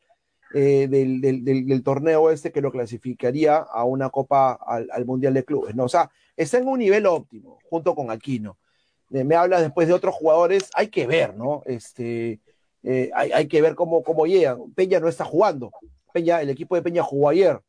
eh, 0.54 0.88
del, 0.88 1.84
torneo 1.84 2.32
este 2.32 2.52
que 2.52 2.62
lo 2.62 2.72
clasificaría 2.72 3.58
a 3.58 3.84
una 3.84 4.10
copa 4.10 4.54
al, 4.54 5.06
Mundial 5.06 5.34
de 5.34 5.46
Clubes. 5.46 5.76
¿no? 5.76 5.84
O 5.86 5.90
sea, 5.90 6.10
está 6.36 6.58
en 6.58 6.68
un 6.68 6.80
nivel 6.80 7.06
óptimo, 7.06 7.60
junto 7.70 7.94
con 7.94 8.10
Aquino. 8.10 8.58
me 9.10 9.36
habla 9.36 9.62
después 9.62 9.88
de 9.88 9.94
otros 9.94 10.16
jugadores, 10.16 10.70
hay 10.74 10.88
que 10.88 11.06
ver, 11.06 11.36
¿no? 11.36 11.62
Este, 11.66 12.40
eh, 12.84 13.12
hay, 13.14 13.48
que 13.48 13.62
ver 13.62 13.76
cómo, 13.76 14.04
cómo 14.04 14.26
llegan. 14.26 14.74
Peña 14.74 15.00
no 15.00 15.08
está 15.08 15.24
jugando. 15.26 15.72
Peña, 16.14 16.42
el 16.42 16.50
equipo 16.50 16.76
de 16.76 16.82
Peña 16.82 17.04
jugó 17.04 17.30
ayer, 17.30 17.60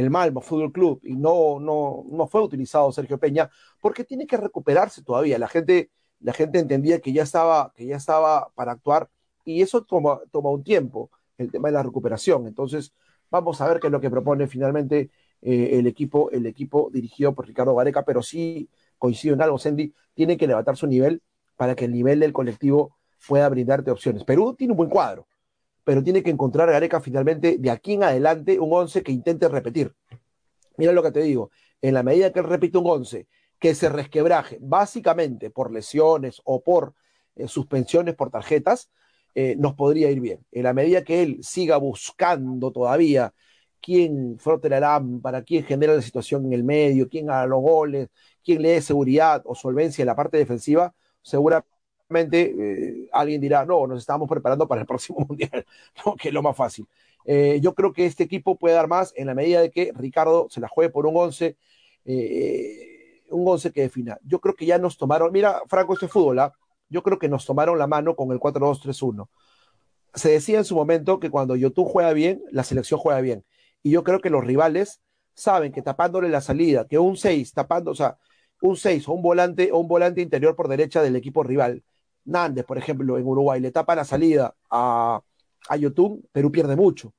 el 0.00 0.10
Malmo 0.10 0.40
Fútbol 0.40 0.72
Club, 0.72 1.00
y 1.02 1.16
no, 1.16 1.58
no, 1.60 2.04
no 2.10 2.26
fue 2.26 2.42
utilizado 2.42 2.92
Sergio 2.92 3.18
Peña, 3.18 3.50
porque 3.80 4.04
tiene 4.04 4.26
que 4.26 4.36
recuperarse 4.36 5.02
todavía. 5.02 5.38
La 5.38 5.48
gente, 5.48 5.90
la 6.20 6.32
gente 6.32 6.58
entendía 6.58 7.00
que 7.00 7.12
ya 7.12 7.22
estaba, 7.22 7.72
que 7.74 7.86
ya 7.86 7.96
estaba 7.96 8.50
para 8.54 8.72
actuar, 8.72 9.10
y 9.44 9.62
eso 9.62 9.82
toma, 9.84 10.20
toma 10.30 10.50
un 10.50 10.62
tiempo, 10.62 11.10
el 11.38 11.50
tema 11.50 11.68
de 11.68 11.72
la 11.74 11.82
recuperación. 11.82 12.46
Entonces, 12.46 12.92
vamos 13.30 13.60
a 13.60 13.68
ver 13.68 13.80
qué 13.80 13.86
es 13.88 13.92
lo 13.92 14.00
que 14.00 14.10
propone 14.10 14.46
finalmente 14.46 15.10
eh, 15.40 15.78
el 15.78 15.86
equipo, 15.86 16.30
el 16.30 16.46
equipo 16.46 16.90
dirigido 16.92 17.34
por 17.34 17.46
Ricardo 17.46 17.74
Gareca, 17.74 18.04
pero 18.04 18.22
sí 18.22 18.68
coincido 18.98 19.34
en 19.34 19.42
algo, 19.42 19.58
Sandy, 19.58 19.94
tiene 20.14 20.36
que 20.36 20.46
levantar 20.46 20.76
su 20.76 20.86
nivel 20.86 21.22
para 21.56 21.74
que 21.74 21.84
el 21.84 21.92
nivel 21.92 22.20
del 22.20 22.32
colectivo 22.32 22.96
pueda 23.26 23.48
brindarte 23.48 23.90
opciones. 23.90 24.24
Perú 24.24 24.54
tiene 24.54 24.72
un 24.72 24.76
buen 24.76 24.90
cuadro, 24.90 25.27
pero 25.88 26.02
tiene 26.02 26.22
que 26.22 26.28
encontrar 26.28 26.70
Gareca 26.70 27.00
finalmente 27.00 27.56
de 27.58 27.70
aquí 27.70 27.94
en 27.94 28.02
adelante 28.02 28.60
un 28.60 28.70
11 28.70 29.02
que 29.02 29.10
intente 29.10 29.48
repetir. 29.48 29.94
Mira 30.76 30.92
lo 30.92 31.02
que 31.02 31.12
te 31.12 31.22
digo, 31.22 31.50
en 31.80 31.94
la 31.94 32.02
medida 32.02 32.30
que 32.30 32.40
él 32.40 32.44
repite 32.44 32.76
un 32.76 32.86
11 32.86 33.26
que 33.58 33.74
se 33.74 33.88
resquebraje 33.88 34.58
básicamente 34.60 35.48
por 35.48 35.72
lesiones 35.72 36.42
o 36.44 36.62
por 36.62 36.92
eh, 37.36 37.48
suspensiones 37.48 38.14
por 38.16 38.28
tarjetas, 38.30 38.90
eh, 39.34 39.56
nos 39.58 39.76
podría 39.76 40.10
ir 40.10 40.20
bien. 40.20 40.44
En 40.52 40.64
la 40.64 40.74
medida 40.74 41.04
que 41.04 41.22
él 41.22 41.38
siga 41.40 41.78
buscando 41.78 42.70
todavía 42.70 43.32
quién 43.80 44.38
frote 44.38 44.68
la 44.68 44.80
lámpara, 44.80 45.40
quién 45.40 45.64
genera 45.64 45.94
la 45.94 46.02
situación 46.02 46.44
en 46.44 46.52
el 46.52 46.64
medio, 46.64 47.08
quién 47.08 47.30
haga 47.30 47.46
los 47.46 47.62
goles, 47.62 48.10
quién 48.44 48.60
le 48.60 48.72
dé 48.72 48.82
seguridad 48.82 49.40
o 49.46 49.54
solvencia 49.54 50.02
en 50.02 50.08
la 50.08 50.16
parte 50.16 50.36
defensiva, 50.36 50.94
seguramente 51.22 51.77
eh, 52.10 53.08
alguien 53.12 53.40
dirá, 53.40 53.64
no, 53.64 53.86
nos 53.86 53.98
estamos 54.00 54.28
preparando 54.28 54.66
para 54.66 54.80
el 54.82 54.86
próximo 54.88 55.24
mundial, 55.28 55.66
que 56.18 56.28
es 56.28 56.34
lo 56.34 56.42
más 56.42 56.56
fácil. 56.56 56.86
Eh, 57.24 57.60
yo 57.60 57.74
creo 57.74 57.92
que 57.92 58.06
este 58.06 58.24
equipo 58.24 58.56
puede 58.56 58.74
dar 58.74 58.88
más 58.88 59.12
en 59.16 59.26
la 59.26 59.34
medida 59.34 59.60
de 59.60 59.70
que 59.70 59.92
Ricardo 59.94 60.46
se 60.50 60.60
la 60.60 60.68
juegue 60.68 60.90
por 60.90 61.06
un 61.06 61.16
11, 61.16 61.56
eh, 62.06 63.22
un 63.30 63.46
11 63.46 63.72
que 63.72 63.82
defina. 63.82 64.18
Yo 64.24 64.40
creo 64.40 64.54
que 64.54 64.66
ya 64.66 64.78
nos 64.78 64.96
tomaron, 64.96 65.32
mira, 65.32 65.60
Franco, 65.68 65.92
este 65.92 66.08
fútbol, 66.08 66.38
¿ah? 66.38 66.52
yo 66.88 67.02
creo 67.02 67.18
que 67.18 67.28
nos 67.28 67.44
tomaron 67.44 67.78
la 67.78 67.86
mano 67.86 68.16
con 68.16 68.32
el 68.32 68.40
4-2-3-1. 68.40 69.28
Se 70.14 70.30
decía 70.30 70.58
en 70.58 70.64
su 70.64 70.74
momento 70.74 71.20
que 71.20 71.30
cuando 71.30 71.54
YouTube 71.54 71.88
juega 71.88 72.12
bien, 72.12 72.42
la 72.50 72.64
selección 72.64 72.98
juega 72.98 73.20
bien. 73.20 73.44
Y 73.82 73.90
yo 73.90 74.02
creo 74.04 74.20
que 74.20 74.30
los 74.30 74.44
rivales 74.44 75.00
saben 75.34 75.72
que 75.72 75.82
tapándole 75.82 76.28
la 76.28 76.40
salida, 76.40 76.86
que 76.88 76.98
un 76.98 77.16
6 77.16 77.52
tapando, 77.52 77.92
o 77.92 77.94
sea, 77.94 78.18
un 78.60 78.76
6 78.76 79.08
o 79.08 79.12
un 79.12 79.22
volante 79.22 79.70
o 79.72 79.78
un 79.78 79.88
volante 79.88 80.20
interior 80.20 80.56
por 80.56 80.68
derecha 80.68 81.02
del 81.02 81.16
equipo 81.16 81.42
rival. 81.42 81.84
Nández, 82.28 82.64
por 82.64 82.78
ejemplo, 82.78 83.18
en 83.18 83.26
Uruguay, 83.26 83.60
le 83.60 83.70
tapa 83.70 83.94
la 83.94 84.04
salida 84.04 84.54
a, 84.70 85.20
a 85.68 85.76
YouTube, 85.76 86.28
Perú 86.32 86.52
pierde 86.52 86.76
mucho. 86.76 87.12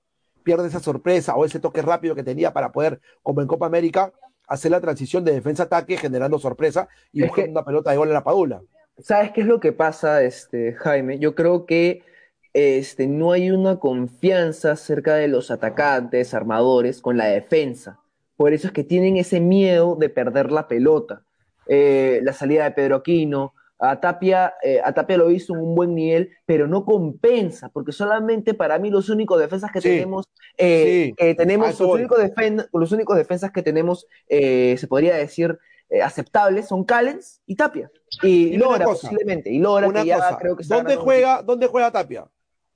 Pierde 0.44 0.68
esa 0.68 0.80
sorpresa 0.80 1.36
o 1.36 1.46
ese 1.46 1.60
toque 1.60 1.82
rápido 1.82 2.16
que 2.16 2.24
tenía 2.24 2.54
para 2.54 2.72
poder, 2.72 3.02
como 3.22 3.42
en 3.42 3.48
Copa 3.48 3.66
América, 3.66 4.14
hacer 4.48 4.72
la 4.72 4.82
transición 4.82 5.24
de 5.24 5.34
defensa-ataque 5.34 5.98
generando 5.98 6.40
sorpresa 6.40 6.88
y 7.12 7.22
buscando 7.24 7.52
una 7.52 7.66
pelota 7.66 7.92
de 7.92 7.98
gol 7.98 8.08
en 8.08 8.14
la 8.14 8.24
padula. 8.24 8.62
¿Sabes 8.98 9.32
qué 9.32 9.42
es 9.42 9.48
lo 9.48 9.60
que 9.60 9.72
pasa, 9.72 10.24
este, 10.24 10.74
Jaime? 10.74 11.20
Yo 11.20 11.36
creo 11.36 11.66
que 11.66 12.02
este, 12.54 13.08
no 13.08 13.32
hay 13.32 13.52
una 13.52 13.80
confianza 13.80 14.72
acerca 14.72 15.16
de 15.16 15.28
los 15.28 15.52
atacantes, 15.52 16.34
armadores, 16.34 17.00
con 17.00 17.16
la 17.16 17.26
defensa. 17.26 18.00
Por 18.36 18.54
eso 18.54 18.68
es 18.68 18.74
que 18.74 18.84
tienen 18.84 19.18
ese 19.18 19.40
miedo 19.40 19.96
de 19.96 20.10
perder 20.10 20.52
la 20.52 20.68
pelota. 20.68 21.24
Eh, 21.68 22.20
la 22.24 22.34
salida 22.34 22.64
de 22.64 22.72
Pedro 22.72 22.98
Aquino, 22.98 23.54
a 23.80 24.00
Tapia, 24.00 24.54
eh, 24.62 24.82
a 24.84 24.94
Tapia 24.94 25.18
lo 25.18 25.32
hizo 25.32 25.54
en 25.54 25.62
un 25.62 25.74
buen 25.74 25.96
nivel, 25.96 26.32
pero 26.46 26.68
no 26.68 26.84
compensa, 26.84 27.70
porque 27.70 27.94
solamente 27.94 28.54
para 28.54 28.78
mí 28.78 28.90
los 28.90 29.10
únicos 29.10 29.40
defensas 29.40 29.72
que 29.72 29.80
tenemos, 29.80 30.26
eh, 30.58 31.14
tenemos 31.38 31.80
los 31.80 31.90
únicos, 31.90 32.20
los 32.74 32.92
únicos, 32.92 33.16
defensas 33.16 33.52
que 33.52 33.64
tenemos, 33.64 34.06
eh, 34.28 34.76
se 34.78 34.88
podría 34.88 35.16
decir, 35.16 35.58
aceptables 36.04 36.68
son 36.68 36.84
Callens 36.84 37.42
y 37.46 37.56
Tapia. 37.56 37.90
Y, 38.22 38.58
Lora, 38.58 38.86
posiblemente. 38.86 39.50
Y 39.50 39.60
Lora, 39.60 39.92
que 39.92 40.06
ya 40.06 40.38
creo 40.38 40.56
que 40.56 40.64
¿Dónde 40.66 40.98
juega, 40.98 41.42
¿Dónde 41.42 41.68
juega 41.68 41.92
Tapia? 41.92 42.28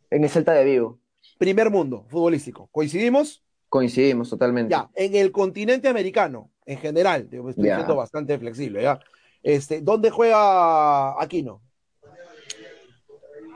En 0.09 0.23
el 0.23 0.29
Celta 0.29 0.53
de 0.53 0.63
Vigo. 0.63 0.99
Primer 1.37 1.69
mundo, 1.69 2.05
futbolístico. 2.07 2.69
¿Coincidimos? 2.71 3.43
Coincidimos 3.67 4.29
totalmente. 4.29 4.71
Ya, 4.71 4.89
en 4.95 5.15
el 5.15 5.31
continente 5.31 5.89
americano, 5.89 6.51
en 6.65 6.77
general, 6.77 7.27
estoy 7.31 7.53
siendo 7.53 7.95
bastante 7.95 8.37
flexible, 8.39 8.83
¿ya? 8.83 8.99
Este, 9.43 9.81
¿Dónde 9.81 10.09
juega 10.09 11.21
Aquino? 11.21 11.61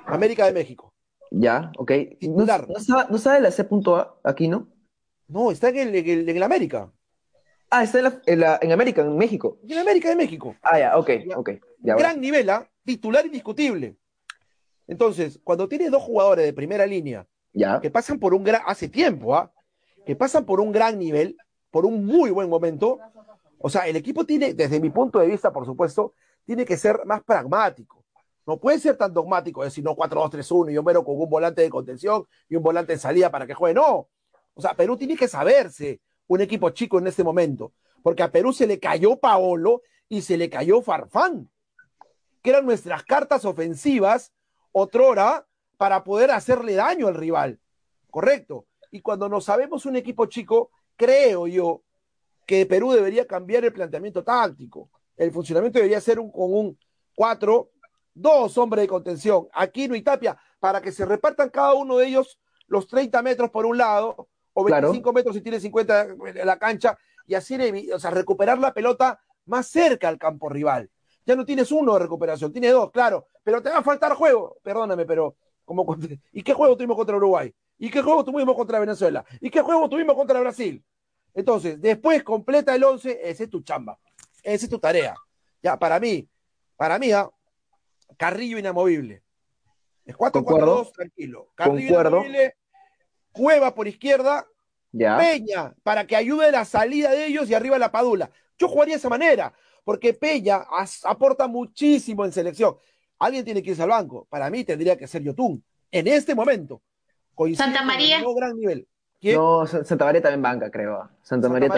América 0.06 0.46
de 0.46 0.54
México. 0.54 0.94
Ya, 1.32 1.72
ok. 1.78 1.92
¿No, 2.22 2.46
¿No, 2.46 3.18
sabe, 3.18 3.42
la 3.42 3.52
C.A. 3.52 4.16
Aquino? 4.24 4.68
No, 5.28 5.52
está 5.52 5.70
en 5.70 5.96
el, 5.96 6.30
en, 6.30 6.44
América. 6.44 6.92
Ah, 7.70 7.84
está 7.84 8.00
en, 8.26 8.40
la, 8.40 8.60
en, 8.62 8.72
América, 8.72 9.02
en 9.02 9.18
México. 9.18 9.60
En 9.68 9.78
América 9.78 10.10
de 10.10 10.16
México. 10.16 10.56
Ah, 10.62 10.80
ya, 10.80 10.98
ok, 10.98 11.10
ok. 11.36 11.50
Gran 11.80 12.22
nivel, 12.22 12.50
¿ah? 12.50 12.70
titular 12.86 13.26
indiscutible. 13.26 13.98
Entonces, 14.88 15.40
cuando 15.44 15.68
tienes 15.68 15.92
dos 15.92 16.02
jugadores 16.02 16.46
de 16.46 16.54
primera 16.54 16.86
línea 16.86 17.28
ya. 17.54 17.82
que 17.82 17.92
pasan 17.92 18.20
por 18.20 18.34
un 18.34 18.44
gran, 18.44 18.62
hace 18.66 18.88
tiempo, 18.88 19.36
¿ah? 19.36 19.52
que 20.06 20.16
pasan 20.16 20.46
por 20.46 20.62
un 20.62 20.72
gran 20.72 20.98
nivel, 20.98 21.36
por 21.72 21.86
un 21.86 22.06
muy 22.06 22.30
buen 22.30 22.50
momento, 22.50 23.00
o 23.60 23.70
sea, 23.70 23.88
el 23.88 23.95
equipo 23.95 24.26
tiene, 24.26 24.53
desde 24.53 24.80
mi 24.80 24.89
punto 24.89 25.20
de 25.20 25.28
vista, 25.28 25.51
por 25.51 25.66
supuesto, 25.66 26.14
tiene 26.45 26.66
que 26.66 26.78
ser 26.78 27.05
más 27.05 27.24
pragmático. 27.24 28.03
No 28.45 28.58
puede 28.60 28.80
ser 28.80 28.95
tan 28.95 29.14
dogmático, 29.14 29.64
decir, 29.64 29.84
no, 29.84 29.95
4-2-3-1 29.95 30.72
y 30.72 30.78
Homero 30.78 31.03
con 31.03 31.20
un 31.20 31.30
volante 31.30 31.62
de 31.62 31.70
contención 31.70 32.26
y 32.47 32.55
un 32.55 32.64
volante 32.64 32.93
de 32.93 32.99
salida 32.99 33.30
para 33.30 33.45
que 33.45 33.53
juegue. 33.53 33.74
No. 33.74 34.08
O 34.53 34.62
sea, 34.62 34.74
Perú 34.74 34.95
tiene 34.95 35.18
que 35.18 35.28
saberse 35.28 35.99
un 36.28 36.41
equipo 36.41 36.70
chico 36.70 36.97
en 36.99 37.08
este 37.08 37.24
momento, 37.24 37.74
porque 38.01 38.24
a 38.24 38.32
Perú 38.32 38.53
se 38.53 38.68
le 38.68 38.80
cayó 38.80 39.18
Paolo 39.18 39.82
y 40.08 40.22
se 40.22 40.38
le 40.38 40.49
cayó 40.49 40.82
Farfán, 40.82 41.49
que 42.41 42.51
eran 42.51 42.66
nuestras 42.66 43.03
cartas 43.03 43.43
ofensivas, 43.43 44.34
otrora, 44.72 45.45
para 45.78 46.03
poder 46.03 46.32
hacerle 46.32 46.76
daño 46.76 47.08
al 47.08 47.16
rival. 47.16 47.60
Correcto. 48.10 48.66
Y 48.91 49.01
cuando 49.01 49.28
no 49.30 49.41
sabemos 49.41 49.86
un 49.86 49.95
equipo 49.95 50.26
chico, 50.28 50.72
creo 50.95 51.47
yo 51.47 51.84
que 52.48 52.66
Perú 52.66 52.93
debería 52.93 53.28
cambiar 53.28 53.66
el 53.66 53.74
planteamiento 53.74 54.24
táctico. 54.24 54.89
El 55.18 55.32
funcionamiento 55.32 55.78
debería 55.78 56.00
ser 56.00 56.18
un, 56.18 56.32
con 56.32 56.54
un 56.54 56.80
4, 57.14 57.70
dos 58.14 58.58
hombres 58.58 58.84
de 58.84 58.88
contención, 58.88 59.48
Aquino 59.54 59.95
y 59.95 60.02
Tapia, 60.02 60.39
para 60.60 60.82
que 60.82 60.91
se 60.91 61.06
repartan 61.06 61.50
cada 61.50 61.74
uno 61.74 61.98
de 61.98 62.08
ellos 62.08 62.39
los 62.68 62.88
30 62.88 63.22
metros 63.22 63.52
por 63.52 63.66
un 63.66 63.78
lado, 63.78 64.30
o 64.54 64.64
25 64.64 65.14
metros 65.14 65.36
si 65.36 65.41
tiene 65.41 65.60
50 65.60 66.02
en 66.36 66.48
la 66.48 66.58
cancha, 66.58 66.98
y 67.28 67.36
así 67.36 67.58
o 67.91 68.00
sea, 68.00 68.12
recuperar 68.12 68.58
la 68.60 68.74
pelota 68.74 69.20
más 69.45 69.68
cerca 69.68 70.08
al 70.08 70.18
campo 70.18 70.50
rival. 70.50 70.89
Ya 71.26 71.36
no 71.36 71.45
tienes 71.45 71.72
uno 71.72 71.93
de 71.93 72.00
recuperación, 72.00 72.54
tienes 72.54 72.72
dos, 72.72 72.91
claro, 72.91 73.28
pero 73.43 73.62
te 73.62 73.70
va 73.70 73.80
a 73.80 73.84
faltar 73.84 74.14
juego, 74.14 74.58
perdóname, 74.64 75.06
pero 75.06 75.36
como 75.66 75.86
¿y 76.32 76.43
qué 76.43 76.54
juego 76.54 76.78
tuvimos 76.78 76.95
contra 76.95 77.18
Uruguay? 77.18 77.54
¿Y 77.78 77.91
qué 77.91 78.02
juego 78.02 78.24
tuvimos 78.24 78.56
contra 78.56 78.80
Venezuela? 78.80 79.26
¿Y 79.41 79.50
qué 79.50 79.62
juego 79.62 79.89
tuvimos 79.89 80.16
contra 80.16 80.39
Brasil? 80.39 80.84
Entonces, 81.38 81.80
después 81.80 82.24
completa 82.24 82.74
el 82.74 82.84
11, 82.84 83.30
esa 83.30 83.44
es 83.44 83.50
tu 83.52 83.62
chamba, 83.62 84.00
esa 84.42 84.66
es 84.66 84.70
tu 84.72 84.80
tarea. 84.80 85.16
Ya, 85.62 85.78
para 85.78 86.00
mí, 86.00 86.28
para 86.76 86.98
mí, 86.98 87.12
¿ah? 87.12 87.30
Carrillo 88.18 88.58
inamovible. 88.58 89.22
Es 90.04 90.18
4-4-2, 90.18 90.92
tranquilo. 90.94 91.52
Carrillo 91.54 92.02
inamovible, 92.02 92.56
Cueva 93.32 93.76
por 93.76 93.88
izquierda, 93.88 94.48
Peña, 94.92 95.76
para 95.84 96.08
que 96.08 96.16
ayude 96.16 96.52
la 96.52 96.66
salida 96.66 97.12
de 97.12 97.28
ellos 97.28 97.48
y 97.52 97.54
arriba 97.54 97.78
la 97.78 97.92
Padula. 97.92 98.32
Yo 98.58 98.68
jugaría 98.68 98.96
de 98.96 99.00
esa 99.00 99.10
manera, 99.10 99.54
porque 99.84 100.16
Peña 100.16 100.66
aporta 101.04 101.48
muchísimo 101.48 102.26
en 102.26 102.32
selección. 102.32 102.78
Alguien 103.20 103.46
tiene 103.46 103.62
que 103.62 103.70
irse 103.70 103.84
al 103.84 103.90
banco. 103.90 104.26
Para 104.28 104.50
mí 104.50 104.64
tendría 104.64 104.98
que 104.98 105.06
ser 105.06 105.22
Yotun. 105.22 105.64
En 105.92 106.08
este 106.08 106.34
momento. 106.34 106.82
Santa 107.56 107.84
María. 107.84 108.22
No 108.24 108.34
gran 108.34 108.58
nivel. 108.58 108.88
No, 109.22 109.65
Santa 109.65 110.05
María 110.05 110.22
también 110.22 110.41
banca, 110.41 110.70
creo. 110.70 111.09
Santa, 111.22 111.49
María, 111.49 111.70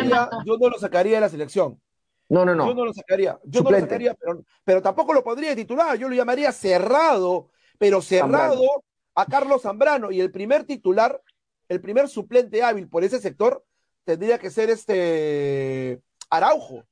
Yo 0.45 0.57
no 0.57 0.69
lo 0.69 0.77
sacaría 0.77 1.15
de 1.15 1.21
la 1.21 1.29
selección. 1.29 1.79
No, 2.27 2.45
no, 2.45 2.53
no. 2.53 2.67
Yo 2.67 2.73
no 2.75 2.85
lo 2.85 2.93
sacaría. 2.93 3.39
Yo 3.43 3.61
no 3.61 3.71
lo 3.71 3.79
sacaría, 3.79 4.15
pero, 4.63 4.81
tampoco 4.81 5.13
lo 5.13 5.23
podría 5.23 5.55
titular. 5.55 5.97
Yo 5.97 6.09
lo 6.09 6.15
llamaría 6.15 6.51
cerrado, 6.51 7.49
pero 7.77 8.01
cerrado 8.01 8.83
a 9.15 9.25
Carlos 9.25 9.61
Zambrano. 9.61 10.11
Y 10.11 10.19
el 10.19 10.31
primer 10.31 10.65
titular, 10.65 11.21
el 11.69 11.81
primer 11.81 12.07
suplente 12.07 12.61
hábil 12.61 12.87
por 12.87 13.03
ese 13.03 13.19
sector, 13.19 13.65
tendría 14.03 14.37
que 14.37 14.51
ser 14.51 14.69
este 14.69 16.01
Araujo. 16.29 16.83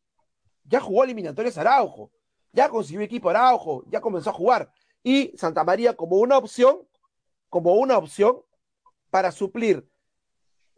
Ya 0.63 0.79
jugó 0.79 1.03
eliminatorias 1.03 1.57
Araujo. 1.57 2.11
Ya 2.53 2.69
consiguió 2.69 3.01
equipo 3.01 3.29
Araujo. 3.29 3.83
Ya 3.89 4.01
comenzó 4.01 4.31
a 4.31 4.33
jugar. 4.33 4.71
Y 5.03 5.37
Santa 5.37 5.63
María 5.63 5.95
como 5.95 6.15
una 6.17 6.37
opción, 6.37 6.79
como 7.49 7.75
una 7.75 7.97
opción 7.97 8.41
para 9.11 9.31
suplir 9.31 9.87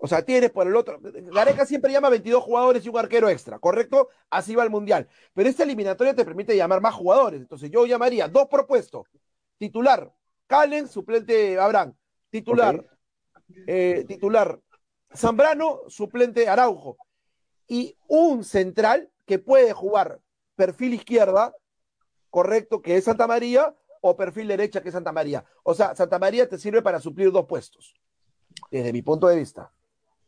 o 0.02 0.08
sea, 0.08 0.24
tienes 0.24 0.50
por 0.52 0.66
el 0.66 0.76
otro. 0.78 0.97
Gareca 1.02 1.66
siempre 1.66 1.91
llama 1.91 2.10
22 2.10 2.41
jugadores 2.41 2.86
y 2.86 2.89
un 2.89 2.97
arquero 2.97 3.28
extra, 3.28 3.60
¿correcto? 3.60 4.08
Así 4.30 4.56
va 4.56 4.64
el 4.64 4.70
mundial. 4.70 5.10
Pero 5.34 5.50
esta 5.50 5.64
eliminatoria 5.64 6.16
te 6.16 6.24
permite 6.24 6.56
llamar 6.56 6.80
más 6.80 6.95
jugadores. 6.95 7.41
Entonces 7.41 7.70
yo 7.70 7.86
llamaría 7.86 8.30
dos 8.30 8.47
propuestos: 8.47 9.08
titular, 9.58 10.14
Calen, 10.47 10.88
suplente 10.88 11.60
Abraham. 11.60 11.93
Titular, 12.30 12.86
eh, 13.68 14.06
titular, 14.08 14.60
Zambrano, 15.14 15.82
suplente 15.88 16.47
Araujo. 16.47 16.97
Y 17.68 17.97
un 18.08 18.45
central 18.45 19.12
que 19.26 19.38
puede 19.38 19.74
jugar 19.74 20.22
perfil 20.56 20.93
izquierda, 20.93 21.54
correcto, 22.30 22.82
que 22.82 22.95
es 22.95 23.04
Santa 23.04 23.28
María, 23.28 23.76
o 24.00 24.16
perfil 24.16 24.47
derecha, 24.47 24.82
que 24.82 24.89
es 24.89 24.93
Santa 24.93 25.12
María. 25.12 25.43
O 25.64 25.74
sea, 25.74 25.93
Santa 25.93 26.20
María 26.20 26.47
te 26.47 26.58
sirve 26.58 26.82
para 26.82 27.02
suplir 27.02 27.32
dos 27.32 27.45
puestos, 27.47 27.95
desde 28.72 28.93
mi 28.93 29.02
punto 29.02 29.28
de 29.28 29.36
vista 29.36 29.74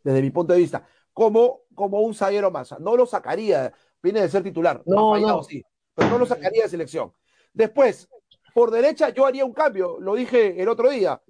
desde 0.04 0.22
mi 0.22 0.32
punto 0.32 0.54
de 0.54 0.60
vista, 0.60 0.86
como, 1.14 1.62
como 1.76 2.02
un 2.02 2.14
zaguero 2.14 2.52
más. 2.52 2.78
No 2.80 2.96
lo 2.96 3.06
sacaría, 3.06 3.74
viene 4.02 4.22
de 4.22 4.30
ser 4.30 4.44
titular. 4.44 4.82
No, 4.86 5.18
no. 5.18 5.44
Sí, 5.44 5.64
pero 5.94 6.10
no 6.10 6.18
lo 6.20 6.26
sacaría 6.26 6.64
de 6.64 6.70
selección. 6.70 7.14
Después, 7.54 8.10
por 8.54 8.72
derecha, 8.72 9.10
yo 9.10 9.26
haría 9.26 9.46
un 9.46 9.54
cambio, 9.54 10.00
lo 10.00 10.16
dije 10.16 10.62
el 10.62 10.70
otro 10.70 10.90
día. 10.90 11.22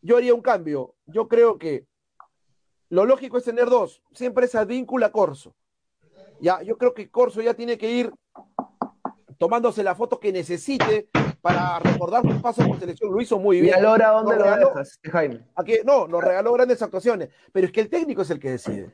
Yo 0.00 0.16
haría 0.16 0.34
un 0.34 0.42
cambio. 0.42 0.96
Yo 1.06 1.28
creo 1.28 1.58
que 1.58 1.86
lo 2.88 3.06
lógico 3.06 3.38
es 3.38 3.44
tener 3.44 3.70
dos. 3.70 4.02
Siempre 4.12 4.46
esa 4.46 4.64
víncula 4.64 5.12
Corso. 5.12 5.54
Ya, 6.40 6.60
yo 6.62 6.76
creo 6.76 6.92
que 6.92 7.10
Corso 7.10 7.40
ya 7.40 7.54
tiene 7.54 7.78
que 7.78 7.90
ir 7.90 8.12
tomándose 9.38 9.82
la 9.82 9.94
foto 9.94 10.18
que 10.18 10.32
necesite 10.32 11.08
para 11.42 11.80
recordar 11.80 12.22
sus 12.22 12.40
pasos 12.40 12.66
por 12.66 12.78
selección. 12.78 13.12
Lo 13.12 13.20
hizo 13.20 13.38
muy 13.38 13.60
bien. 13.60 13.76
¿Y 13.78 13.84
ahora 13.84 14.10
dónde 14.10 14.36
lo 14.36 14.44
dejas, 14.44 14.98
Jaime? 15.02 15.44
Aquí, 15.56 15.74
no, 15.84 16.06
nos 16.06 16.22
regaló 16.22 16.52
grandes 16.52 16.80
actuaciones, 16.80 17.30
pero 17.52 17.66
es 17.66 17.72
que 17.72 17.80
el 17.80 17.90
técnico 17.90 18.22
es 18.22 18.30
el 18.30 18.38
que 18.38 18.52
decide. 18.52 18.92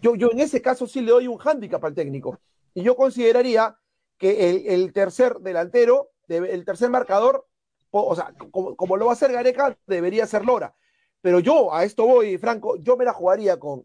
Yo, 0.00 0.16
yo 0.16 0.30
en 0.32 0.40
ese 0.40 0.62
caso 0.62 0.86
sí 0.86 1.02
le 1.02 1.12
doy 1.12 1.28
un 1.28 1.36
hándicap 1.36 1.84
al 1.84 1.94
técnico. 1.94 2.40
Y 2.74 2.82
yo 2.82 2.96
consideraría 2.96 3.76
que 4.16 4.64
el, 4.72 4.92
tercer 4.94 5.38
delantero, 5.40 6.12
el 6.28 6.64
tercer 6.64 6.88
marcador, 6.88 7.46
o, 7.90 8.16
sea, 8.16 8.32
como, 8.50 8.96
lo 8.96 9.04
va 9.04 9.12
a 9.12 9.14
hacer 9.14 9.30
Gareca, 9.30 9.76
debería 9.86 10.26
ser 10.26 10.46
Lora. 10.46 10.74
Pero 11.20 11.40
yo, 11.40 11.74
a 11.74 11.84
esto 11.84 12.06
voy, 12.06 12.38
Franco, 12.38 12.76
yo 12.78 12.96
me 12.96 13.04
la 13.04 13.12
jugaría 13.12 13.60
con 13.60 13.84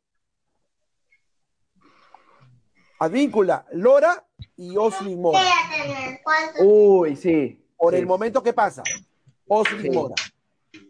Advíncula, 3.00 3.66
Lora 3.74 4.26
y 4.56 4.78
Oslin. 4.78 5.22
Uy, 6.62 7.16
sí 7.18 7.67
por 7.78 7.96
el 7.96 8.06
momento 8.06 8.42
que 8.44 8.54
pasa. 8.54 8.84
O 9.48 9.64
sí. 9.64 9.90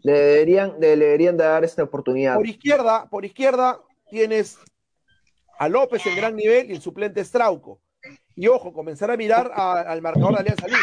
Le 0.01 0.13
deberían, 0.13 0.75
le 0.79 0.95
deberían 0.95 1.37
dar 1.37 1.63
esta 1.63 1.83
oportunidad. 1.83 2.35
Por 2.35 2.47
izquierda, 2.47 3.09
por 3.09 3.25
izquierda 3.25 3.79
tienes 4.09 4.57
a 5.59 5.69
López 5.69 6.05
en 6.05 6.15
gran 6.15 6.35
nivel 6.35 6.69
y 6.69 6.73
el 6.73 6.81
suplente 6.81 7.23
Strauco. 7.23 7.79
y 8.35 8.47
ojo, 8.47 8.71
comenzar 8.71 9.11
a 9.11 9.17
mirar 9.17 9.51
al 9.53 10.01
marcador 10.01 10.33
de 10.33 10.39
Alianza 10.39 10.67
Lima. 10.67 10.79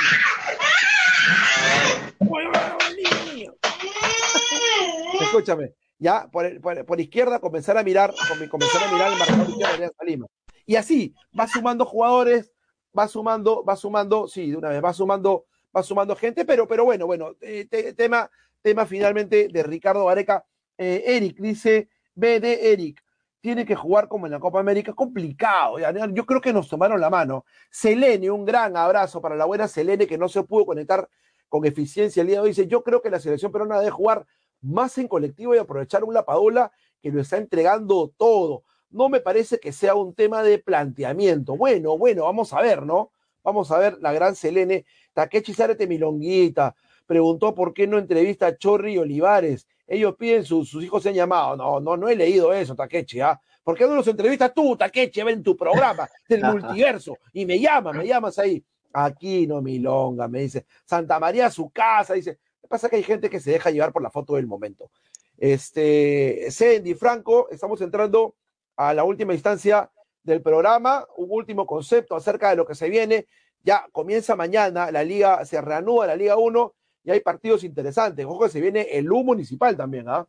Escúchame, 5.20 5.74
ya 5.98 6.28
por, 6.28 6.60
por, 6.84 7.00
izquierda 7.00 7.40
comenzar 7.40 7.78
a 7.78 7.82
mirar, 7.82 8.12
comenzar 8.50 8.84
a 8.84 8.92
mirar 8.92 9.12
el 9.12 9.18
marcador 9.18 9.56
de 9.56 9.64
Alianza 9.64 10.04
Lima. 10.04 10.26
Y 10.66 10.76
así, 10.76 11.14
va 11.38 11.46
sumando 11.46 11.84
jugadores, 11.84 12.52
va 12.96 13.06
sumando, 13.08 13.64
va 13.64 13.76
sumando, 13.76 14.28
sí, 14.28 14.50
de 14.50 14.56
una 14.56 14.70
vez, 14.70 14.82
va 14.82 14.92
sumando, 14.92 15.46
va 15.74 15.82
sumando 15.82 16.14
gente, 16.16 16.44
pero, 16.44 16.66
pero 16.66 16.84
bueno, 16.84 17.06
bueno, 17.06 17.34
eh, 17.40 17.66
tema, 17.96 18.30
tema 18.62 18.86
finalmente 18.86 19.48
de 19.48 19.62
Ricardo 19.62 20.04
Vareca. 20.04 20.44
Eh, 20.76 21.02
Eric 21.06 21.38
dice, 21.38 21.88
BD 22.14 22.72
Eric, 22.72 23.02
tiene 23.40 23.66
que 23.66 23.76
jugar 23.76 24.08
como 24.08 24.26
en 24.26 24.32
la 24.32 24.40
Copa 24.40 24.60
América, 24.60 24.94
complicado. 24.94 25.76
Yo 26.12 26.24
creo 26.24 26.40
que 26.40 26.52
nos 26.52 26.66
tomaron 26.68 26.98
la 26.98 27.10
mano. 27.10 27.44
Selene, 27.70 28.30
un 28.30 28.46
gran 28.46 28.74
abrazo 28.74 29.20
para 29.20 29.36
la 29.36 29.44
buena 29.44 29.68
Selene 29.68 30.06
que 30.06 30.16
no 30.16 30.30
se 30.30 30.42
pudo 30.44 30.64
conectar 30.64 31.08
con 31.50 31.64
eficiencia 31.66 32.22
el 32.22 32.28
día 32.28 32.36
de 32.36 32.40
hoy. 32.40 32.48
Dice, 32.48 32.66
yo 32.66 32.82
creo 32.82 33.02
que 33.02 33.10
la 33.10 33.20
selección 33.20 33.52
peruana 33.52 33.78
debe 33.78 33.90
jugar 33.90 34.26
más 34.62 34.96
en 34.96 35.08
colectivo 35.08 35.54
y 35.54 35.58
aprovechar 35.58 36.04
un 36.04 36.14
Lapadula 36.14 36.72
que 37.02 37.10
lo 37.10 37.20
está 37.20 37.36
entregando 37.36 38.14
todo. 38.16 38.62
No 38.88 39.10
me 39.10 39.20
parece 39.20 39.60
que 39.60 39.72
sea 39.72 39.94
un 39.94 40.14
tema 40.14 40.42
de 40.42 40.58
planteamiento. 40.58 41.54
Bueno, 41.54 41.98
bueno, 41.98 42.24
vamos 42.24 42.52
a 42.54 42.62
ver, 42.62 42.82
¿no? 42.86 43.10
Vamos 43.44 43.70
a 43.70 43.78
ver 43.78 43.98
la 44.00 44.12
gran 44.12 44.34
Selene. 44.34 44.84
Takechi 45.12 45.52
Zárate 45.52 45.86
Milonguita 45.86 46.74
preguntó 47.06 47.54
por 47.54 47.74
qué 47.74 47.86
no 47.86 47.98
entrevista 47.98 48.46
a 48.46 48.56
Chorri 48.56 48.94
y 48.94 48.98
Olivares. 48.98 49.68
Ellos 49.86 50.16
piden, 50.16 50.44
sus, 50.44 50.70
sus 50.70 50.82
hijos 50.82 51.02
se 51.02 51.10
han 51.10 51.14
llamado. 51.14 51.56
No, 51.56 51.78
no, 51.78 51.96
no 51.96 52.08
he 52.08 52.16
leído 52.16 52.52
eso, 52.52 52.74
Takechi, 52.74 53.20
¿ah? 53.20 53.38
¿Por 53.62 53.76
qué 53.76 53.86
no 53.86 53.94
los 53.94 54.08
entrevistas 54.08 54.52
tú, 54.54 54.76
Takechi, 54.76 55.20
en 55.20 55.42
tu 55.42 55.56
programa 55.56 56.08
del 56.28 56.42
multiverso? 56.44 57.18
Y 57.32 57.46
me 57.46 57.60
llamas, 57.60 57.94
me 57.94 58.06
llamas 58.06 58.38
ahí. 58.38 58.64
Aquí 58.92 59.46
no, 59.46 59.60
Milonga, 59.60 60.28
me 60.28 60.40
dice. 60.40 60.66
Santa 60.84 61.18
María, 61.18 61.50
su 61.50 61.70
casa, 61.70 62.14
dice. 62.14 62.38
Me 62.62 62.68
pasa 62.68 62.88
que 62.88 62.96
hay 62.96 63.02
gente 63.02 63.28
que 63.28 63.40
se 63.40 63.50
deja 63.50 63.70
llevar 63.70 63.92
por 63.92 64.02
la 64.02 64.10
foto 64.10 64.36
del 64.36 64.46
momento. 64.46 64.90
Este, 65.36 66.46
Sandy 66.50 66.94
Franco, 66.94 67.48
estamos 67.50 67.80
entrando 67.80 68.36
a 68.76 68.94
la 68.94 69.04
última 69.04 69.34
instancia 69.34 69.90
del 70.24 70.42
programa, 70.42 71.06
un 71.16 71.28
último 71.30 71.66
concepto 71.66 72.16
acerca 72.16 72.50
de 72.50 72.56
lo 72.56 72.66
que 72.66 72.74
se 72.74 72.88
viene. 72.88 73.26
Ya 73.62 73.86
comienza 73.92 74.36
mañana 74.36 74.90
la 74.90 75.04
liga, 75.04 75.44
se 75.44 75.60
reanuda 75.60 76.06
la 76.06 76.16
Liga 76.16 76.36
1 76.36 76.74
y 77.04 77.10
hay 77.10 77.20
partidos 77.20 77.64
interesantes. 77.64 78.26
Ojo, 78.26 78.48
se 78.48 78.60
viene 78.60 78.82
el 78.92 79.10
U 79.12 79.22
municipal 79.22 79.76
también, 79.76 80.08
¿ah? 80.08 80.26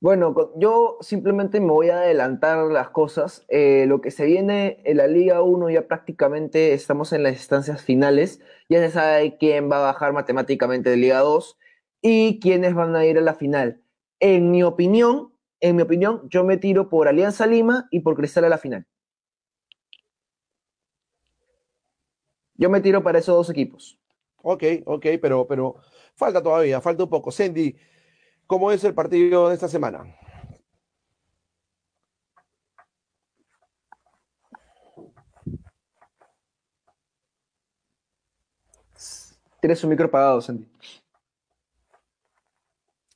Bueno, 0.00 0.34
yo 0.56 0.98
simplemente 1.00 1.60
me 1.60 1.70
voy 1.70 1.90
a 1.90 1.98
adelantar 1.98 2.66
las 2.72 2.90
cosas. 2.90 3.44
Eh, 3.48 3.84
lo 3.86 4.00
que 4.00 4.10
se 4.10 4.24
viene 4.24 4.82
en 4.84 4.96
la 4.96 5.06
Liga 5.06 5.42
1 5.42 5.70
ya 5.70 5.86
prácticamente 5.86 6.72
estamos 6.72 7.12
en 7.12 7.22
las 7.22 7.34
instancias 7.34 7.82
finales. 7.82 8.40
Ya 8.68 8.80
se 8.80 8.90
sabe 8.90 9.36
quién 9.38 9.70
va 9.70 9.76
a 9.76 9.92
bajar 9.92 10.12
matemáticamente 10.12 10.90
de 10.90 10.96
Liga 10.96 11.20
2 11.20 11.56
y 12.00 12.40
quiénes 12.40 12.74
van 12.74 12.96
a 12.96 13.06
ir 13.06 13.16
a 13.16 13.20
la 13.20 13.34
final. 13.34 13.80
En 14.18 14.50
mi 14.50 14.64
opinión, 14.64 15.31
en 15.62 15.76
mi 15.76 15.82
opinión, 15.82 16.28
yo 16.28 16.44
me 16.44 16.56
tiro 16.56 16.88
por 16.88 17.06
Alianza 17.08 17.46
Lima 17.46 17.86
y 17.92 18.00
por 18.00 18.16
Cristal 18.16 18.44
a 18.44 18.48
la 18.48 18.58
final. 18.58 18.84
Yo 22.54 22.68
me 22.68 22.80
tiro 22.80 23.02
para 23.02 23.20
esos 23.20 23.36
dos 23.36 23.48
equipos. 23.48 23.98
Ok, 24.42 24.64
ok, 24.86 25.06
pero, 25.20 25.46
pero 25.46 25.76
falta 26.16 26.42
todavía, 26.42 26.80
falta 26.80 27.04
un 27.04 27.10
poco. 27.10 27.30
Sandy, 27.30 27.76
¿cómo 28.46 28.72
es 28.72 28.82
el 28.82 28.92
partido 28.92 29.48
de 29.48 29.54
esta 29.54 29.68
semana? 29.68 30.04
Tienes 39.60 39.78
su 39.78 39.86
micro 39.86 40.06
apagado, 40.06 40.40
Sandy. 40.40 40.66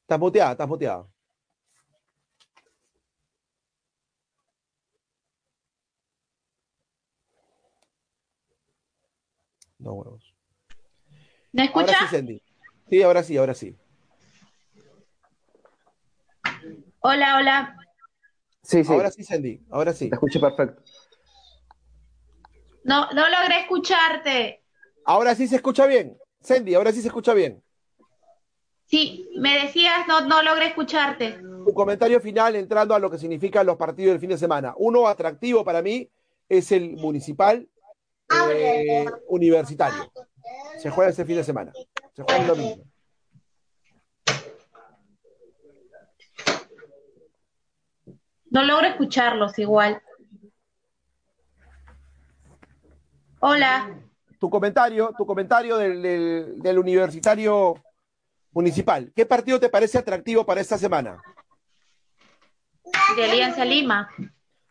Estás 0.03 0.21
muteada, 0.21 0.53
estás 0.53 0.69
muteada. 0.69 1.16
No 9.87 9.93
huevos. 9.93 10.35
¿Me 11.53 11.67
escucha? 11.67 11.93
Ahora 11.93 12.09
sí, 12.09 12.17
Sandy. 12.17 12.43
Sí, 12.91 13.03
ahora 13.03 13.23
sí, 13.23 13.37
ahora 13.37 13.55
sí. 13.55 13.77
Hola, 16.99 17.37
hola. 17.37 17.77
Sí, 18.65 18.83
sí. 18.83 18.93
Ahora 18.93 19.13
sí, 19.13 19.23
Sandy, 19.23 19.65
ahora 19.71 19.93
sí. 19.93 20.09
Te 20.09 20.17
escucho 20.17 20.41
perfecto. 20.41 20.83
No, 22.83 23.13
no 23.13 23.29
logré 23.29 23.61
escucharte. 23.61 24.65
Ahora 25.05 25.37
sí 25.37 25.47
se 25.47 25.55
escucha 25.55 25.87
bien. 25.87 26.19
Sandy, 26.41 26.75
ahora 26.75 26.91
sí 26.91 27.01
se 27.01 27.07
escucha 27.07 27.33
bien. 27.33 27.63
Sí, 28.87 29.29
me 29.39 29.55
decías, 29.63 30.09
no, 30.09 30.23
no 30.23 30.43
logré 30.43 30.67
escucharte. 30.67 31.39
Un 31.39 31.75
comentario 31.75 32.21
final 32.21 32.57
entrando 32.57 32.93
a 32.93 32.99
lo 32.99 33.09
que 33.09 33.19
significan 33.19 33.67
los 33.67 33.77
partidos 33.77 34.15
del 34.15 34.21
fin 34.21 34.31
de 34.31 34.39
semana. 34.39 34.75
Uno 34.79 35.07
atractivo 35.07 35.65
para 35.65 35.81
mí 35.81 36.11
es 36.49 36.73
el 36.73 36.97
municipal 36.97 37.69
eh, 38.31 39.07
universitario. 39.29 40.13
Se 40.79 40.91
juega 40.91 41.11
este 41.11 41.25
fin 41.25 41.37
de 41.37 41.45
semana. 41.45 41.73
Se 42.15 42.23
juega 42.23 42.41
el 42.41 42.47
domingo. 42.47 42.85
No 48.51 48.63
logro 48.63 48.87
escucharlos 48.87 49.59
igual. 49.59 50.01
Hola. 53.41 54.01
Tu 54.39 54.51
comentario, 54.51 55.13
tu 55.17 55.27
comentario 55.27 55.77
del, 55.77 56.61
del, 56.63 56.79
universitario 56.79 57.75
municipal. 58.53 59.13
¿Qué 59.15 59.27
partido 59.27 59.59
te 59.59 59.69
parece 59.69 59.99
atractivo 59.99 60.45
para 60.45 60.61
esta 60.61 60.79
semana? 60.79 61.21
De 63.17 63.25
Alianza 63.25 63.65
Lima. 63.65 64.09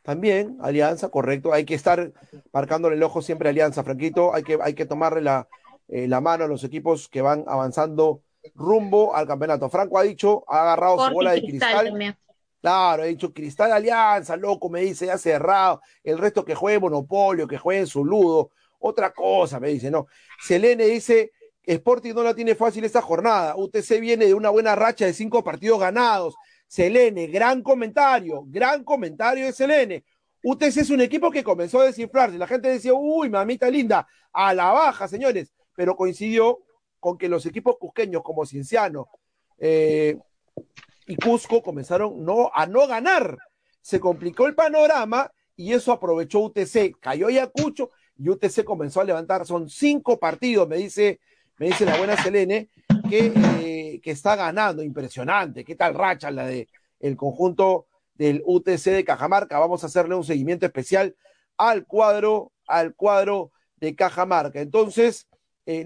También, 0.06 0.58
Alianza, 0.62 1.10
correcto. 1.10 1.51
Hay 1.51 1.66
que 1.66 1.74
estar 1.74 2.14
marcándole 2.53 2.95
el 2.95 3.01
ojo 3.01 3.24
siempre 3.24 3.49
a 3.49 3.51
Alianza, 3.51 3.84
Franquito. 3.84 4.36
Hay 4.36 4.43
que, 4.43 4.60
hay 4.62 4.76
que 4.76 4.86
tomarle 4.86 5.22
la, 5.22 5.47
eh, 5.88 6.08
la 6.08 6.22
mano 6.22 6.43
a 6.43 6.47
los 6.47 6.64
equipos 6.64 7.10
que 7.10 7.24
van 7.24 7.43
avanzando 7.47 8.22
rumbo 8.53 9.16
al 9.16 9.26
campeonato. 9.26 9.68
Franco 9.68 9.97
ha 9.97 10.03
dicho, 10.03 10.43
ha 10.47 10.62
agarrado 10.62 11.08
su 11.08 11.12
bola 11.12 11.32
de 11.32 11.41
cristal. 11.41 12.18
Claro, 12.62 13.03
ha 13.03 13.06
dicho 13.06 13.32
Cristal 13.32 13.72
Alianza, 13.72 14.36
loco, 14.38 14.70
me 14.70 14.82
dice, 14.82 15.08
ya 15.08 15.18
cerrado. 15.18 15.82
El 16.03 16.18
resto 16.18 16.45
que 16.45 16.56
juegue 16.56 16.80
Monopolio, 16.80 17.47
que 17.47 17.58
juegue 17.58 17.82
en 17.82 17.88
su 17.88 18.03
ludo. 18.03 18.51
Otra 18.80 19.12
cosa, 19.12 19.60
me 19.60 19.70
dice, 19.70 19.89
no. 19.89 20.08
Selene 20.39 20.86
dice, 20.86 21.32
Sporting 21.64 22.14
no 22.14 22.24
la 22.24 22.34
tiene 22.34 22.56
fácil 22.56 22.84
esta 22.84 23.01
jornada. 23.01 23.56
UTC 23.56 23.99
viene 23.99 24.26
de 24.26 24.34
una 24.34 24.49
buena 24.49 24.76
racha 24.76 25.06
de 25.06 25.14
cinco 25.14 25.43
partidos 25.43 25.80
ganados. 25.80 26.36
Selene, 26.68 27.28
gran 27.28 27.61
comentario, 27.61 28.43
gran 28.47 28.84
comentario 28.84 29.45
de 29.45 29.53
Selene. 29.53 30.03
UTC 30.43 30.78
es 30.78 30.89
un 30.89 31.01
equipo 31.01 31.32
que 31.32 31.43
comenzó 31.43 31.82
a 31.82 31.86
desinflarse. 31.86 32.38
La 32.38 32.47
gente 32.47 32.70
decía, 32.70 32.93
uy, 32.93 33.30
mamita 33.30 33.70
linda, 33.70 34.07
a 34.32 34.53
la 34.53 34.72
baja, 34.72 35.07
señores 35.07 35.51
pero 35.76 35.95
coincidió 35.95 36.59
con 36.99 37.18
que 37.18 37.30
los 37.30 37.45
equipos 37.45 37.78
cusqueños 37.78 38.24
como 38.24 38.45
Cienciano 38.45 39.09
eh, 39.59 40.18
y 41.05 41.16
Cusco 41.18 41.61
comenzaron 41.61 42.24
no, 42.24 42.49
a 42.53 42.66
no 42.66 42.88
ganar. 42.88 43.38
Se 43.82 43.99
complicó 43.99 44.47
el 44.47 44.55
panorama 44.55 45.32
y 45.55 45.74
eso 45.74 45.91
aprovechó 45.91 46.39
UTC. 46.39 46.97
Cayó 46.99 47.28
Ayacucho 47.28 47.91
y 48.18 48.30
UTC 48.30 48.63
comenzó 48.63 49.01
a 49.01 49.03
levantar. 49.03 49.45
Son 49.45 49.70
cinco 49.70 50.18
partidos, 50.18 50.68
me 50.68 50.78
dice, 50.78 51.20
me 51.58 51.68
dice 51.68 51.86
la 51.86 51.97
buena 51.97 52.18
Selene, 52.18 52.70
que, 53.10 53.32
eh, 53.62 54.01
que 54.01 54.12
está 54.12 54.36
ganando. 54.36 54.84
Impresionante. 54.84 55.64
¿Qué 55.64 55.76
tal 55.76 55.93
racha 55.93 56.32
la 56.32 56.45
de 56.45 56.68
el 56.99 57.16
conjunto 57.16 57.88
del 58.14 58.41
UTC 58.45 58.91
de 58.91 59.06
Cajamarca? 59.06 59.60
Vamos 59.60 59.84
a 59.84 59.88
hacerle 59.88 60.16
un 60.16 60.24
seguimiento 60.24 60.66
especial 60.66 61.16
al 61.58 61.86
cuadro, 61.86 62.51
al 62.68 62.95
cuadro 62.95 63.51
de 63.78 63.95
Cajamarca. 63.95 64.60
Entonces, 64.60 65.28
eh, 65.66 65.86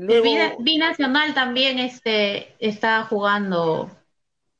Binacional 0.59 1.33
también 1.33 1.79
este, 1.79 2.55
está 2.59 3.03
jugando. 3.03 3.89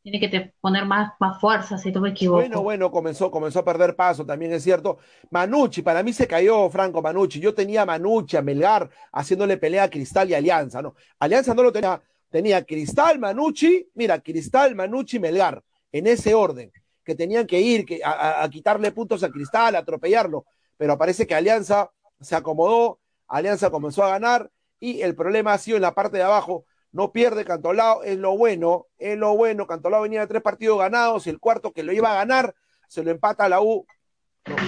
Tiene 0.02 0.20
que 0.20 0.54
poner 0.62 0.86
más, 0.86 1.14
más 1.20 1.42
fuerza, 1.42 1.78
si 1.78 1.92
no 1.92 2.00
me 2.00 2.12
equivoco. 2.12 2.40
Bueno, 2.40 2.62
bueno, 2.62 2.92
comenzó, 2.92 3.30
comenzó 3.30 3.60
a 3.60 3.66
perder 3.66 3.96
paso, 3.96 4.26
también 4.26 4.54
es 4.54 4.64
cierto. 4.64 4.98
Manucci, 5.30 5.82
para 5.82 6.04
mí 6.04 6.14
se 6.14 6.26
cayó 6.26 6.70
Franco 6.70 7.02
Manucci. 7.02 7.40
Yo 7.40 7.54
tenía 7.54 7.82
a 7.82 7.86
Manucci, 7.86 8.38
a 8.38 8.42
Melgar, 8.42 8.90
haciéndole 9.12 9.58
pelea 9.58 9.84
a 9.84 9.90
Cristal 9.90 10.30
y 10.30 10.34
Alianza, 10.36 10.82
¿no? 10.82 10.96
Alianza 11.20 11.54
no 11.54 11.64
lo 11.64 11.72
tenía. 11.72 12.02
Tenía 12.30 12.64
Cristal, 12.64 13.20
Manucci, 13.20 13.90
mira, 13.96 14.20
Cristal, 14.20 14.76
Manucci, 14.76 15.20
Melgar, 15.20 15.64
en 15.92 16.08
ese 16.08 16.34
orden, 16.34 16.72
que 17.04 17.16
tenían 17.16 17.48
que 17.48 17.60
ir 17.60 17.86
que, 17.86 18.02
a, 18.04 18.44
a 18.44 18.50
quitarle 18.50 18.92
puntos 18.92 19.24
a 19.24 19.30
Cristal, 19.30 19.76
a 19.76 19.80
atropellarlo. 19.80 20.46
Pero 20.78 20.98
parece 20.98 21.28
que 21.28 21.36
Alianza 21.36 21.92
se 22.22 22.36
acomodó, 22.36 23.00
Alianza 23.28 23.70
comenzó 23.70 24.04
a 24.04 24.10
ganar 24.10 24.50
y 24.80 25.02
el 25.02 25.16
problema 25.16 25.54
ha 25.54 25.58
sido 25.58 25.76
en 25.76 25.82
la 25.82 25.94
parte 25.94 26.18
de 26.18 26.24
abajo. 26.24 26.66
No 26.92 27.12
pierde 27.12 27.46
Cantolao, 27.46 28.04
es 28.04 28.18
lo 28.18 28.38
bueno, 28.38 28.88
es 28.98 29.18
lo 29.18 29.36
bueno. 29.36 29.68
Cantolao 29.68 30.02
venía 30.02 30.22
de 30.22 30.28
tres 30.28 30.42
partidos 30.42 30.80
ganados, 30.80 31.28
el 31.28 31.40
cuarto 31.40 31.72
que 31.72 31.84
lo 31.84 31.94
iba 31.94 32.12
a 32.12 32.16
ganar 32.16 32.56
se 32.90 33.04
lo 33.04 33.12
empata 33.12 33.46
a 33.46 33.50
la 33.50 33.62
U, 33.62 33.86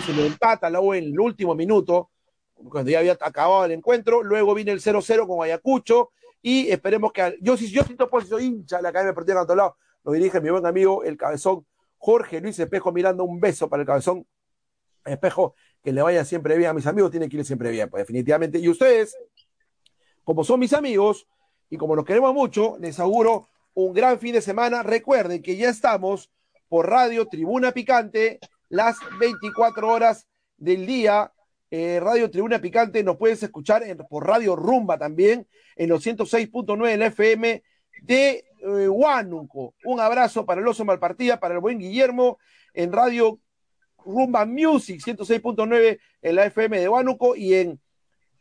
se 0.05 0.13
lo 0.13 0.23
empata 0.23 0.69
la 0.69 0.79
U 0.79 0.93
en 0.93 1.05
el 1.05 1.19
último 1.19 1.55
minuto. 1.55 2.11
cuando 2.53 2.91
ya 2.91 2.99
había 2.99 3.13
acabado 3.13 3.65
el 3.65 3.71
encuentro, 3.71 4.21
luego 4.21 4.53
viene 4.53 4.71
el 4.71 4.79
0-0 4.79 5.27
con 5.27 5.43
Ayacucho, 5.43 6.11
y 6.43 6.69
esperemos 6.69 7.11
que, 7.11 7.37
yo 7.41 7.57
sí, 7.57 7.69
yo 7.71 7.83
siento 7.83 8.09
pues, 8.09 8.27
soy 8.27 8.45
hincha 8.45 8.77
de 8.77 8.83
la 8.83 8.89
Academia 8.89 9.11
Deportiva 9.11 9.39
de 9.39 9.39
Cantolao, 9.41 9.75
lo 10.03 10.11
dirige 10.11 10.39
mi 10.39 10.51
buen 10.51 10.65
amigo, 10.65 11.03
el 11.03 11.17
cabezón 11.17 11.65
Jorge 11.97 12.39
Luis 12.39 12.57
Espejo, 12.59 12.91
mirando 12.91 13.23
un 13.23 13.39
beso 13.39 13.67
para 13.67 13.81
el 13.81 13.87
cabezón 13.87 14.25
Espejo, 15.03 15.55
que 15.83 15.91
le 15.91 16.03
vaya 16.03 16.23
siempre 16.23 16.55
bien 16.57 16.69
a 16.69 16.73
mis 16.73 16.85
amigos, 16.85 17.09
tiene 17.09 17.27
que 17.27 17.37
ir 17.37 17.45
siempre 17.45 17.71
bien, 17.71 17.89
pues 17.89 18.01
definitivamente, 18.01 18.59
y 18.59 18.69
ustedes, 18.69 19.17
como 20.23 20.43
son 20.43 20.59
mis 20.59 20.73
amigos, 20.73 21.27
y 21.71 21.77
como 21.77 21.95
nos 21.95 22.05
queremos 22.05 22.33
mucho, 22.33 22.77
les 22.79 22.99
auguro 22.99 23.47
un 23.73 23.93
gran 23.93 24.19
fin 24.19 24.33
de 24.33 24.41
semana, 24.41 24.83
recuerden 24.83 25.41
que 25.41 25.55
ya 25.55 25.69
estamos 25.69 26.29
por 26.67 26.89
Radio 26.89 27.25
Tribuna 27.27 27.71
Picante, 27.71 28.39
las 28.67 28.97
24 29.21 29.87
horas 29.87 30.27
del 30.57 30.85
día, 30.85 31.31
eh, 31.71 32.01
Radio 32.01 32.29
Tribuna 32.29 32.59
Picante, 32.59 33.01
nos 33.03 33.15
puedes 33.15 33.41
escuchar 33.41 33.83
por 34.09 34.27
Radio 34.27 34.57
Rumba 34.57 34.97
también, 34.97 35.47
en 35.77 35.87
los 35.87 36.05
106.9 36.05 36.89
del 36.89 37.03
FM 37.03 37.63
de 38.01 38.43
eh, 38.59 38.89
Huánuco. 38.89 39.73
Un 39.85 40.01
abrazo 40.01 40.45
para 40.45 40.59
el 40.59 40.67
oso 40.67 40.83
Malpartida, 40.83 41.39
para 41.39 41.53
el 41.53 41.61
buen 41.61 41.79
Guillermo, 41.79 42.37
en 42.73 42.91
Radio 42.91 43.39
Rumba 44.03 44.45
Music 44.45 45.01
106.9 45.01 45.99
en 46.21 46.35
la 46.35 46.45
FM 46.47 46.81
de 46.81 46.89
Huánuco 46.89 47.37
y 47.37 47.53
en 47.53 47.79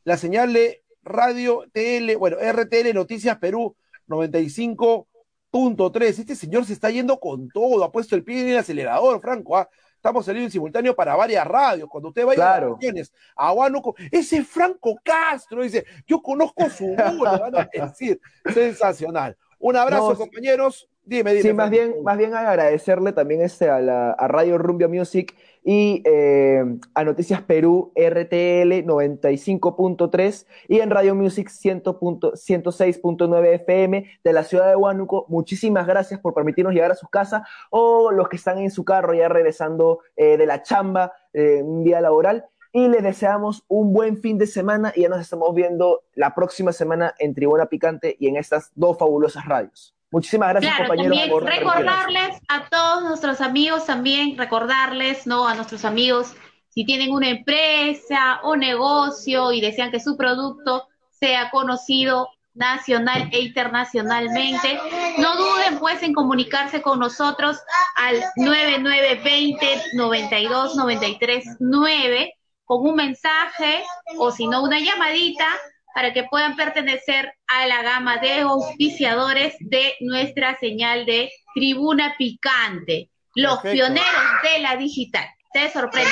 la 0.03 0.17
señal 0.17 0.53
de 0.53 0.83
Radio 1.03 1.65
TL, 1.73 2.17
bueno, 2.17 2.37
RTL 2.37 2.93
Noticias 2.95 3.39
Perú 3.39 3.77
95.3. 4.09 6.03
Este 6.03 6.35
señor 6.35 6.65
se 6.65 6.75
está 6.75 6.91
yendo 6.91 7.19
con 7.19 7.49
todo, 7.49 7.83
ha 7.85 7.93
puesto 7.93 8.17
el 8.17 8.25
pie 8.25 8.43
en 8.43 8.49
el 8.49 8.59
acelerador, 8.59 9.21
Franco. 9.21 9.57
¿ah? 9.57 9.69
Estamos 9.97 10.25
saliendo 10.27 10.47
en 10.47 10.53
simultáneo 10.53 10.95
para 10.95 11.15
varias 11.17 11.47
radios. 11.47 11.89
Cuando 11.89 12.09
usted 12.09 12.27
vaya 12.27 12.55
a 12.55 12.61
las 12.61 13.13
a 13.37 13.53
Huánuco, 13.53 13.95
ese 14.11 14.45
Franco 14.45 14.99
Castro 15.03 15.63
dice, 15.63 15.85
yo 16.07 16.21
conozco 16.21 16.69
su 16.71 16.87
voz, 16.97 17.41
van 17.41 17.57
a 17.57 17.69
decir. 17.73 18.21
Sensacional. 18.53 19.37
Un 19.59 19.77
abrazo, 19.77 20.17
compañeros. 20.17 20.90
Dime, 21.05 21.31
dime. 21.31 21.43
Sí, 21.43 21.53
más 21.53 21.71
bien, 21.71 22.03
más 22.05 22.19
bien 22.19 22.35
agradecerle 22.35 23.13
también 23.13 23.43
este 23.43 23.69
a, 23.69 23.81
la, 23.81 24.13
a 24.13 24.29
Radio 24.29 24.59
Rumbia 24.59 24.87
Music 24.87 25.35
y 25.65 26.03
eh, 26.05 26.63
a 26.95 27.05
Noticias 27.05 27.41
Perú 27.43 27.93
RTL 27.95 28.85
95.3 28.85 30.47
y 30.69 30.81
en 30.81 30.91
Radio 30.91 31.15
Music 31.15 31.49
106.9 31.49 33.55
FM 33.55 34.05
de 34.23 34.33
la 34.33 34.45
ciudad 34.45 34.69
de 34.69 34.77
Huánuco. 34.77 35.25
Muchísimas 35.29 35.87
gracias 35.87 36.21
por 36.21 36.35
permitirnos 36.35 36.75
llegar 36.75 36.93
a 36.93 36.97
sus 36.97 37.09
casas 37.11 37.43
o 37.71 38.13
los 38.13 38.29
que 38.29 38.37
están 38.37 38.59
en 38.59 38.71
su 38.71 38.85
carro 38.85 39.15
ya 39.15 39.29
regresando 39.29 40.01
eh, 40.17 40.37
de 40.37 40.47
la 40.47 40.63
chamba, 40.63 41.13
eh, 41.33 41.63
un 41.63 41.83
día 41.85 42.01
laboral. 42.01 42.47
Y 42.73 42.87
les 42.87 43.03
deseamos 43.03 43.65
un 43.67 43.93
buen 43.93 44.19
fin 44.19 44.39
de 44.39 44.47
semana 44.47 44.93
y 44.95 45.03
ya 45.03 45.09
nos 45.09 45.21
estamos 45.21 45.53
viendo 45.55 46.05
la 46.15 46.37
próxima 46.37 46.71
semana 46.73 47.17
en 47.19 47.35
Tribuna 47.35 47.67
Picante 47.67 48.15
y 48.19 48.29
en 48.29 48.37
estas 48.37 48.71
dos 48.77 48.97
fabulosas 48.97 49.45
radios. 49.45 49.97
Muchísimas 50.11 50.51
gracias, 50.51 50.77
compañeros. 50.77 51.19
También 51.19 51.47
recordarles 51.47 52.41
a 52.49 52.69
todos 52.69 53.05
nuestros 53.05 53.41
amigos 53.41 53.87
también, 53.87 54.37
recordarles, 54.37 55.27
¿no? 55.27 55.47
A 55.47 55.55
nuestros 55.55 55.85
amigos, 55.85 56.35
si 56.69 56.85
tienen 56.85 57.13
una 57.13 57.29
empresa 57.29 58.41
o 58.43 58.57
negocio 58.57 59.53
y 59.53 59.61
desean 59.61 59.91
que 59.91 60.01
su 60.01 60.17
producto 60.17 60.89
sea 61.11 61.51
conocido 61.51 62.29
nacional 62.55 63.29
e 63.33 63.41
internacionalmente, 63.41 64.81
no 65.19 65.37
duden 65.37 65.79
pues 65.79 66.03
en 66.03 66.13
comunicarse 66.13 66.83
con 66.83 66.99
nosotros 66.99 67.59
al 67.97 68.21
9920 68.37 69.83
92 69.95 70.75
93 70.75 71.45
9 71.61 72.35
con 72.65 72.89
un 72.89 72.97
mensaje 72.97 73.85
o 74.19 74.33
si 74.33 74.49
no 74.49 74.63
una 74.63 74.81
llamadita 74.81 75.47
para 75.95 76.13
que 76.13 76.25
puedan 76.25 76.57
pertenecer 76.57 77.33
a 77.47 77.67
la 77.67 77.83
gama 77.83 78.19
de 78.19 78.41
auspiciadores 78.41 79.55
de 79.61 79.95
nuestra 80.01 80.59
señal 80.59 81.07
de 81.07 81.31
Tribuna 81.55 82.15
Picante, 82.17 83.11
los 83.35 83.61
pioneros 83.61 84.25
de 84.43 84.61
la 84.61 84.77
digital. 84.77 85.27
Te 85.53 85.71
sorprende. 85.71 86.11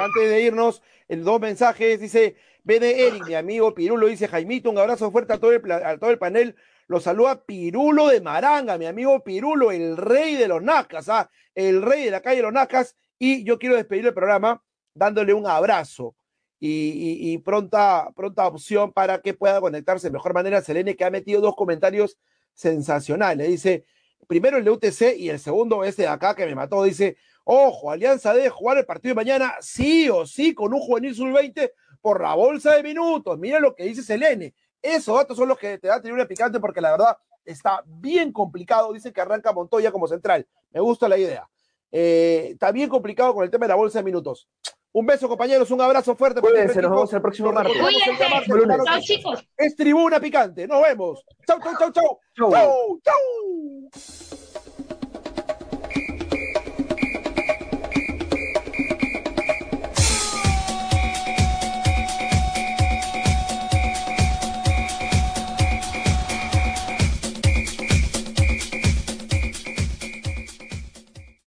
Antes 0.00 0.30
de 0.30 0.42
irnos, 0.42 0.82
el 1.08 1.24
dos 1.24 1.40
mensajes 1.40 2.00
dice, 2.00 2.36
de 2.62 3.06
Eric, 3.08 3.26
mi 3.26 3.34
amigo 3.34 3.74
Pirulo, 3.74 4.06
dice 4.06 4.28
Jaimito, 4.28 4.70
un 4.70 4.78
abrazo 4.78 5.10
fuerte 5.10 5.32
a 5.32 5.38
todo 5.38 5.52
el, 5.52 5.72
a 5.72 5.98
todo 5.98 6.10
el 6.10 6.18
panel. 6.18 6.56
Lo 6.86 7.00
saluda 7.00 7.44
Pirulo 7.44 8.08
de 8.08 8.20
Maranga, 8.20 8.78
mi 8.78 8.86
amigo 8.86 9.24
Pirulo, 9.24 9.72
el 9.72 9.96
rey 9.96 10.36
de 10.36 10.48
los 10.48 10.62
Nacas, 10.62 11.08
¿ah? 11.08 11.30
el 11.54 11.82
rey 11.82 12.04
de 12.04 12.10
la 12.10 12.20
calle 12.20 12.36
de 12.36 12.42
los 12.42 12.52
Nacas. 12.52 12.96
Y 13.18 13.44
yo 13.44 13.58
quiero 13.58 13.76
despedir 13.76 14.06
el 14.06 14.14
programa 14.14 14.62
dándole 14.94 15.34
un 15.34 15.46
abrazo 15.46 16.14
y, 16.60 17.36
pronta, 17.38 18.10
pronta 18.16 18.46
opción 18.46 18.92
para 18.92 19.20
que 19.20 19.34
pueda 19.34 19.60
conectarse 19.60 20.08
de 20.08 20.12
mejor 20.12 20.34
manera. 20.34 20.62
Selene, 20.62 20.96
que 20.96 21.04
ha 21.04 21.10
metido 21.10 21.40
dos 21.40 21.56
comentarios 21.56 22.18
sensacionales. 22.54 23.48
Dice, 23.48 23.84
primero 24.26 24.56
el 24.56 24.64
de 24.64 24.70
UTC 24.70 25.16
y 25.18 25.28
el 25.28 25.38
segundo 25.38 25.84
este 25.84 26.02
de 26.02 26.08
acá 26.08 26.34
que 26.34 26.46
me 26.46 26.54
mató. 26.54 26.82
Dice, 26.84 27.16
ojo, 27.44 27.90
Alianza 27.90 28.32
debe 28.32 28.48
jugar 28.48 28.78
el 28.78 28.86
partido 28.86 29.10
de 29.10 29.16
mañana 29.16 29.54
sí 29.60 30.08
o 30.08 30.26
sí 30.26 30.54
con 30.54 30.72
un 30.72 30.80
juvenil 30.80 31.14
sub-20 31.14 31.70
por 32.00 32.22
la 32.22 32.34
bolsa 32.34 32.74
de 32.74 32.82
minutos. 32.82 33.38
Mira 33.38 33.60
lo 33.60 33.74
que 33.74 33.84
dice 33.84 34.02
Selene. 34.02 34.54
Esos 34.80 35.16
datos 35.16 35.36
son 35.36 35.48
los 35.48 35.58
que 35.58 35.78
te 35.78 35.88
da 35.88 36.00
una 36.04 36.26
picante 36.26 36.60
porque 36.60 36.80
la 36.80 36.90
verdad 36.90 37.16
está 37.44 37.82
bien 37.86 38.32
complicado. 38.32 38.92
Dice 38.92 39.12
que 39.12 39.20
arranca 39.20 39.52
Montoya 39.52 39.90
como 39.90 40.06
central. 40.06 40.46
Me 40.70 40.80
gusta 40.80 41.08
la 41.08 41.16
idea. 41.16 41.48
Eh, 41.90 42.48
está 42.52 42.72
bien 42.72 42.88
complicado 42.88 43.34
con 43.34 43.44
el 43.44 43.50
tema 43.50 43.64
de 43.64 43.68
la 43.68 43.76
bolsa 43.76 44.00
de 44.00 44.04
minutos. 44.04 44.48
Un 44.96 45.06
beso, 45.06 45.28
compañeros, 45.28 45.68
un 45.72 45.80
abrazo 45.80 46.14
fuerte. 46.14 46.40
Cuídense, 46.40 46.80
nos 46.80 46.92
vemos 46.92 47.12
el 47.12 47.20
próximo 47.20 47.52
martes. 47.52 47.76
Cuídense. 47.76 48.84
Chao, 48.84 49.00
chicos. 49.00 49.48
Es 49.56 49.74
Tribuna 49.74 50.20
Picante. 50.20 50.68
Nos 50.68 50.80
vemos. 50.82 51.24
Chau, 51.44 51.58
chau, 51.60 51.74
chau, 51.76 51.90
chau. 51.90 52.20
Chau, 52.36 53.00
chau. 53.02 54.63